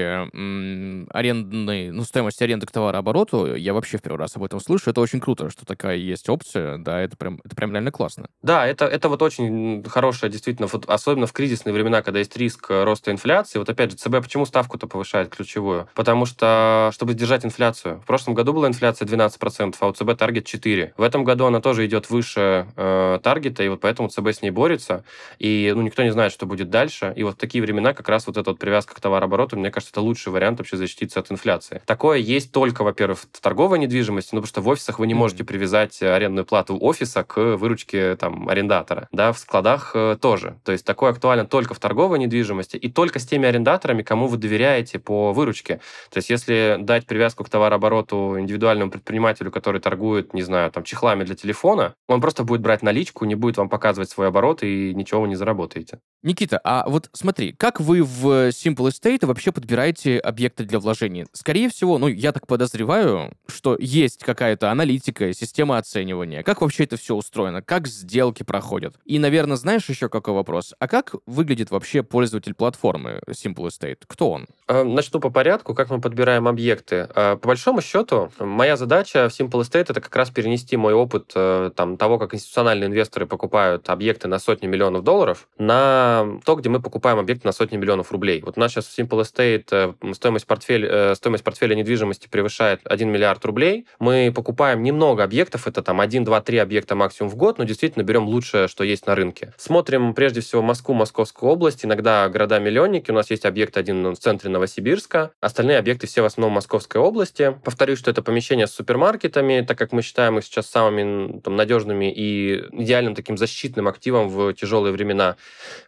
арендной, 1.13 1.91
ну, 1.91 2.03
стоимости 2.03 2.43
аренды 2.43 2.65
к 2.65 2.71
товарообороту, 2.71 3.55
я 3.55 3.73
вообще 3.73 3.97
в 3.97 4.01
первый 4.01 4.17
раз 4.17 4.35
об 4.35 4.43
этом 4.43 4.59
слышу. 4.59 4.89
Это 4.89 5.01
очень 5.01 5.19
круто, 5.19 5.49
что 5.49 5.65
такая 5.65 5.92
такая 5.93 5.97
есть 5.97 6.29
опция, 6.29 6.77
да, 6.77 7.01
это 7.01 7.15
прям, 7.17 7.39
это 7.43 7.55
прям 7.55 7.71
реально 7.71 7.91
классно. 7.91 8.27
Да, 8.41 8.65
это, 8.65 8.85
это 8.85 9.09
вот 9.09 9.21
очень 9.21 9.83
хорошая, 9.87 10.29
действительно, 10.29 10.67
вот 10.71 10.85
особенно 10.87 11.27
в 11.27 11.33
кризисные 11.33 11.73
времена, 11.73 12.01
когда 12.01 12.19
есть 12.19 12.35
риск 12.37 12.67
роста 12.69 13.11
инфляции. 13.11 13.59
Вот 13.59 13.69
опять 13.69 13.91
же, 13.91 13.97
ЦБ 13.97 14.21
почему 14.23 14.45
ставку-то 14.45 14.87
повышает 14.87 15.29
ключевую? 15.29 15.87
Потому 15.93 16.25
что, 16.25 16.91
чтобы 16.93 17.13
сдержать 17.13 17.45
инфляцию. 17.45 18.01
В 18.01 18.05
прошлом 18.05 18.33
году 18.33 18.53
была 18.53 18.67
инфляция 18.67 19.07
12%, 19.07 19.75
а 19.79 19.87
у 19.87 19.93
ЦБ 19.93 20.17
таргет 20.17 20.45
4%. 20.45 20.93
В 20.97 21.01
этом 21.01 21.23
году 21.23 21.45
она 21.45 21.61
тоже 21.61 21.85
идет 21.85 22.09
выше 22.09 22.67
э, 22.75 23.19
таргета, 23.21 23.63
и 23.63 23.69
вот 23.69 23.81
поэтому 23.81 24.09
ЦБ 24.09 24.27
с 24.27 24.41
ней 24.41 24.51
борется. 24.51 25.03
И 25.39 25.71
ну, 25.75 25.81
никто 25.81 26.03
не 26.03 26.11
знает, 26.11 26.31
что 26.31 26.45
будет 26.45 26.69
дальше. 26.69 27.13
И 27.15 27.23
вот 27.23 27.35
в 27.35 27.37
такие 27.37 27.61
времена 27.61 27.93
как 27.93 28.09
раз 28.09 28.27
вот 28.27 28.37
эта 28.37 28.49
вот 28.49 28.59
привязка 28.59 28.95
к 28.95 28.99
товарообороту, 28.99 29.57
мне 29.57 29.71
кажется, 29.71 29.91
это 29.93 30.01
лучший 30.01 30.31
вариант 30.31 30.59
вообще 30.59 30.77
защититься 30.77 31.19
от 31.19 31.31
инфляции. 31.31 31.81
Такое 31.85 32.17
есть 32.17 32.51
только, 32.51 32.83
во-первых, 32.83 33.19
в 33.19 33.41
торговой 33.41 33.79
недвижимости, 33.79 34.29
ну, 34.33 34.41
потому 34.41 34.47
что 34.47 34.61
в 34.61 34.67
офисах 34.67 34.99
вы 34.99 35.07
не 35.07 35.13
можете 35.13 35.43
привязать 35.43 35.82
арендную 36.01 36.45
плату 36.45 36.77
офиса 36.79 37.23
к 37.23 37.55
выручке 37.55 38.15
там 38.15 38.49
арендатора. 38.49 39.07
Да, 39.11 39.31
в 39.31 39.39
складах 39.39 39.91
э, 39.95 40.17
тоже. 40.19 40.57
То 40.63 40.71
есть 40.71 40.85
такое 40.85 41.11
актуально 41.11 41.45
только 41.45 41.73
в 41.73 41.79
торговой 41.79 42.19
недвижимости 42.19 42.77
и 42.77 42.89
только 42.89 43.19
с 43.19 43.25
теми 43.25 43.47
арендаторами, 43.47 44.03
кому 44.03 44.27
вы 44.27 44.37
доверяете 44.37 44.99
по 44.99 45.33
выручке. 45.33 45.79
То 46.09 46.17
есть 46.17 46.29
если 46.29 46.77
дать 46.79 47.05
привязку 47.05 47.43
к 47.43 47.49
товарообороту 47.49 48.39
индивидуальному 48.39 48.91
предпринимателю, 48.91 49.51
который 49.51 49.81
торгует, 49.81 50.33
не 50.33 50.41
знаю, 50.41 50.71
там, 50.71 50.83
чехлами 50.83 51.23
для 51.23 51.35
телефона, 51.35 51.93
он 52.07 52.21
просто 52.21 52.43
будет 52.43 52.61
брать 52.61 52.81
наличку, 52.81 53.25
не 53.25 53.35
будет 53.35 53.57
вам 53.57 53.69
показывать 53.69 54.09
свой 54.09 54.27
оборот 54.27 54.63
и 54.63 54.93
ничего 54.93 55.21
вы 55.21 55.27
не 55.27 55.35
заработаете. 55.35 55.99
Никита, 56.21 56.59
а 56.63 56.87
вот 56.87 57.09
смотри, 57.11 57.51
как 57.51 57.79
вы 57.81 58.01
в 58.01 58.49
Simple 58.49 58.89
Estate 58.89 59.25
вообще 59.25 59.51
подбираете 59.51 60.19
объекты 60.19 60.63
для 60.63 60.79
вложений? 60.79 61.25
Скорее 61.33 61.69
всего, 61.69 61.97
ну, 61.97 62.07
я 62.07 62.31
так 62.31 62.47
подозреваю, 62.47 63.33
что 63.47 63.75
есть 63.79 64.23
какая-то 64.23 64.71
аналитика, 64.71 65.33
система 65.33 65.72
оценивания. 65.77 66.43
Как 66.43 66.61
вообще 66.61 66.83
это 66.83 66.97
все 66.97 67.15
устроено? 67.15 67.61
Как 67.61 67.87
сделки 67.87 68.43
проходят? 68.43 68.95
И, 69.05 69.19
наверное, 69.19 69.57
знаешь 69.57 69.87
еще 69.89 70.09
какой 70.09 70.33
вопрос? 70.33 70.73
А 70.79 70.87
как 70.87 71.15
выглядит 71.25 71.71
вообще 71.71 72.03
пользователь 72.03 72.53
платформы 72.53 73.21
Simple 73.29 73.67
Estate? 73.67 73.99
Кто 74.07 74.31
он? 74.31 74.47
А, 74.67 74.83
начну 74.83 75.19
по 75.19 75.29
порядку, 75.29 75.73
как 75.73 75.89
мы 75.89 75.99
подбираем 75.99 76.47
объекты. 76.47 77.07
А, 77.15 77.35
по 77.37 77.49
большому 77.49 77.81
счету, 77.81 78.31
моя 78.39 78.77
задача 78.77 79.29
в 79.29 79.39
Simple 79.39 79.61
Estate 79.61 79.87
это 79.89 80.01
как 80.01 80.15
раз 80.15 80.29
перенести 80.29 80.77
мой 80.77 80.93
опыт 80.93 81.31
э, 81.35 81.71
там, 81.75 81.97
того, 81.97 82.17
как 82.17 82.33
институциональные 82.33 82.87
инвесторы 82.87 83.25
покупают 83.25 83.89
объекты 83.89 84.27
на 84.27 84.39
сотни 84.39 84.67
миллионов 84.67 85.03
долларов, 85.03 85.47
на 85.57 86.39
то, 86.45 86.55
где 86.55 86.69
мы 86.69 86.81
покупаем 86.81 87.19
объекты 87.19 87.47
на 87.47 87.51
сотни 87.51 87.77
миллионов 87.77 88.11
рублей. 88.11 88.41
Вот 88.45 88.57
у 88.57 88.59
нас 88.59 88.71
сейчас 88.71 88.85
в 88.85 88.97
Simple 88.97 89.21
Estate 89.21 89.95
э, 90.01 90.13
стоимость, 90.13 90.47
портфель, 90.47 90.85
э, 90.85 91.15
стоимость 91.15 91.43
портфеля 91.43 91.75
недвижимости 91.75 92.27
превышает 92.27 92.81
1 92.83 93.09
миллиард 93.09 93.43
рублей. 93.45 93.85
Мы 93.99 94.31
покупаем 94.33 94.83
немного 94.83 95.23
объектов, 95.23 95.62
это 95.67 95.81
там 95.81 95.99
1, 95.99 96.23
2, 96.23 96.41
3 96.41 96.57
объекта 96.57 96.95
максимум 96.95 97.29
в 97.31 97.35
год, 97.35 97.57
но 97.57 97.63
действительно 97.63 98.03
берем 98.03 98.27
лучшее, 98.27 98.67
что 98.67 98.83
есть 98.83 99.07
на 99.07 99.15
рынке. 99.15 99.53
Смотрим 99.57 100.13
прежде 100.13 100.41
всего 100.41 100.61
Москву, 100.61 100.93
Московскую 100.93 101.51
область, 101.51 101.85
иногда 101.85 102.27
города-миллионники. 102.29 103.11
У 103.11 103.13
нас 103.13 103.29
есть 103.29 103.45
объект 103.45 103.77
один 103.77 104.13
в 104.13 104.17
центре 104.17 104.49
Новосибирска, 104.49 105.31
остальные 105.39 105.77
объекты 105.77 106.07
все 106.07 106.21
в 106.21 106.25
основном 106.25 106.53
Московской 106.53 107.01
области. 107.01 107.57
Повторюсь, 107.63 107.99
что 107.99 108.11
это 108.11 108.21
помещение 108.21 108.67
с 108.67 108.71
супермаркетами, 108.71 109.65
так 109.67 109.77
как 109.77 109.91
мы 109.91 110.01
считаем 110.01 110.37
их 110.37 110.45
сейчас 110.45 110.67
самыми 110.67 111.39
там, 111.39 111.55
надежными 111.55 112.11
и 112.11 112.63
идеальным 112.71 113.15
таким 113.15 113.37
защитным 113.37 113.87
активом 113.87 114.29
в 114.29 114.53
тяжелые 114.53 114.93
времена. 114.93 115.37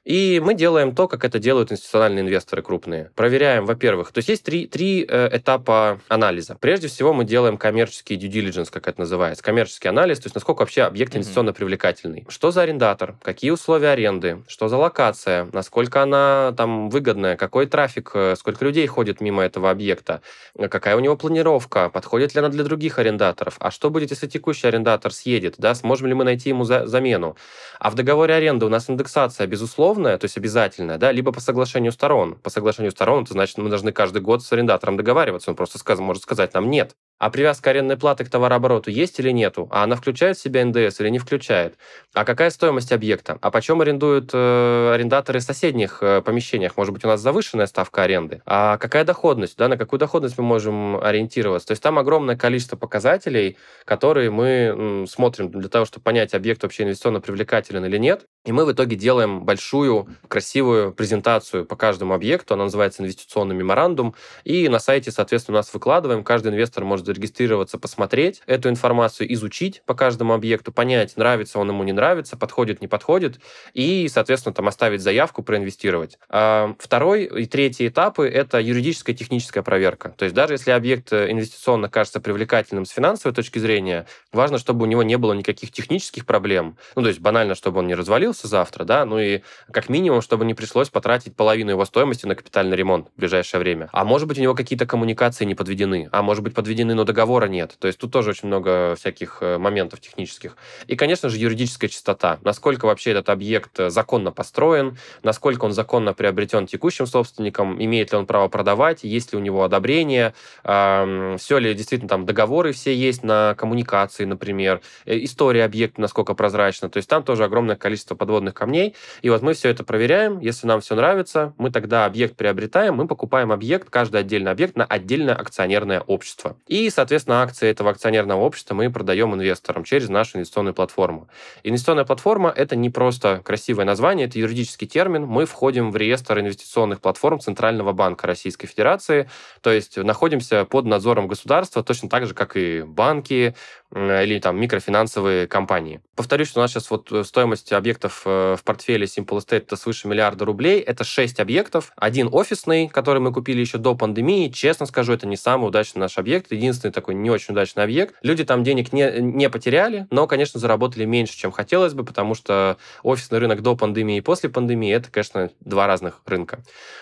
И 0.03 0.41
мы 0.43 0.53
делаем 0.53 0.95
то, 0.95 1.07
как 1.07 1.23
это 1.23 1.39
делают 1.39 1.71
институциональные 1.71 2.23
инвесторы 2.23 2.61
крупные. 2.61 3.11
Проверяем, 3.15 3.65
во-первых, 3.65 4.11
то 4.11 4.19
есть 4.19 4.29
есть 4.29 4.43
три, 4.43 4.67
три 4.67 5.05
э, 5.07 5.29
этапа 5.37 5.99
анализа. 6.07 6.57
Прежде 6.59 6.87
всего 6.87 7.13
мы 7.13 7.25
делаем 7.25 7.57
коммерческий 7.57 8.15
due 8.15 8.29
diligence, 8.29 8.69
как 8.71 8.87
это 8.87 9.01
называется, 9.01 9.43
коммерческий 9.43 9.64
анализ, 9.85 10.19
то 10.19 10.27
есть 10.27 10.35
насколько 10.35 10.61
вообще 10.61 10.83
объект 10.83 11.15
инвестиционно 11.15 11.49
mm-hmm. 11.49 11.53
привлекательный. 11.53 12.25
Что 12.29 12.51
за 12.51 12.61
арендатор, 12.61 13.15
какие 13.21 13.51
условия 13.51 13.89
аренды, 13.89 14.43
что 14.47 14.67
за 14.67 14.77
локация, 14.77 15.47
насколько 15.51 16.01
она 16.01 16.53
там 16.57 16.89
выгодная, 16.89 17.35
какой 17.35 17.65
трафик, 17.65 18.11
э, 18.13 18.35
сколько 18.37 18.63
людей 18.65 18.85
ходит 18.87 19.21
мимо 19.21 19.43
этого 19.43 19.69
объекта, 19.69 20.21
какая 20.69 20.95
у 20.95 20.99
него 20.99 21.15
планировка, 21.15 21.89
подходит 21.89 22.33
ли 22.35 22.39
она 22.39 22.49
для 22.49 22.63
других 22.63 22.99
арендаторов, 22.99 23.55
а 23.59 23.71
что 23.71 23.89
будет, 23.89 24.11
если 24.11 24.27
текущий 24.27 24.67
арендатор 24.67 25.13
съедет, 25.13 25.55
да, 25.57 25.75
сможем 25.75 26.07
ли 26.07 26.13
мы 26.13 26.23
найти 26.23 26.49
ему 26.49 26.63
за 26.63 26.87
замену. 26.87 27.35
А 27.79 27.89
в 27.89 27.95
договоре 27.95 28.33
аренды 28.33 28.65
у 28.65 28.69
нас 28.69 28.89
индексация 28.89 29.47
безусловная, 29.47 30.17
то 30.17 30.25
есть 30.25 30.37
обязательная, 30.37 30.97
да, 30.97 31.11
либо 31.11 31.31
по 31.31 31.39
соглашению 31.39 31.91
сторон. 31.91 32.35
По 32.35 32.49
соглашению 32.49 32.91
сторон 32.91 33.23
это 33.23 33.33
значит, 33.33 33.57
мы 33.57 33.69
должны 33.69 33.91
каждый 33.91 34.21
год 34.21 34.43
с 34.43 34.51
арендатором 34.51 34.97
договариваться, 34.97 35.49
он 35.49 35.55
просто 35.55 35.77
сказ 35.77 35.99
может 35.99 36.23
сказать 36.23 36.53
нам 36.53 36.69
нет. 36.69 36.95
А 37.17 37.29
привязка 37.29 37.69
арендной 37.69 37.95
платы 37.97 38.25
к 38.25 38.29
товарообороту 38.29 38.91
есть 38.91 39.19
или 39.19 39.29
нету? 39.45 39.67
А 39.71 39.83
она 39.83 39.95
включает 39.95 40.37
в 40.37 40.41
себя 40.41 40.65
НДС 40.65 40.99
или 40.99 41.09
не 41.09 41.19
включает? 41.19 41.77
А 42.13 42.25
какая 42.25 42.49
стоимость 42.49 42.91
объекта? 42.91 43.37
А 43.41 43.51
почем 43.51 43.81
арендуют 43.81 44.31
э, 44.33 44.91
арендаторы 44.93 45.39
в 45.39 45.43
соседних 45.43 45.99
э, 46.01 46.21
помещениях? 46.21 46.77
Может 46.77 46.93
быть, 46.93 47.05
у 47.05 47.07
нас 47.07 47.21
завышенная 47.21 47.67
ставка 47.67 48.03
аренды? 48.03 48.41
А 48.45 48.77
какая 48.77 49.03
доходность? 49.03 49.57
Да, 49.57 49.67
на 49.67 49.77
какую 49.77 49.99
доходность 49.99 50.37
мы 50.37 50.43
можем 50.43 50.97
ориентироваться? 50.97 51.67
То 51.67 51.71
есть 51.71 51.83
там 51.83 51.99
огромное 51.99 52.35
количество 52.35 52.77
показателей, 52.77 53.57
которые 53.85 54.31
мы 54.31 55.05
смотрим 55.07 55.51
для 55.51 55.69
того, 55.69 55.85
чтобы 55.85 56.03
понять, 56.03 56.33
объект 56.33 56.63
вообще 56.63 56.83
инвестиционно 56.83 57.21
привлекателен 57.21 57.85
или 57.85 57.97
нет. 57.97 58.25
И 58.45 58.51
мы 58.51 58.65
в 58.65 58.71
итоге 58.71 58.95
делаем 58.95 59.43
большую, 59.43 60.07
красивую 60.27 60.93
презентацию 60.93 61.65
по 61.65 61.75
каждому 61.75 62.13
объекту. 62.13 62.53
Она 62.53 62.65
называется 62.65 63.03
инвестиционный 63.03 63.55
меморандум. 63.55 64.15
И 64.43 64.69
на 64.69 64.79
сайте, 64.79 65.11
соответственно, 65.11 65.57
у 65.57 65.59
нас 65.59 65.73
выкладываем. 65.73 66.23
Каждый 66.23 66.51
инвестор 66.51 66.85
может 66.85 67.05
зарегистрироваться, 67.05 67.77
посмотреть 67.77 68.41
эту 68.45 68.69
информацию, 68.69 69.31
изучить 69.35 69.83
по 69.85 69.93
каждому 69.93 70.33
объекту, 70.33 70.71
понять, 70.71 71.15
нравится 71.15 71.59
он 71.59 71.69
ему, 71.69 71.83
не 71.83 71.93
нравится, 71.93 72.35
подходит, 72.37 72.81
не 72.81 72.87
подходит. 72.87 73.39
И, 73.73 74.07
соответственно, 74.09 74.53
там 74.53 74.67
оставить 74.67 75.01
заявку, 75.01 75.43
проинвестировать. 75.43 76.17
А 76.29 76.75
второй 76.79 77.25
и 77.25 77.45
третий 77.45 77.87
этапы– 77.87 78.27
это 78.33 78.59
юридическая 78.59 79.15
и 79.15 79.17
техническая 79.17 79.63
проверка. 79.63 80.09
То 80.17 80.25
есть 80.25 80.35
даже 80.35 80.53
если 80.53 80.71
объект 80.71 81.13
инвестиционно 81.13 81.89
кажется 81.89 82.19
привлекательным 82.19 82.85
с 82.85 82.89
финансовой 82.89 83.35
точки 83.35 83.59
зрения, 83.59 84.07
важно, 84.31 84.57
чтобы 84.57 84.83
у 84.83 84.85
него 84.85 85.03
не 85.03 85.17
было 85.17 85.33
никаких 85.33 85.71
технических 85.71 86.25
проблем. 86.25 86.77
Ну, 86.95 87.01
то 87.01 87.07
есть 87.09 87.19
банально, 87.19 87.55
чтобы 87.55 87.79
он 87.79 87.87
не 87.87 87.95
развалился, 87.95 88.47
завтра, 88.47 88.83
да, 88.85 89.05
ну 89.05 89.19
и 89.19 89.41
как 89.71 89.89
минимум, 89.89 90.21
чтобы 90.21 90.45
не 90.45 90.53
пришлось 90.53 90.89
потратить 90.89 91.35
половину 91.35 91.71
его 91.71 91.85
стоимости 91.85 92.25
на 92.25 92.35
капитальный 92.35 92.77
ремонт 92.77 93.09
в 93.15 93.19
ближайшее 93.19 93.59
время. 93.59 93.89
А 93.91 94.05
может 94.05 94.27
быть, 94.27 94.37
у 94.37 94.41
него 94.41 94.55
какие-то 94.55 94.85
коммуникации 94.85 95.45
не 95.45 95.55
подведены, 95.55 96.09
а 96.11 96.21
может 96.21 96.43
быть, 96.43 96.53
подведены, 96.53 96.93
но 96.93 97.03
договора 97.03 97.47
нет. 97.47 97.75
То 97.79 97.87
есть 97.87 97.99
тут 97.99 98.11
тоже 98.11 98.31
очень 98.31 98.47
много 98.47 98.95
всяких 98.95 99.24
э, 99.41 99.57
моментов 99.57 99.99
технических. 100.01 100.55
И, 100.87 100.95
конечно 100.95 101.29
же, 101.29 101.37
юридическая 101.37 101.89
чистота. 101.89 102.39
Насколько 102.43 102.85
вообще 102.85 103.11
этот 103.11 103.29
объект 103.29 103.79
э, 103.79 103.89
законно 103.89 104.31
построен, 104.31 104.97
насколько 105.23 105.65
он 105.65 105.71
законно 105.71 106.13
приобретен 106.13 106.67
текущим 106.67 107.07
собственником, 107.07 107.81
имеет 107.83 108.11
ли 108.11 108.17
он 108.17 108.25
право 108.25 108.47
продавать, 108.47 109.03
есть 109.03 109.33
ли 109.33 109.39
у 109.39 109.41
него 109.41 109.63
одобрение, 109.63 110.33
все 110.63 111.57
ли 111.57 111.73
действительно 111.73 112.09
там 112.09 112.25
договоры 112.25 112.73
все 112.73 112.93
есть 112.93 113.23
на 113.23 113.55
коммуникации, 113.55 114.25
например, 114.25 114.81
э, 115.05 115.23
история 115.23 115.63
объекта 115.63 116.01
насколько 116.01 116.33
прозрачна. 116.33 116.89
То 116.89 116.97
есть 116.97 117.09
там 117.09 117.23
тоже 117.23 117.43
огромное 117.43 117.75
количество 117.75 118.15
подводных 118.15 118.53
камней. 118.53 118.95
И 119.21 119.29
вот 119.29 119.41
мы 119.41 119.53
все 119.53 119.69
это 119.69 119.83
проверяем. 119.83 120.39
Если 120.39 120.67
нам 120.67 120.81
все 120.81 120.95
нравится, 120.95 121.53
мы 121.57 121.71
тогда 121.71 122.05
объект 122.05 122.35
приобретаем, 122.35 122.95
мы 122.95 123.07
покупаем 123.07 123.51
объект, 123.51 123.89
каждый 123.89 124.21
отдельный 124.21 124.51
объект 124.51 124.75
на 124.75 124.85
отдельное 124.85 125.35
акционерное 125.35 126.01
общество. 126.01 126.57
И, 126.67 126.89
соответственно, 126.89 127.41
акции 127.41 127.69
этого 127.69 127.91
акционерного 127.91 128.41
общества 128.41 128.75
мы 128.75 128.91
продаем 128.91 129.14
инвесторам 129.23 129.83
через 129.83 130.09
нашу 130.09 130.37
инвестиционную 130.37 130.73
платформу. 130.73 131.27
Инвестиционная 131.63 132.05
платформа– 132.05 132.51
это 132.55 132.75
не 132.75 132.89
просто 132.89 133.41
красивое 133.43 133.85
название, 133.85 134.27
это 134.27 134.39
юридический 134.39 134.87
термин. 134.87 135.25
Мы 135.25 135.45
входим 135.45 135.91
в 135.91 135.95
реестр 135.95 136.39
инвестиционных 136.39 137.01
платформ 137.01 137.39
Центрального 137.39 137.93
банка 137.93 138.27
Российской 138.27 138.67
Федерации, 138.67 139.29
то 139.61 139.71
есть 139.71 139.97
находимся 139.97 140.65
под 140.65 140.85
надзором 140.85 141.27
государства, 141.27 141.83
точно 141.83 142.09
так 142.09 142.25
же, 142.25 142.33
как 142.33 142.57
и 142.57 142.83
банки, 142.83 143.55
или 143.93 144.39
там 144.39 144.59
микрофинансовые 144.59 145.47
компании. 145.47 146.01
Повторюсь, 146.15 146.47
что 146.47 146.59
у 146.59 146.63
нас 146.63 146.71
сейчас 146.71 146.89
вот 146.89 147.11
э, 147.11 147.23
стоимость 147.25 147.73
объектов 147.73 148.21
э, 148.25 148.55
в 148.57 148.63
портфеле 148.63 149.05
Simple 149.05 149.37
Estate 149.37 149.57
это 149.57 149.75
свыше 149.75 150.07
миллиарда 150.07 150.45
рублей. 150.45 150.79
Это 150.79 151.03
6 151.03 151.39
объектов. 151.41 151.91
Один 151.97 152.29
офисный, 152.31 152.87
который 152.87 153.21
мы 153.21 153.33
купили 153.33 153.59
еще 153.59 153.77
до 153.77 153.95
пандемии. 153.95 154.47
Честно 154.49 154.85
скажу, 154.85 155.11
это 155.11 155.27
не 155.27 155.35
самый 155.35 155.67
удачный 155.67 155.99
наш 155.99 156.17
объект. 156.17 156.51
Единственный 156.51 156.91
такой 156.91 157.15
не 157.15 157.29
очень 157.29 157.53
удачный 157.53 157.83
объект. 157.83 158.15
Люди 158.21 158.45
там 158.45 158.63
денег 158.63 158.93
не, 158.93 159.19
не 159.19 159.49
потеряли, 159.49 160.07
но, 160.09 160.25
конечно, 160.25 160.57
заработали 160.59 161.03
меньше, 161.03 161.37
чем 161.37 161.51
хотелось 161.51 161.93
бы, 161.93 162.05
потому 162.05 162.33
что 162.33 162.77
офисный 163.03 163.39
рынок 163.39 163.61
до 163.61 163.75
пандемии 163.75 164.17
и 164.17 164.21
после 164.21 164.49
пандемии 164.49 164.93
это, 164.93 165.11
конечно, 165.11 165.49
два 165.59 165.85
разных 165.85 166.21
рынка. 166.25 166.59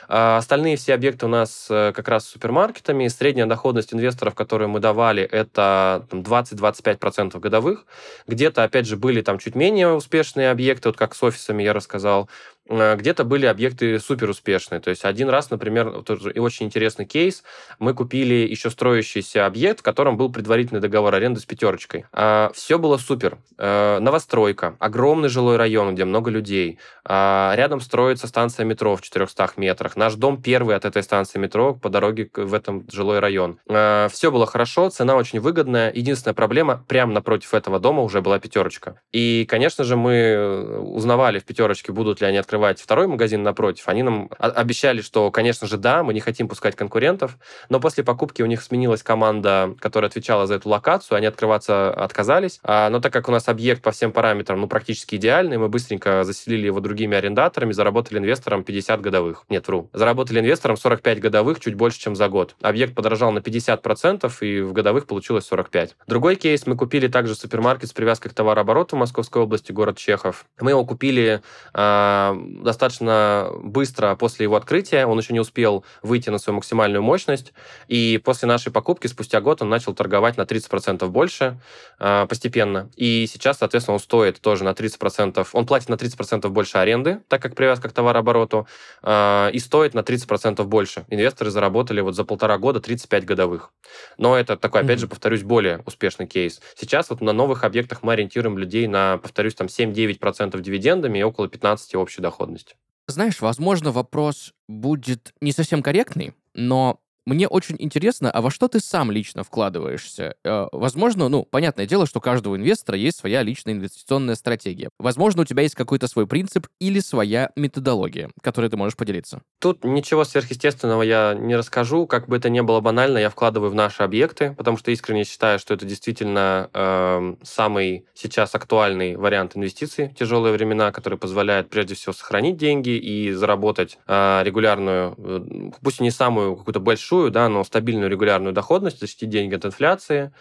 А 0.07 0.37
остальные 0.37 0.77
все 0.77 0.95
объекты 0.95 1.27
у 1.27 1.29
нас 1.29 1.67
э, 1.69 1.91
как 1.95 2.07
раз 2.07 2.25
с 2.25 2.29
супермаркетами. 2.29 3.07
Средняя 3.07 3.45
доходность 3.45 3.93
инвесторов, 3.93 4.33
которую 4.33 4.69
мы 4.69 4.79
давали, 4.79 5.23
это 5.23 6.07
20-25 6.09 6.72
25% 6.73 7.39
годовых. 7.39 7.85
Где-то, 8.27 8.63
опять 8.63 8.85
же, 8.87 8.97
были 8.97 9.21
там 9.21 9.39
чуть 9.39 9.55
менее 9.55 9.89
успешные 9.93 10.51
объекты, 10.51 10.89
вот 10.89 10.97
как 10.97 11.15
с 11.15 11.23
офисами 11.23 11.63
я 11.63 11.73
рассказал. 11.73 12.29
Э, 12.69 12.95
где-то 12.95 13.23
были 13.23 13.45
объекты 13.45 13.99
супер 13.99 14.29
успешные. 14.29 14.79
То 14.79 14.89
есть 14.89 15.05
один 15.05 15.29
раз, 15.29 15.49
например, 15.49 16.03
тоже 16.03 16.31
и 16.31 16.39
очень 16.39 16.65
интересный 16.65 17.05
кейс, 17.05 17.43
мы 17.79 17.93
купили 17.93 18.33
еще 18.33 18.69
строящийся 18.69 19.45
объект, 19.45 19.81
в 19.81 19.83
котором 19.83 20.17
был 20.17 20.31
предварительный 20.31 20.81
договор 20.81 21.13
аренды 21.13 21.39
с 21.39 21.45
пятерочкой. 21.45 22.05
А, 22.11 22.51
Все 22.53 22.79
было 22.79 22.97
супер. 22.97 23.37
Э, 23.57 23.99
новостройка, 23.99 24.75
огромный 24.79 25.29
жилой 25.29 25.57
район, 25.57 25.93
где 25.93 26.05
много 26.05 26.31
людей. 26.31 26.79
А, 27.05 27.53
рядом 27.55 27.81
строится 27.81 28.27
станция 28.27 28.65
метро 28.65 28.95
в 28.95 29.01
400 29.01 29.51
метрах. 29.57 29.95
Наш 29.95 30.15
дом 30.15 30.41
первый 30.41 30.75
от 30.75 30.85
этой 30.85 31.03
станции 31.03 31.39
метро 31.39 31.73
по 31.73 31.89
дороге 31.89 32.29
в 32.33 32.53
этом 32.53 32.85
жилой 32.91 33.19
район. 33.19 33.59
А, 33.67 34.07
Все 34.09 34.31
было 34.31 34.45
хорошо, 34.45 34.89
цена 34.89 35.15
очень 35.15 35.39
выгодная. 35.39 35.91
Единственная 35.93 36.33
проблема, 36.33 36.83
прямо 36.87 37.13
напротив 37.13 37.53
этого 37.53 37.79
дома 37.79 38.03
уже 38.03 38.21
была 38.21 38.39
пятерочка. 38.39 38.99
И, 39.11 39.45
конечно 39.49 39.83
же, 39.83 39.97
мы 39.97 40.79
узнавали 40.79 41.39
в 41.39 41.45
пятерочке, 41.45 41.91
будут 41.91 42.21
ли 42.21 42.27
они 42.27 42.37
открывать 42.37 42.52
открывать 42.53 42.79
второй 42.79 43.07
магазин 43.07 43.41
напротив, 43.41 43.87
они 43.87 44.03
нам 44.03 44.29
обещали, 44.37 45.01
что, 45.01 45.31
конечно 45.31 45.65
же, 45.65 45.77
да, 45.77 46.03
мы 46.03 46.13
не 46.13 46.19
хотим 46.19 46.47
пускать 46.47 46.75
конкурентов, 46.75 47.39
но 47.69 47.79
после 47.79 48.03
покупки 48.03 48.43
у 48.43 48.45
них 48.45 48.61
сменилась 48.61 49.01
команда, 49.01 49.75
которая 49.79 50.09
отвечала 50.09 50.45
за 50.45 50.55
эту 50.55 50.69
локацию, 50.69 51.17
они 51.17 51.25
открываться 51.25 51.91
отказались. 51.91 52.59
А, 52.63 52.91
но 52.91 52.99
так 52.99 53.11
как 53.11 53.27
у 53.27 53.31
нас 53.31 53.47
объект 53.47 53.81
по 53.81 53.89
всем 53.89 54.11
параметрам 54.11 54.61
ну, 54.61 54.67
практически 54.67 55.15
идеальный, 55.15 55.57
мы 55.57 55.67
быстренько 55.67 56.23
заселили 56.23 56.67
его 56.67 56.79
другими 56.79 57.17
арендаторами, 57.17 57.71
заработали 57.71 58.19
инвесторам 58.19 58.63
50 58.63 59.01
годовых. 59.01 59.45
Нет, 59.49 59.67
вру. 59.67 59.89
Заработали 59.91 60.39
инвесторам 60.39 60.77
45 60.77 61.19
годовых, 61.21 61.59
чуть 61.59 61.73
больше, 61.73 61.99
чем 61.99 62.15
за 62.15 62.29
год. 62.29 62.55
Объект 62.61 62.93
подорожал 62.93 63.31
на 63.31 63.39
50%, 63.39 64.31
и 64.41 64.61
в 64.61 64.73
годовых 64.73 65.07
получилось 65.07 65.45
45. 65.45 65.95
Другой 66.05 66.35
кейс, 66.35 66.67
мы 66.67 66.75
купили 66.75 67.07
также 67.07 67.33
супермаркет 67.33 67.89
с 67.89 67.93
привязкой 67.93 68.29
к 68.29 68.35
товарообороту 68.35 68.95
в 68.95 68.99
Московской 68.99 69.41
области, 69.41 69.71
город 69.71 69.97
Чехов. 69.97 70.45
Мы 70.59 70.69
его 70.69 70.85
купили 70.85 71.41
э, 71.73 72.42
достаточно 72.63 73.49
быстро 73.61 74.15
после 74.15 74.43
его 74.43 74.55
открытия, 74.55 75.05
он 75.05 75.17
еще 75.19 75.33
не 75.33 75.39
успел 75.39 75.83
выйти 76.01 76.29
на 76.29 76.37
свою 76.37 76.55
максимальную 76.55 77.01
мощность, 77.01 77.53
и 77.87 78.19
после 78.23 78.47
нашей 78.47 78.71
покупки, 78.71 79.07
спустя 79.07 79.41
год, 79.41 79.61
он 79.61 79.69
начал 79.69 79.93
торговать 79.93 80.37
на 80.37 80.43
30% 80.43 81.07
больше 81.07 81.59
э, 81.99 82.25
постепенно. 82.27 82.89
И 82.95 83.27
сейчас, 83.27 83.59
соответственно, 83.59 83.95
он 83.95 83.99
стоит 83.99 84.41
тоже 84.41 84.63
на 84.63 84.71
30%, 84.71 85.47
он 85.53 85.65
платит 85.65 85.89
на 85.89 85.95
30% 85.95 86.47
больше 86.49 86.77
аренды, 86.77 87.21
так 87.27 87.41
как 87.41 87.55
привязка 87.55 87.89
к 87.89 87.93
товарообороту, 87.93 88.67
э, 89.01 89.49
и 89.53 89.59
стоит 89.59 89.93
на 89.93 89.99
30% 89.99 90.63
больше. 90.63 91.05
Инвесторы 91.09 91.51
заработали 91.51 92.01
вот 92.01 92.15
за 92.15 92.23
полтора 92.23 92.57
года 92.57 92.79
35 92.79 93.25
годовых. 93.25 93.71
Но 94.17 94.37
это 94.37 94.57
такой, 94.57 94.81
опять 94.81 94.97
mm-hmm. 94.97 95.01
же, 95.01 95.07
повторюсь, 95.07 95.43
более 95.43 95.81
успешный 95.85 96.27
кейс. 96.27 96.61
Сейчас 96.75 97.09
вот 97.09 97.21
на 97.21 97.33
новых 97.33 97.63
объектах 97.63 98.03
мы 98.03 98.13
ориентируем 98.13 98.57
людей 98.57 98.87
на, 98.87 99.17
повторюсь, 99.17 99.55
там 99.55 99.67
7-9% 99.67 100.59
дивидендами 100.59 101.19
и 101.19 101.23
около 101.23 101.47
15% 101.47 101.97
общей 101.97 102.21
доходности. 102.33 102.75
Знаешь, 103.07 103.41
возможно, 103.41 103.91
вопрос 103.91 104.53
будет 104.67 105.33
не 105.41 105.51
совсем 105.51 105.83
корректный, 105.83 106.33
но 106.53 106.99
мне 107.25 107.47
очень 107.47 107.75
интересно, 107.79 108.29
а 108.29 108.41
во 108.41 108.51
что 108.51 108.67
ты 108.67 108.79
сам 108.79 109.09
лично 109.11 109.43
вкладываешься? 109.43 110.35
Э, 110.43 110.67
возможно, 110.71 111.29
ну, 111.29 111.43
понятное 111.43 111.85
дело, 111.85 112.05
что 112.05 112.19
у 112.19 112.21
каждого 112.21 112.57
инвестора 112.57 112.97
есть 112.97 113.17
своя 113.17 113.43
личная 113.43 113.73
инвестиционная 113.73 114.35
стратегия. 114.35 114.89
Возможно, 114.99 115.43
у 115.43 115.45
тебя 115.45 115.63
есть 115.63 115.75
какой-то 115.75 116.07
свой 116.07 116.27
принцип 116.27 116.67
или 116.79 116.99
своя 116.99 117.51
методология, 117.55 118.29
которой 118.41 118.69
ты 118.69 118.75
можешь 118.75 118.97
поделиться. 118.97 119.41
Тут 119.59 119.85
ничего 119.85 120.25
сверхъестественного 120.25 121.03
я 121.03 121.33
не 121.33 121.55
расскажу. 121.55 122.07
Как 122.07 122.27
бы 122.27 122.35
это 122.37 122.49
ни 122.49 122.59
было 122.59 122.81
банально, 122.81 123.17
я 123.17 123.29
вкладываю 123.29 123.71
в 123.71 123.75
наши 123.75 124.03
объекты, 124.03 124.53
потому 124.57 124.77
что 124.77 124.91
искренне 124.91 125.23
считаю, 125.23 125.59
что 125.59 125.73
это 125.73 125.85
действительно 125.85 126.69
э, 126.73 127.35
самый 127.43 128.05
сейчас 128.13 128.53
актуальный 128.53 129.15
вариант 129.15 129.55
инвестиций 129.55 130.09
в 130.09 130.15
тяжелые 130.15 130.53
времена, 130.53 130.91
который 130.91 131.17
позволяет 131.17 131.69
прежде 131.69 131.95
всего 131.95 132.11
сохранить 132.11 132.57
деньги 132.57 132.89
и 132.89 133.31
заработать 133.31 133.97
э, 134.07 134.41
регулярную, 134.43 135.15
э, 135.17 135.71
пусть 135.81 136.01
и 136.01 136.03
не 136.03 136.11
самую 136.11 136.57
какую-то 136.57 136.79
большую 136.81 137.12
небольшую, 137.13 137.31
да, 137.31 137.49
но 137.49 137.63
стабильную 137.63 138.09
регулярную 138.09 138.53
доходность, 138.53 138.99
защитить 138.99 139.29
деньги 139.29 139.55
от 139.55 139.65
инфляции. 139.65 140.31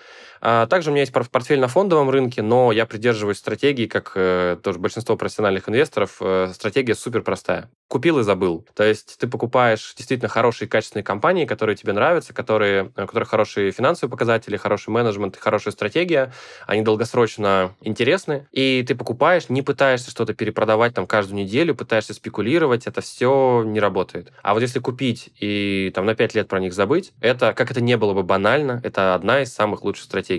А 0.45 0.67
также 0.67 0.91
у 0.91 0.93
меня 0.93 1.03
есть 1.03 1.13
портфель 1.13 1.61
на 1.61 1.69
фондовом 1.69 2.11
рынке, 2.11 2.43
но 2.43 2.73
я 2.73 2.85
придерживаюсь 2.85 3.39
стратегии, 3.39 3.87
как 3.87 4.13
э, 4.17 4.57
тоже 4.61 4.81
большинство 4.81 5.17
профессиональных 5.17 5.69
инвесторов, 5.69 6.17
э, 6.21 6.51
стратегия 6.53 6.97
супер 6.97 7.23
простая. 7.23 7.71
Купил 7.87 8.19
и 8.19 8.25
забыл. 8.25 8.67
То 8.75 8.83
есть 8.83 9.19
ты 9.21 9.29
покупаешь 9.29 9.95
действительно 9.97 10.29
хорошие 10.29 10.67
качественные 10.67 11.05
компании, 11.05 11.45
которые 11.45 11.77
тебе 11.77 11.93
нравятся, 11.93 12.35
которые, 12.35 12.87
у 12.97 13.07
которых 13.07 13.29
хорошие 13.29 13.71
финансовые 13.71 14.11
показатели, 14.11 14.57
хороший 14.57 14.89
менеджмент, 14.91 15.37
хорошая 15.37 15.73
стратегия, 15.73 16.33
они 16.67 16.83
долгосрочно 16.83 17.77
интересны, 17.81 18.49
и 18.51 18.85
ты 18.85 18.97
покупаешь, 18.97 19.49
не 19.49 19.63
пытаешься 19.63 20.11
что-то 20.11 20.35
перепродавать 20.35 20.93
там 20.93 21.07
каждую 21.07 21.39
неделю, 21.45 21.77
пытаешься 21.77 22.15
спекулировать, 22.15 22.89
это 22.89 23.01
все 23.01 23.63
не 23.65 23.79
работает. 23.79 24.33
А 24.43 24.55
вот 24.55 24.63
если 24.63 24.81
купить 24.81 25.31
и 25.39 25.93
там 25.95 26.05
на 26.05 26.17
5 26.17 26.35
лет 26.35 26.49
про 26.49 26.59
них 26.59 26.73
забыть, 26.73 27.13
это, 27.21 27.53
как 27.53 27.71
это 27.71 27.81
не 27.81 27.97
было 27.97 28.13
бы 28.13 28.25
банально, 28.25 28.81
это 28.83 29.15
одна 29.15 29.43
из 29.43 29.55
самых 29.55 29.85
лучших 29.85 30.05
стратегий. 30.05 30.32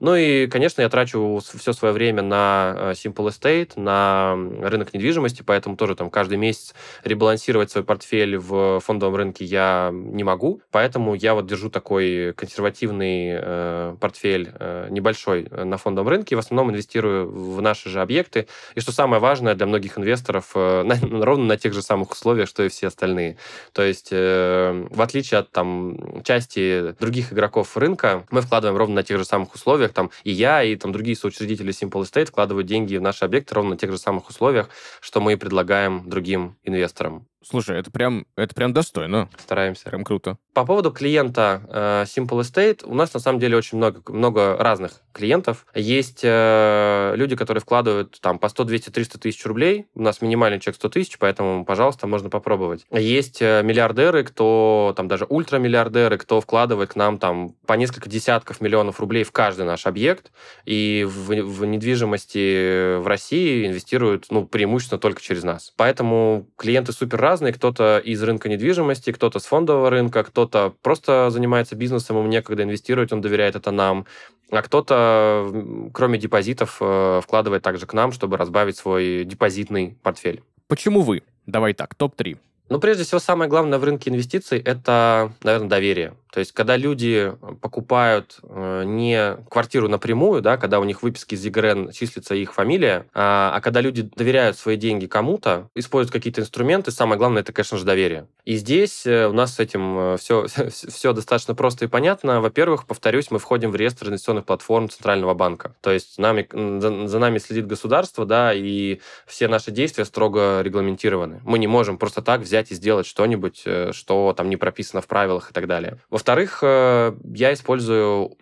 Ну 0.00 0.14
и, 0.14 0.46
конечно, 0.46 0.82
я 0.82 0.88
трачу 0.88 1.40
все 1.42 1.72
свое 1.72 1.94
время 1.94 2.22
на 2.22 2.74
э, 2.76 2.92
Simple 2.92 3.28
Estate, 3.28 3.72
на 3.76 4.34
рынок 4.62 4.94
недвижимости, 4.94 5.42
поэтому 5.42 5.76
тоже 5.76 5.94
там 5.94 6.10
каждый 6.10 6.38
месяц 6.38 6.74
ребалансировать 7.04 7.70
свой 7.70 7.84
портфель 7.84 8.36
в 8.36 8.80
фондовом 8.80 9.16
рынке 9.16 9.44
я 9.44 9.90
не 9.92 10.24
могу, 10.24 10.60
поэтому 10.70 11.14
я 11.14 11.34
вот 11.34 11.46
держу 11.46 11.70
такой 11.70 12.32
консервативный 12.34 13.30
э, 13.32 13.96
портфель 14.00 14.52
э, 14.58 14.88
небольшой 14.90 15.46
э, 15.50 15.64
на 15.64 15.76
фондовом 15.76 16.08
рынке, 16.08 16.36
в 16.36 16.38
основном 16.38 16.70
инвестирую 16.70 17.30
в 17.30 17.60
наши 17.62 17.88
же 17.88 18.00
объекты. 18.00 18.48
И 18.74 18.80
что 18.80 18.92
самое 18.92 19.20
важное 19.20 19.54
для 19.54 19.66
многих 19.66 19.98
инвесторов, 19.98 20.50
э, 20.54 20.82
на, 20.84 21.24
ровно 21.24 21.44
на 21.44 21.56
тех 21.56 21.72
же 21.72 21.82
самых 21.82 22.10
условиях, 22.12 22.48
что 22.48 22.62
и 22.64 22.68
все 22.68 22.88
остальные. 22.88 23.36
То 23.72 23.82
есть, 23.82 24.08
э, 24.10 24.86
в 24.90 25.00
отличие 25.00 25.38
от 25.38 25.50
там, 25.50 26.22
части 26.24 26.94
других 26.98 27.32
игроков 27.32 27.76
рынка 27.76 28.24
мы 28.30 28.40
вкладываем 28.40 28.76
ровно 28.76 28.96
на 28.96 29.02
тех 29.02 29.18
же 29.18 29.24
самых 29.24 29.37
условиях. 29.46 29.92
Там 29.92 30.10
и 30.24 30.30
я, 30.30 30.62
и 30.62 30.74
там 30.76 30.92
другие 30.92 31.16
соучредители 31.16 31.72
Simple 31.72 32.02
Estate 32.02 32.26
вкладывают 32.26 32.66
деньги 32.66 32.96
в 32.96 33.02
наши 33.02 33.24
объекты 33.24 33.54
ровно 33.54 33.70
на 33.70 33.76
тех 33.76 33.90
же 33.90 33.98
самых 33.98 34.28
условиях, 34.28 34.68
что 35.00 35.20
мы 35.20 35.36
предлагаем 35.36 36.08
другим 36.08 36.56
инвесторам. 36.64 37.26
Слушай, 37.48 37.78
это 37.78 37.90
прям, 37.90 38.26
это 38.36 38.54
прям 38.54 38.74
достойно. 38.74 39.30
Стараемся. 39.38 39.84
Прям 39.84 40.04
круто. 40.04 40.36
По 40.52 40.66
поводу 40.66 40.90
клиента 40.90 41.62
э, 41.68 42.04
Simple 42.04 42.40
Estate, 42.40 42.84
у 42.84 42.94
нас 42.94 43.14
на 43.14 43.20
самом 43.20 43.38
деле 43.38 43.56
очень 43.56 43.78
много, 43.78 44.02
много 44.12 44.56
разных 44.58 45.00
клиентов. 45.12 45.66
Есть 45.74 46.20
э, 46.22 47.14
люди, 47.16 47.36
которые 47.36 47.62
вкладывают 47.62 48.20
там 48.20 48.38
по 48.38 48.48
100, 48.48 48.64
200, 48.64 48.90
300 48.90 49.18
тысяч 49.18 49.46
рублей. 49.46 49.86
У 49.94 50.02
нас 50.02 50.20
минимальный 50.20 50.60
чек 50.60 50.74
100 50.74 50.88
тысяч, 50.90 51.18
поэтому, 51.18 51.64
пожалуйста, 51.64 52.06
можно 52.06 52.28
попробовать. 52.28 52.84
Есть 52.90 53.40
э, 53.40 53.62
миллиардеры, 53.62 54.24
кто 54.24 54.92
там 54.96 55.08
даже 55.08 55.26
ультрамиллиардеры, 55.28 56.18
кто 56.18 56.40
вкладывает 56.40 56.92
к 56.92 56.96
нам 56.96 57.18
там 57.18 57.54
по 57.66 57.72
несколько 57.72 58.10
десятков 58.10 58.60
миллионов 58.60 59.00
рублей 59.00 59.24
в 59.24 59.32
каждый 59.32 59.64
наш 59.64 59.86
объект. 59.86 60.32
И 60.64 61.06
в, 61.08 61.28
в 61.28 61.64
недвижимости 61.64 62.98
в 62.98 63.06
России 63.06 63.66
инвестируют 63.66 64.26
ну, 64.30 64.44
преимущественно 64.44 64.98
только 64.98 65.22
через 65.22 65.44
нас. 65.44 65.72
Поэтому 65.76 66.46
клиенты 66.56 66.92
супер 66.92 67.18
разные. 67.18 67.37
Кто-то 67.52 67.98
из 67.98 68.22
рынка 68.22 68.48
недвижимости, 68.48 69.12
кто-то 69.12 69.38
с 69.38 69.46
фондового 69.46 69.90
рынка, 69.90 70.24
кто-то 70.24 70.74
просто 70.82 71.30
занимается 71.30 71.76
бизнесом, 71.76 72.18
ему 72.18 72.28
некогда 72.28 72.62
инвестировать, 72.62 73.12
он 73.12 73.20
доверяет 73.20 73.56
это 73.56 73.70
нам. 73.70 74.06
А 74.50 74.62
кто-то, 74.62 75.90
кроме 75.92 76.18
депозитов, 76.18 76.78
э, 76.80 77.20
вкладывает 77.22 77.62
также 77.62 77.86
к 77.86 77.92
нам, 77.92 78.12
чтобы 78.12 78.36
разбавить 78.36 78.76
свой 78.76 79.24
депозитный 79.24 79.96
портфель. 80.02 80.42
Почему 80.68 81.02
вы? 81.02 81.22
Давай 81.46 81.74
так, 81.74 81.94
топ-3. 81.94 82.38
Ну, 82.68 82.78
прежде 82.80 83.04
всего, 83.04 83.18
самое 83.18 83.48
главное 83.48 83.78
в 83.78 83.84
рынке 83.84 84.10
инвестиций– 84.10 84.58
это, 84.64 85.32
наверное, 85.42 85.68
доверие. 85.68 86.14
То 86.32 86.40
есть, 86.40 86.52
когда 86.52 86.76
люди 86.76 87.32
покупают 87.62 88.38
э, 88.42 88.82
не 88.84 89.36
квартиру 89.50 89.88
напрямую, 89.88 90.42
да, 90.42 90.56
когда 90.58 90.78
у 90.78 90.84
них 90.84 91.02
выписки 91.02 91.34
из 91.34 91.44
ЕГРН 91.44 91.92
числится 91.92 92.34
их 92.34 92.52
фамилия, 92.52 93.06
а, 93.14 93.52
а 93.54 93.60
когда 93.60 93.80
люди 93.80 94.02
доверяют 94.02 94.58
свои 94.58 94.76
деньги 94.76 95.06
кому-то, 95.06 95.68
используют 95.74 96.12
какие-то 96.12 96.42
инструменты, 96.42 96.90
самое 96.90 97.18
главное– 97.18 97.42
это, 97.42 97.52
конечно 97.52 97.78
же, 97.78 97.84
доверие. 97.84 98.26
И 98.44 98.56
здесь 98.56 99.06
э, 99.06 99.26
у 99.26 99.32
нас 99.32 99.54
с 99.54 99.58
этим 99.58 100.18
все, 100.18 100.46
э, 100.56 100.68
все 100.70 101.12
достаточно 101.14 101.54
просто 101.54 101.86
и 101.86 101.88
понятно. 101.88 102.40
Во-первых, 102.42 102.86
повторюсь, 102.86 103.30
мы 103.30 103.38
входим 103.38 103.70
в 103.70 103.76
реестр 103.76 104.08
инвестиционных 104.08 104.44
платформ 104.44 104.90
Центрального 104.90 105.32
банка. 105.32 105.74
То 105.80 105.90
есть, 105.90 106.18
нами, 106.18 106.46
за, 106.52 107.08
за 107.08 107.18
нами 107.18 107.38
следит 107.38 107.66
государство, 107.66 108.26
да, 108.26 108.52
и 108.52 109.00
все 109.26 109.48
наши 109.48 109.70
действия 109.70 110.04
строго 110.04 110.60
регламентированы. 110.60 111.40
Мы 111.44 111.58
не 111.58 111.66
можем 111.66 111.96
просто 111.96 112.20
так 112.20 112.42
взять 112.42 112.57
взять 112.58 112.72
и 112.72 112.74
сделать 112.74 113.06
что-нибудь, 113.06 113.62
э, 113.64 113.92
что 113.92 114.34
там 114.36 114.50
не 114.50 114.56
прописано 114.56 115.00
в 115.00 115.06
правилах 115.06 115.50
и 115.50 115.54
так 115.54 115.66
далее. 115.66 115.98
Во-вторых, 116.10 116.60
э, 116.62 117.14
я 117.34 117.52
использую 117.52 118.36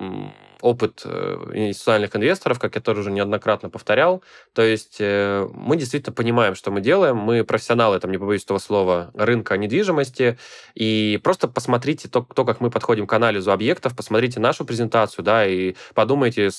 опыт 0.63 1.03
э, 1.05 1.51
инвестиционных 1.53 2.17
инвесторов, 2.17 2.59
как 2.59 2.75
я 2.75 2.81
тоже 2.81 3.01
уже 3.01 3.11
неоднократно 3.11 3.69
повторял. 3.69 4.23
То 4.55 4.63
есть 4.63 5.01
мы 5.01 5.77
действительно 5.77 6.15
понимаем, 6.15 6.55
что 6.55 6.71
мы 6.71 6.81
делаем. 6.81 7.17
Мы 7.17 7.45
профессионалы, 7.45 8.01
там 8.01 8.11
не 8.11 8.19
побоюсь 8.19 8.45
этого 8.45 8.59
слова, 8.59 9.11
рынка 9.15 9.57
недвижимости. 9.59 10.39
И 10.75 11.21
просто 11.23 11.47
посмотрите 11.47 12.09
то, 12.09 12.23
то 12.23 12.45
как 12.45 12.61
мы 12.61 12.71
подходим 12.71 13.07
к 13.07 13.13
анализу 13.13 13.53
объектов, 13.53 13.95
посмотрите 13.95 14.41
нашу 14.41 14.65
презентацию, 14.65 15.25
да, 15.25 15.47
и 15.47 15.75
подумайте, 15.95 16.51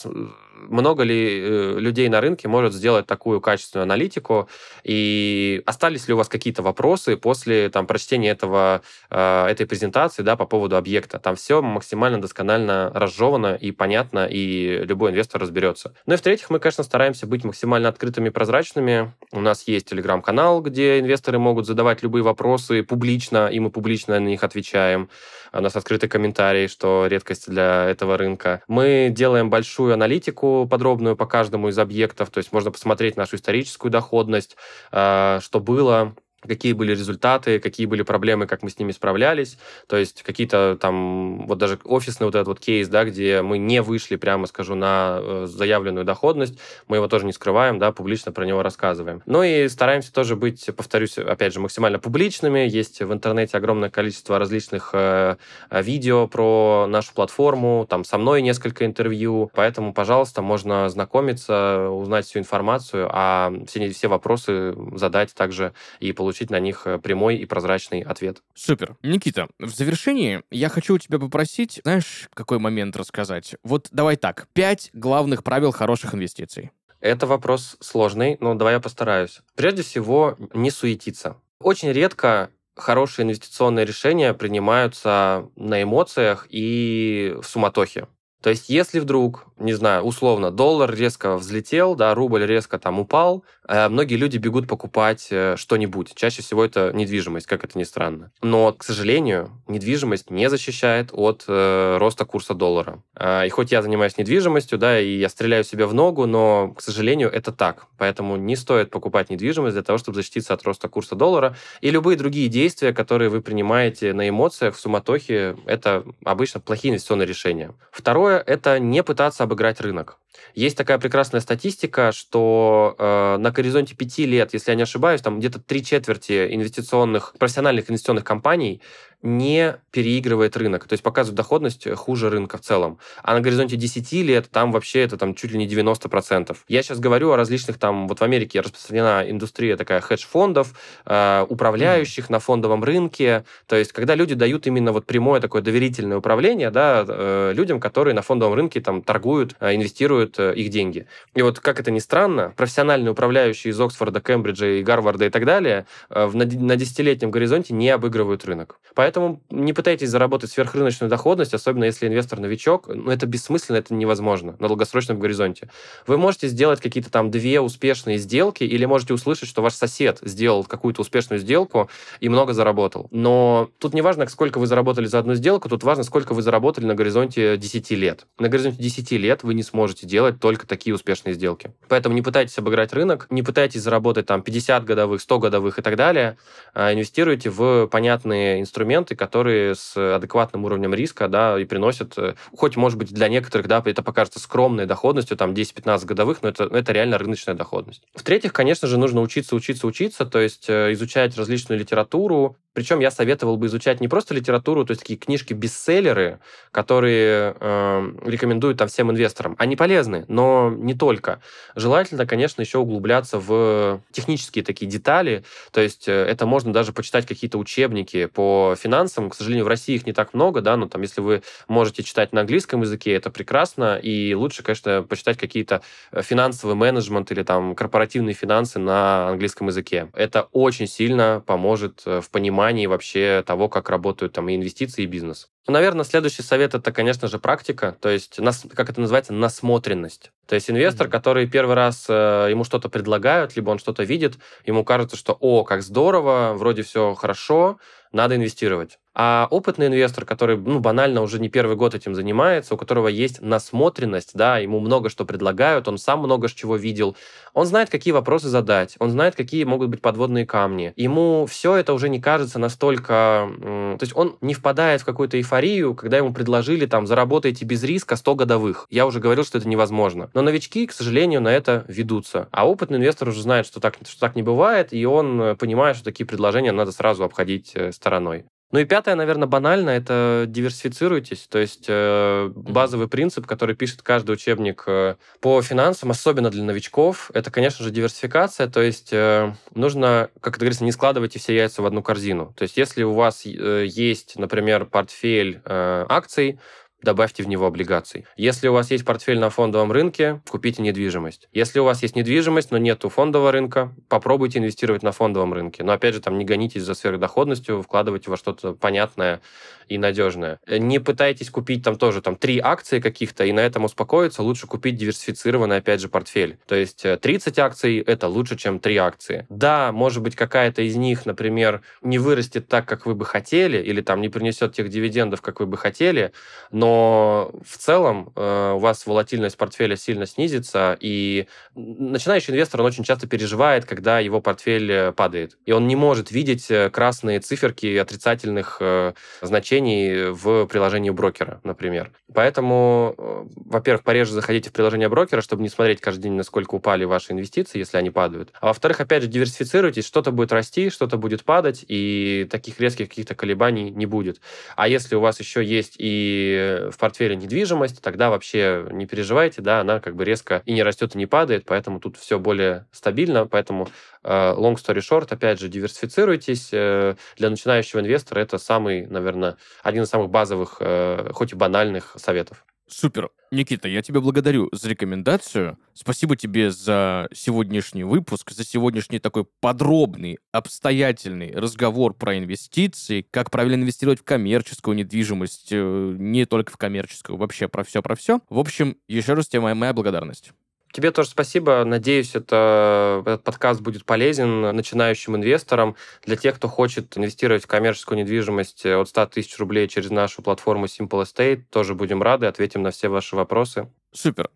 много 0.58 1.04
ли 1.04 1.40
э, 1.42 1.80
людей 1.80 2.10
на 2.10 2.22
рынке 2.22 2.48
может 2.48 2.74
сделать 2.74 3.06
такую 3.06 3.42
качественную 3.42 3.84
аналитику, 3.84 4.50
и 4.84 5.62
остались 5.66 6.08
ли 6.08 6.14
у 6.14 6.18
вас 6.18 6.28
какие-то 6.28 6.62
вопросы 6.62 7.18
после 7.18 7.70
там, 7.70 7.88
прочтения 7.88 8.30
этого, 8.30 8.82
э, 9.10 9.48
этой 9.48 9.66
презентации 9.66 10.24
да, 10.24 10.36
по 10.36 10.46
поводу 10.46 10.78
объекта. 10.78 11.20
Там 11.20 11.36
все 11.36 11.62
максимально 11.62 12.22
досконально 12.22 12.92
разжевано 12.94 13.56
и 13.56 13.72
понятно, 13.72 14.28
и 14.30 14.84
любой 14.84 15.12
инвестор 15.12 15.42
разберется. 15.42 15.94
Ну 16.06 16.14
и 16.14 16.18
в-третьих, 16.18 16.50
мы, 16.50 16.60
конечно, 16.60 16.84
стараемся 16.84 17.28
быть 17.28 17.44
максимально 17.44 17.90
открытыми 17.90 18.28
и 18.28 18.32
прозрачными. 18.32 19.14
У 19.32 19.42
нас 19.42 19.68
есть 19.68 19.90
телеграм-канал, 19.90 20.62
где 20.62 21.00
инвесторы 21.00 21.40
могут 21.40 21.66
задавать 21.66 22.04
любые 22.04 22.24
вопросы 22.24 22.84
публично, 22.84 23.48
и 23.48 23.60
мы 23.60 23.70
публично 23.70 24.20
на 24.20 24.26
них 24.26 24.44
отвечаем. 24.44 25.10
У 25.54 25.62
нас 25.62 25.76
открытый 25.76 26.10
комментарий, 26.10 26.68
что 26.68 27.08
редкость 27.08 27.50
для 27.50 27.86
этого 27.86 28.18
рынка. 28.18 28.62
Мы 28.68 29.10
делаем 29.12 29.50
большую 29.50 29.94
аналитику 29.94 30.47
подробную 30.70 31.16
по 31.16 31.26
каждому 31.26 31.70
из 31.70 31.80
объектов, 31.80 32.30
то 32.30 32.40
есть 32.40 32.52
можно 32.52 32.72
посмотреть 32.72 33.18
нашу 33.18 33.36
историческую 33.36 33.92
доходность, 33.92 34.58
э, 34.92 35.40
что 35.42 35.60
было, 35.60 36.16
какие 36.42 36.74
были 36.74 36.92
результаты, 36.92 37.60
какие 37.60 37.88
были 37.88 38.04
проблемы, 38.04 38.48
как 38.48 38.62
мы 38.62 38.70
с 38.70 38.78
ними 38.78 38.92
справлялись. 38.92 39.58
То 39.88 39.98
есть 39.98 40.24
какие-то 40.24 40.78
там, 40.80 41.48
вот 41.48 41.58
даже 41.58 41.80
офисный 41.84 42.26
вот 42.26 42.36
этот 42.36 42.48
вот 42.48 42.60
кейс, 42.60 42.88
да, 42.88 43.06
где 43.06 43.42
мы 43.42 43.58
не 43.58 43.82
вышли, 43.82 44.16
прямо 44.16 44.46
скажу, 44.48 44.76
на 44.76 45.20
э, 45.20 45.46
заявленную 45.48 46.06
доходность, 46.06 46.60
мы 46.88 46.98
его 46.98 47.08
тоже 47.08 47.26
не 47.26 47.34
скрываем, 47.34 47.80
да, 47.80 47.92
публично 47.92 48.32
про 48.32 48.46
него 48.46 48.62
рассказываем. 48.62 49.24
Ну 49.26 49.44
и 49.44 49.68
стараемся 49.68 50.14
тоже 50.14 50.36
быть, 50.36 50.70
повторюсь, 50.76 51.18
опять 51.18 51.54
же, 51.54 51.60
максимально 51.60 52.00
публичными. 52.00 52.60
Есть 52.60 53.02
в 53.02 53.12
интернете 53.12 53.58
огромное 53.58 53.90
количество 53.90 54.38
различных 54.38 54.92
э, 54.94 55.38
видео 55.72 56.28
про 56.28 56.86
нашу 56.88 57.14
платформу, 57.14 57.88
там 57.90 58.04
со 58.04 58.18
мной 58.18 58.42
несколько 58.42 58.86
интервью, 58.86 59.50
поэтому, 59.54 59.94
пожалуйста, 59.94 60.42
можно 60.42 60.88
знакомиться, 60.90 61.90
узнать 61.90 62.26
всю 62.26 62.40
информацию, 62.40 63.10
а 63.12 63.52
все, 63.68 63.90
все 63.90 64.08
вопросы 64.08 64.76
задать 64.96 65.34
также 65.34 65.74
и 66.00 66.12
получить 66.12 66.27
получить 66.28 66.50
на 66.50 66.60
них 66.60 66.82
э, 66.86 66.98
прямой 66.98 67.38
и 67.38 67.46
прозрачный 67.46 68.02
ответ. 68.02 68.44
Супер. 68.54 68.98
Никита, 69.02 69.48
в 69.60 69.70
завершении 69.70 70.44
я 70.52 70.68
хочу 70.68 70.96
у 70.96 70.98
тебя 70.98 71.20
попросить, 71.20 71.80
знаешь, 71.86 72.28
какой 72.34 72.60
момент 72.60 72.98
рассказать? 72.98 73.56
Вот 73.64 73.88
давай 73.92 74.18
так, 74.18 74.50
пять 74.52 74.90
главных 74.92 75.46
правил 75.46 75.72
хороших 75.72 76.14
инвестиций. 76.14 76.72
Это 77.00 77.28
вопрос 77.28 77.78
сложный, 77.80 78.36
но 78.42 78.56
давай 78.56 78.74
я 78.74 78.82
постараюсь. 78.82 79.40
Прежде 79.56 79.84
всего, 79.84 80.36
не 80.54 80.70
суетиться. 80.70 81.38
Очень 81.62 81.94
редко 81.94 82.50
хорошие 82.76 83.24
инвестиционные 83.24 83.86
решения 83.86 84.34
принимаются 84.34 85.50
на 85.56 85.82
эмоциях 85.82 86.46
и 86.50 87.38
в 87.42 87.48
суматохе. 87.48 88.08
То 88.42 88.52
есть, 88.52 88.70
если 88.70 89.00
вдруг, 89.00 89.46
не 89.58 89.74
знаю, 89.74 90.04
условно, 90.04 90.52
доллар 90.52 90.94
резко 90.94 91.38
взлетел, 91.38 91.96
да, 91.96 92.14
рубль 92.14 92.46
резко 92.46 92.78
там 92.78 93.00
упал, 93.00 93.44
э, 93.68 93.90
многие 93.90 94.16
люди 94.16 94.38
бегут 94.38 94.68
покупать 94.68 95.28
э, 95.32 95.56
что-нибудь. 95.58 96.14
Чаще 96.14 96.44
всего 96.44 96.64
это 96.64 96.92
недвижимость, 96.94 97.48
как 97.48 97.64
это 97.64 97.78
ни 97.80 97.84
странно. 97.84 98.32
Но, 98.44 98.74
к 98.74 98.84
сожалению, 98.84 99.50
недвижимость 99.68 100.30
не 100.30 100.50
защищает 100.50 101.10
от 101.12 101.46
э, 101.48 101.98
роста 101.98 102.26
курса 102.26 102.54
доллара. 102.54 103.02
Э, 103.16 103.48
и 103.48 103.50
хоть 103.50 103.72
я 103.72 103.82
занимаюсь 103.82 104.18
недвижимостью, 104.18 104.78
да, 104.78 105.00
и 105.00 105.18
я 105.18 105.30
стреляю 105.30 105.64
себе 105.64 105.88
в 105.88 105.96
ногу, 105.96 106.28
но, 106.28 106.74
к 106.78 106.82
сожалению, 106.82 107.32
это 107.32 107.52
так. 107.52 107.88
Поэтому 107.98 108.38
не 108.38 108.56
стоит 108.56 108.92
покупать 108.92 109.32
недвижимость 109.32 109.74
для 109.74 109.84
того, 109.84 109.98
чтобы 109.98 110.18
защититься 110.18 110.54
от 110.54 110.64
роста 110.64 110.88
курса 110.90 111.16
доллара. 111.16 111.56
И 111.82 111.90
любые 111.90 112.18
другие 112.18 112.50
действия, 112.50 112.94
которые 112.94 113.30
вы 113.30 113.42
принимаете 113.42 114.14
на 114.14 114.30
эмоциях, 114.30 114.76
в 114.76 114.80
суматохе, 114.80 115.58
это 115.66 116.06
обычно 116.24 116.60
плохие 116.60 116.92
инвестиционные 116.92 117.26
решения. 117.26 117.74
Второе 117.92 118.27
Второе– 118.28 118.44
это 118.46 118.78
не 118.78 119.04
пытаться 119.04 119.44
обыграть 119.44 119.80
рынок. 119.80 120.18
Есть 120.54 120.76
такая 120.76 120.98
прекрасная 120.98 121.40
статистика, 121.40 122.12
что 122.12 122.94
э, 123.00 123.38
на 123.38 123.52
горизонте 123.52 123.96
пяти 123.96 124.26
лет, 124.26 124.52
если 124.52 124.72
я 124.72 124.76
не 124.76 124.84
ошибаюсь, 124.84 125.22
там 125.22 125.40
где-то 125.40 125.62
три 125.62 125.82
четверти 125.82 126.54
инвестиционных, 126.54 127.36
профессиональных 127.40 127.90
инвестиционных 127.90 128.26
компаний 128.26 128.82
не 129.24 129.78
переигрывает 129.92 130.56
рынок, 130.56 130.88
то 130.88 130.94
есть 130.94 131.04
показывает 131.04 131.36
доходность 131.36 131.90
хуже 131.96 132.30
рынка 132.30 132.58
в 132.58 132.62
целом. 132.62 133.00
А 133.24 133.34
на 133.34 133.42
горизонте 133.42 133.76
10 133.76 134.14
лет 134.24 134.50
там 134.52 134.72
вообще 134.72 135.02
это 135.02 135.18
там 135.18 135.34
чуть 135.34 135.52
ли 135.52 135.58
не 135.58 135.68
90%. 135.68 136.56
Я 136.68 136.84
сейчас 136.84 137.00
говорю 137.00 137.32
о 137.32 137.36
различных 137.36 137.80
там, 137.80 138.08
вот 138.08 138.20
в 138.20 138.24
Америке 138.24 138.62
распространена 138.62 139.24
индустрия 139.28 139.76
такая 139.76 140.02
хедж-фондов, 140.02 140.74
э, 141.06 141.46
управляющих 141.50 142.26
mm-hmm. 142.26 142.32
на 142.32 142.40
фондовом 142.40 142.84
рынке, 142.84 143.44
то 143.66 143.76
есть 143.76 143.92
когда 143.92 144.16
люди 144.16 144.36
дают 144.36 144.68
именно 144.68 144.92
вот 144.92 145.06
прямое 145.06 145.42
такое 145.42 145.62
доверительное 145.62 146.18
управление, 146.18 146.70
да, 146.70 147.04
э, 147.08 147.54
людям, 147.54 147.80
которые 147.80 148.14
на 148.14 148.22
фондовом 148.22 148.54
рынке 148.54 148.82
там 148.82 149.02
торгуют, 149.02 149.56
э, 149.60 149.76
инвестируют 149.76 150.40
э, 150.40 150.54
их 150.56 150.70
деньги. 150.70 151.08
И 151.34 151.42
вот 151.42 151.60
как 151.60 151.80
это 151.80 151.90
ни 151.92 152.00
странно, 152.00 152.54
профессиональные 152.56 153.12
управляющие 153.12 153.72
из 153.72 153.82
Оксфорда, 153.82 154.22
Кембриджа 154.22 154.68
и 154.68 154.84
Гарварда 154.84 155.26
и 155.26 155.30
так 155.30 155.46
далее 155.46 155.86
э, 156.10 156.30
на, 156.32 156.46
на 156.46 156.76
десятилетнем 156.76 157.32
горизонте 157.32 157.74
не 157.74 157.90
обыгрывают 157.90 158.46
рынок. 158.46 158.80
Поэтому 158.94 159.07
Поэтому 159.08 159.42
не 159.50 159.72
пытайтесь 159.72 160.10
заработать 160.10 160.52
сверхрыночную 160.52 161.10
доходность, 161.10 161.54
особенно 161.54 161.86
если 161.86 162.10
инвестор 162.10 162.42
новичок. 162.42 162.90
Ну, 162.94 163.10
это 163.10 163.26
бессмысленно, 163.26 163.78
это 163.78 163.94
невозможно 163.94 164.58
на 164.60 164.68
долгосрочном 164.68 165.18
горизонте. 165.18 165.70
Вы 166.08 166.18
можете 166.18 166.50
сделать 166.50 166.82
какие-то 166.82 167.10
там 167.10 167.32
две 167.32 167.62
успешные 167.62 168.18
сделки, 168.18 168.66
или 168.66 168.84
можете 168.84 169.14
услышать, 169.14 169.48
что 169.48 169.62
ваш 169.62 169.76
сосед 169.76 170.20
сделал 170.24 170.66
какую-то 170.66 171.04
успешную 171.04 171.40
сделку 171.40 171.90
и 172.20 172.28
много 172.28 172.52
заработал. 172.52 173.08
Но 173.12 173.70
тут 173.80 173.94
не 173.94 174.02
важно, 174.02 174.28
сколько 174.28 174.58
вы 174.58 174.68
заработали 174.68 175.06
за 175.06 175.20
одну 175.20 175.36
сделку, 175.36 175.70
тут 175.70 175.84
важно, 175.84 176.04
сколько 176.04 176.34
вы 176.34 176.42
заработали 176.42 176.84
на 176.84 176.94
горизонте 176.94 177.56
10 177.56 177.92
лет. 177.92 178.28
На 178.38 178.50
горизонте 178.50 178.84
10 178.84 179.12
лет 179.14 179.44
вы 179.44 179.54
не 179.54 179.64
сможете 179.64 180.06
делать 180.06 180.42
только 180.42 180.68
такие 180.68 180.94
успешные 180.94 181.34
сделки. 181.34 181.72
Поэтому 181.88 182.14
не 182.14 182.22
пытайтесь 182.22 182.58
обыграть 182.58 182.92
рынок, 182.92 183.28
не 183.30 183.42
пытайтесь 183.42 183.84
заработать 183.84 184.26
там 184.26 184.42
50 184.42 184.84
годовых, 184.84 185.22
100 185.22 185.40
годовых 185.40 185.80
и 185.80 185.82
так 185.82 185.96
далее. 185.96 186.36
А 186.74 186.92
инвестируйте 186.92 187.50
в 187.50 187.88
понятные 187.88 188.60
инструменты, 188.60 188.97
инструменты, 188.98 189.16
которые 189.16 189.76
с 189.76 189.96
адекватным 190.16 190.66
уровнем 190.66 190.94
риска, 190.94 191.28
да, 191.28 191.60
и 191.60 191.66
приносят, 191.66 192.18
э, 192.18 192.36
хоть, 192.56 192.76
может 192.78 192.98
быть, 192.98 193.14
для 193.14 193.28
некоторых, 193.28 193.68
да, 193.68 193.82
это 193.86 194.02
покажется 194.02 194.40
скромной 194.40 194.86
доходностью, 194.86 195.38
там, 195.38 195.54
10-15 195.54 196.06
годовых, 196.06 196.42
но 196.42 196.50
это, 196.50 196.64
это 196.66 196.92
реально 196.92 197.18
рыночная 197.18 197.56
доходность. 197.56 198.02
В-третьих, 198.16 198.54
конечно 198.54 198.88
же, 198.88 198.98
нужно 198.98 199.22
учиться, 199.22 199.56
учиться, 199.56 199.88
учиться, 199.88 200.26
то 200.26 200.40
есть 200.40 200.70
э, 200.70 200.94
изучать 200.94 201.38
различную 201.38 201.80
литературу, 201.80 202.56
причем 202.78 203.00
я 203.00 203.10
советовал 203.10 203.58
бы 203.58 203.66
изучать 203.66 204.02
не 204.02 204.08
просто 204.08 204.36
литературу, 204.36 204.86
то 204.86 204.92
есть 204.92 205.02
такие 205.02 205.18
книжки-бестселлеры, 205.18 206.38
которые 206.70 207.56
э, 207.60 208.12
рекомендуют 208.24 208.78
там 208.78 208.88
всем 208.88 209.10
инвесторам. 209.10 209.56
Они 209.58 209.76
полезны, 209.76 210.26
но 210.28 210.70
не 210.70 210.94
только. 210.94 211.42
Желательно, 211.76 212.28
конечно, 212.28 212.62
еще 212.62 212.78
углубляться 212.78 213.40
в 213.40 214.04
технические 214.12 214.64
такие 214.64 214.86
детали. 214.86 215.44
То 215.72 215.82
есть 215.82 216.08
э, 216.08 216.12
это 216.12 216.46
можно 216.46 216.72
даже 216.72 216.94
почитать 216.94 217.26
какие-то 217.26 217.58
учебники 217.58 218.28
по 218.28 218.76
финансам. 218.88 219.30
К 219.30 219.36
сожалению, 219.36 219.66
в 219.66 219.68
России 219.68 219.96
их 219.96 220.06
не 220.06 220.14
так 220.14 220.34
много, 220.34 220.62
да, 220.62 220.78
но 220.78 220.88
там, 220.88 221.02
если 221.02 221.22
вы 221.22 221.44
можете 221.68 222.04
читать 222.04 222.34
на 222.34 222.42
английском 222.42 222.82
языке, 222.82 223.14
это 223.14 223.30
прекрасно. 223.30 223.98
И 223.98 224.34
лучше, 224.34 224.64
конечно, 224.64 225.04
почитать 225.04 225.38
какие-то 225.38 225.82
э, 226.12 226.22
финансовый 226.22 226.76
менеджмент 226.76 227.32
или 227.32 227.44
там 227.44 227.76
корпоративные 227.76 228.34
финансы 228.34 228.80
на 228.80 229.30
английском 229.30 229.68
языке. 229.68 230.10
Это 230.14 230.48
очень 230.52 230.88
сильно 230.88 231.44
поможет 231.46 232.04
э, 232.06 232.22
в 232.22 232.30
понимании 232.30 232.48
понимании 232.48 232.88
вообще 232.88 233.44
того, 233.46 233.70
как 233.70 233.90
работают 233.90 234.34
там 234.34 234.50
и 234.50 234.56
инвестиции, 234.56 235.04
и 235.04 235.06
бизнес. 235.06 235.50
Ну, 235.68 235.74
наверное, 235.74 236.06
следующий 236.06 236.44
совет 236.44 236.74
это, 236.74 236.94
конечно 236.94 237.28
же, 237.28 237.40
практика, 237.40 237.96
то 238.00 238.08
есть, 238.08 238.40
нас, 238.40 238.66
как 238.74 238.90
это 238.90 239.02
называется, 239.02 239.34
насмотренность. 239.34 240.32
То 240.48 240.56
есть 240.56 240.70
инвестор, 240.70 241.08
mm-hmm. 241.08 241.12
который 241.12 241.48
первый 241.48 241.76
раз 241.76 242.06
э, 242.08 242.48
ему 242.50 242.64
что-то 242.64 242.88
предлагают, 242.88 243.58
либо 243.58 243.70
он 243.70 243.80
что-то 243.80 244.04
видит, 244.04 244.38
ему 244.66 244.86
кажется, 244.86 245.18
что, 245.18 245.36
о, 245.40 245.66
как 245.66 245.82
здорово, 245.82 246.54
вроде 246.56 246.84
все 246.84 247.14
хорошо, 247.16 247.80
надо 248.12 248.36
инвестировать. 248.36 249.00
А 249.20 249.48
опытный 249.50 249.88
инвестор, 249.88 250.26
который 250.26 250.58
ну, 250.58 250.80
банально 250.80 251.24
уже 251.24 251.40
не 251.40 251.50
первый 251.50 251.76
год 251.76 251.96
этим 251.96 252.14
занимается, 252.14 252.76
у 252.76 252.78
которого 252.78 253.08
есть 253.08 253.42
насмотренность, 253.42 254.36
да, 254.36 254.60
ему 254.60 254.80
много 254.80 255.10
что 255.10 255.26
предлагают, 255.26 255.88
он 255.88 255.98
сам 255.98 256.20
много 256.20 256.48
чего 256.50 256.76
видел, 256.76 257.18
он 257.56 257.66
знает, 257.66 257.90
какие 257.90 258.12
вопросы 258.12 258.48
задать, 258.48 258.96
он 259.00 259.10
знает, 259.10 259.36
какие 259.36 259.64
могут 259.64 259.90
быть 259.90 260.04
подводные 260.04 260.46
камни. 260.46 260.94
Ему 260.96 261.48
все 261.48 261.76
это 261.78 261.94
уже 261.94 262.10
не 262.10 262.22
кажется 262.22 262.60
настолько... 262.60 263.50
То 263.98 264.02
есть 264.02 264.16
он 264.16 264.38
не 264.42 264.54
впадает 264.54 265.02
в 265.02 265.06
какую-то 265.06 265.40
эйфорию, 265.40 265.96
когда 265.96 266.18
ему 266.18 266.32
предложили 266.32 266.86
там 266.86 267.08
заработайте 267.08 267.66
без 267.66 267.84
риска 267.84 268.18
100 268.18 268.36
годовых. 268.36 268.86
Я 268.92 269.08
уже 269.08 269.20
говорил, 269.20 269.44
что 269.44 269.58
это 269.58 269.68
невозможно. 269.68 270.30
Но 270.36 270.44
новички, 270.44 270.86
к 270.86 270.92
сожалению, 270.92 271.42
на 271.42 271.52
это 271.52 271.86
ведутся. 271.88 272.50
А 272.52 272.70
опытный 272.70 273.00
инвестор 273.00 273.30
уже 273.30 273.42
знает, 273.42 273.66
что 273.66 273.80
так, 273.80 273.98
что 274.08 274.20
так 274.20 274.36
не 274.36 274.44
бывает, 274.44 274.94
и 274.94 275.04
он 275.08 275.42
э, 275.42 275.56
понимает, 275.56 275.96
что 275.96 276.06
такие 276.06 276.28
предложения 276.28 276.72
надо 276.72 276.92
сразу 276.92 277.24
обходить 277.24 277.72
э, 277.74 277.92
стороной. 277.92 278.46
Ну 278.72 278.80
и 278.80 278.86
пятое, 278.86 279.16
наверное, 279.16 279.48
банально, 279.48 279.92
это 279.92 280.44
диверсифицируйтесь. 280.46 281.48
То 281.48 281.58
есть 281.58 281.86
э, 281.88 282.52
базовый 282.54 283.08
принцип, 283.08 283.48
который 283.48 283.76
пишет 283.76 284.02
каждый 284.02 284.32
учебник 284.32 284.84
э, 284.88 285.16
по 285.40 285.62
финансам, 285.62 286.12
особенно 286.12 286.50
для 286.50 286.64
новичков, 286.64 287.32
это, 287.34 287.50
конечно 287.50 287.86
же, 287.86 287.92
диверсификация. 287.92 288.68
То 288.68 288.82
есть 288.82 289.14
э, 289.14 289.54
нужно, 289.74 290.30
как 290.42 290.56
это 290.56 290.60
говорится, 290.60 290.84
не 290.84 290.92
складывайте 290.92 291.40
все 291.40 291.56
яйца 291.56 291.82
в 291.82 291.86
одну 291.86 292.04
корзину. 292.04 292.54
То 292.58 292.64
есть 292.64 292.76
если 292.76 293.04
у 293.04 293.14
вас 293.14 293.46
э, 293.46 293.86
есть, 293.88 294.38
например, 294.38 294.86
портфель 294.86 295.62
э, 295.64 296.06
акций, 296.10 296.60
добавьте 297.02 297.44
в 297.44 297.48
него 297.48 297.66
облигаций. 297.66 298.26
Если 298.36 298.68
у 298.68 298.74
вас 298.74 298.92
есть 298.92 299.06
портфель 299.06 299.40
на 299.40 299.50
фондовом 299.50 299.92
рынке, 299.92 300.42
купите 300.50 300.82
недвижимость. 300.82 301.48
Если 301.54 301.80
у 301.80 301.84
вас 301.84 302.02
есть 302.02 302.16
недвижимость, 302.16 302.72
но 302.72 302.78
нету 302.78 303.10
фондового 303.10 303.52
рынка, 303.52 303.94
попробуйте 304.10 304.60
инвестировать 304.60 305.04
на 305.04 305.12
фондовом 305.12 305.54
рынке. 305.54 305.84
Но 305.84 305.94
опять 305.94 306.16
же, 306.16 306.22
там 306.22 306.38
не 306.38 306.46
гонитесь 306.46 306.84
за 306.84 306.94
сверхдоходностью, 306.94 307.82
вкладывайте 307.82 308.30
во 308.30 308.38
что-то 308.38 308.74
понятное 308.74 309.42
и 309.88 309.98
надежное. 309.98 310.60
Не 310.68 311.00
пытайтесь 311.00 311.50
купить 311.50 311.84
там 311.84 311.98
тоже 311.98 312.22
там 312.22 312.36
три 312.36 312.60
акции 312.60 313.00
каких-то 313.00 313.46
и 313.46 313.52
на 313.52 313.62
этом 313.62 313.86
успокоиться, 313.86 314.44
лучше 314.44 314.68
купить 314.68 314.96
диверсифицированный, 314.96 315.78
опять 315.78 316.02
же, 316.02 316.10
портфель. 316.10 316.58
То 316.68 316.76
есть 316.76 317.06
30 317.22 317.58
э, 317.58 317.62
акций– 317.62 318.00
это 318.08 318.28
лучше, 318.28 318.58
чем 318.58 318.80
3 318.80 318.98
акции. 318.98 319.46
Да, 319.50 319.92
может 319.92 320.24
быть, 320.24 320.36
какая-то 320.36 320.82
из 320.82 320.96
них, 320.96 321.26
например, 321.26 321.82
не 322.02 322.18
вырастет 322.18 322.68
так, 322.68 322.86
как 322.86 323.06
вы 323.06 323.16
бы 323.16 323.26
хотели, 323.26 323.82
или 323.82 324.02
там 324.02 324.22
не 324.22 324.30
принесет 324.30 324.74
тех 324.74 324.90
дивидендов, 324.90 325.42
как 325.42 325.60
вы 325.60 325.66
бы 325.66 325.78
хотели, 325.78 326.32
но 326.72 326.88
но 326.88 327.52
в 327.64 327.78
целом 327.78 328.32
э, 328.36 328.74
у 328.76 328.80
вас 328.80 329.06
волатильность 329.06 329.58
портфеля 329.58 329.96
сильно 329.96 330.26
снизится, 330.26 330.98
и 331.00 331.48
начинающий 331.76 332.54
инвестор, 332.54 332.82
он 332.82 332.88
очень 332.88 333.04
часто 333.04 333.28
переживает, 333.28 333.86
когда 333.86 334.20
его 334.20 334.42
портфель 334.42 334.92
э, 334.92 335.12
падает. 335.12 335.58
И 335.66 335.74
он 335.74 335.88
не 335.88 335.96
может 335.96 336.32
видеть 336.32 336.72
э, 336.72 336.90
красные 336.90 337.40
циферки 337.40 337.98
отрицательных 337.98 338.78
э, 338.80 339.14
значений 339.42 339.77
в 339.82 340.66
приложении 340.68 341.10
брокера, 341.10 341.60
например. 341.64 342.12
Поэтому, 342.34 343.16
э, 343.18 343.46
во-первых, 343.66 344.04
пореже 344.04 344.34
заходите 344.34 344.70
в 344.70 344.74
приложение 344.74 345.10
брокера, 345.10 345.42
чтобы 345.42 345.64
не 345.64 345.70
смотреть 345.70 346.02
каждый 346.02 346.24
день, 346.24 346.34
насколько 346.34 346.76
упали 346.76 347.06
ваши 347.06 347.34
инвестиции, 347.34 347.80
если 347.80 347.98
они 347.98 348.10
падают. 348.10 348.54
А 348.60 348.68
во-вторых, 348.68 349.00
опять 349.00 349.24
же, 349.24 349.30
диверсифицируйтесь, 349.30 350.06
что-то 350.06 350.32
будет 350.32 350.52
расти, 350.52 350.90
что-то 350.90 351.18
будет 351.18 351.44
падать, 351.44 351.86
и 351.88 352.48
таких 352.50 352.80
резких 352.80 353.10
каких-то 353.10 353.36
колебаний 353.36 353.90
не 353.90 354.06
будет. 354.06 354.42
А 354.76 354.88
если 354.88 355.16
у 355.16 355.20
вас 355.20 355.40
еще 355.40 355.64
есть 355.64 355.96
и 355.98 356.88
в 356.92 356.98
портфеле 356.98 357.36
недвижимость, 357.36 358.02
тогда 358.02 358.30
вообще 358.30 358.88
не 358.92 359.06
переживайте, 359.06 359.62
да, 359.62 359.82
она 359.82 360.00
как 360.00 360.16
бы 360.16 360.26
резко 360.26 360.62
и 360.66 360.74
не 360.74 360.84
растет, 360.84 361.16
и 361.16 361.18
не 361.18 361.26
падает, 361.26 361.66
поэтому 361.66 362.00
тут 362.00 362.18
все 362.18 362.40
более 362.40 362.86
стабильно, 362.92 363.46
поэтому 363.48 363.90
э, 364.24 364.30
long 364.30 364.76
story 364.76 365.00
short, 365.00 365.28
опять 365.30 365.60
же, 365.60 365.70
диверсифицируйтесь. 365.70 366.70
Э, 366.72 367.16
для 367.38 367.50
начинающего 367.50 368.00
инвестора 368.00 368.40
это 368.40 368.58
самый, 368.58 369.06
наверное, 369.08 369.58
один 369.84 370.04
из 370.04 370.10
самых 370.10 370.30
базовых, 370.30 370.78
э, 370.80 371.32
хоть 371.34 371.54
и 371.54 371.56
банальных 371.56 372.16
советов. 372.18 372.66
Супер. 372.90 373.30
Никита, 373.52 373.88
я 373.90 374.02
тебя 374.02 374.22
благодарю 374.22 374.70
за 374.72 374.90
рекомендацию. 374.90 375.78
Спасибо 375.94 376.38
тебе 376.38 376.72
за 376.72 377.28
сегодняшний 377.34 378.06
выпуск, 378.06 378.52
за 378.52 378.64
сегодняшний 378.64 379.20
такой 379.20 379.46
подробный, 379.60 380.40
обстоятельный 380.52 381.52
разговор 381.54 382.14
про 382.14 382.38
инвестиции, 382.38 383.26
как 383.30 383.52
правильно 383.52 383.76
инвестировать 383.76 384.20
в 384.20 384.24
коммерческую 384.24 384.96
недвижимость, 384.96 385.70
э, 385.72 386.16
не 386.18 386.46
только 386.46 386.72
в 386.72 386.78
коммерческую, 386.78 387.38
вообще 387.38 387.68
про 387.68 387.84
все, 387.84 388.02
про 388.02 388.16
все. 388.16 388.40
В 388.50 388.60
общем, 388.60 388.98
еще 389.08 389.34
раз 389.34 389.48
тебе 389.48 389.62
моя, 389.62 389.76
моя 389.76 389.94
благодарность. 389.94 390.54
Тебе 390.92 391.12
тоже 391.12 391.30
спасибо. 391.30 391.84
Надеюсь, 391.84 392.36
это, 392.36 393.22
этот 393.26 393.44
подкаст 393.44 393.82
будет 393.82 394.06
полезен 394.06 394.62
начинающим 394.62 395.36
инвесторам. 395.36 395.96
Для 396.26 396.36
тех, 396.36 396.56
кто 396.56 396.68
хочет 396.68 397.18
инвестировать 397.18 397.64
в 397.64 397.68
коммерческую 397.68 398.20
недвижимость 398.20 398.86
от 398.86 399.08
100 399.10 399.26
тысяч 399.28 399.58
рублей 399.60 399.88
через 399.88 400.10
нашу 400.10 400.42
платформу 400.42 400.86
Simple 400.86 401.24
Estate, 401.24 401.64
тоже 401.70 401.94
будем 401.94 402.24
рады, 402.24 402.48
ответим 402.48 402.82
на 402.82 402.92
все 402.92 403.10
ваши 403.10 403.36
вопросы. 403.36 403.90
Супер. 404.12 404.50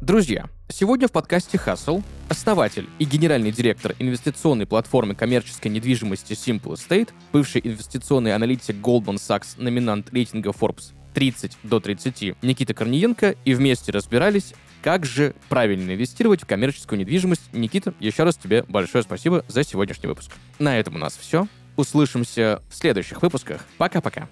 Друзья, 0.00 0.46
сегодня 0.78 1.08
в 1.08 1.12
подкасте 1.12 1.56
Hustle 1.56 2.02
основатель 2.28 2.86
и 2.98 3.06
генеральный 3.06 3.50
директор 3.50 3.94
инвестиционной 3.98 4.66
платформы 4.66 5.14
коммерческой 5.14 5.68
недвижимости 5.68 6.34
Simple 6.34 6.74
Estate, 6.74 7.08
бывший 7.32 7.62
инвестиционный 7.64 8.34
аналитик 8.34 8.76
Goldman 8.76 9.14
Sachs, 9.14 9.54
номинант 9.56 10.12
рейтинга 10.12 10.50
Forbes 10.50 10.92
30 11.14 11.56
до 11.62 11.80
30 11.80 12.36
Никита 12.42 12.74
Корниенко 12.74 13.36
и 13.46 13.54
вместе 13.54 13.90
разбирались, 13.90 14.52
как 14.82 15.06
же 15.06 15.34
правильно 15.48 15.92
инвестировать 15.92 16.42
в 16.42 16.46
коммерческую 16.46 16.98
недвижимость. 16.98 17.54
Никита, 17.54 17.94
еще 17.98 18.24
раз 18.24 18.36
тебе 18.36 18.62
большое 18.64 19.02
спасибо 19.02 19.46
за 19.48 19.64
сегодняшний 19.64 20.08
выпуск. 20.08 20.30
На 20.58 20.78
этом 20.78 20.96
у 20.96 20.98
нас 20.98 21.16
все. 21.18 21.48
Услышимся 21.76 22.60
в 22.68 22.74
следующих 22.74 23.22
выпусках. 23.22 23.64
Пока-пока. 23.78 24.28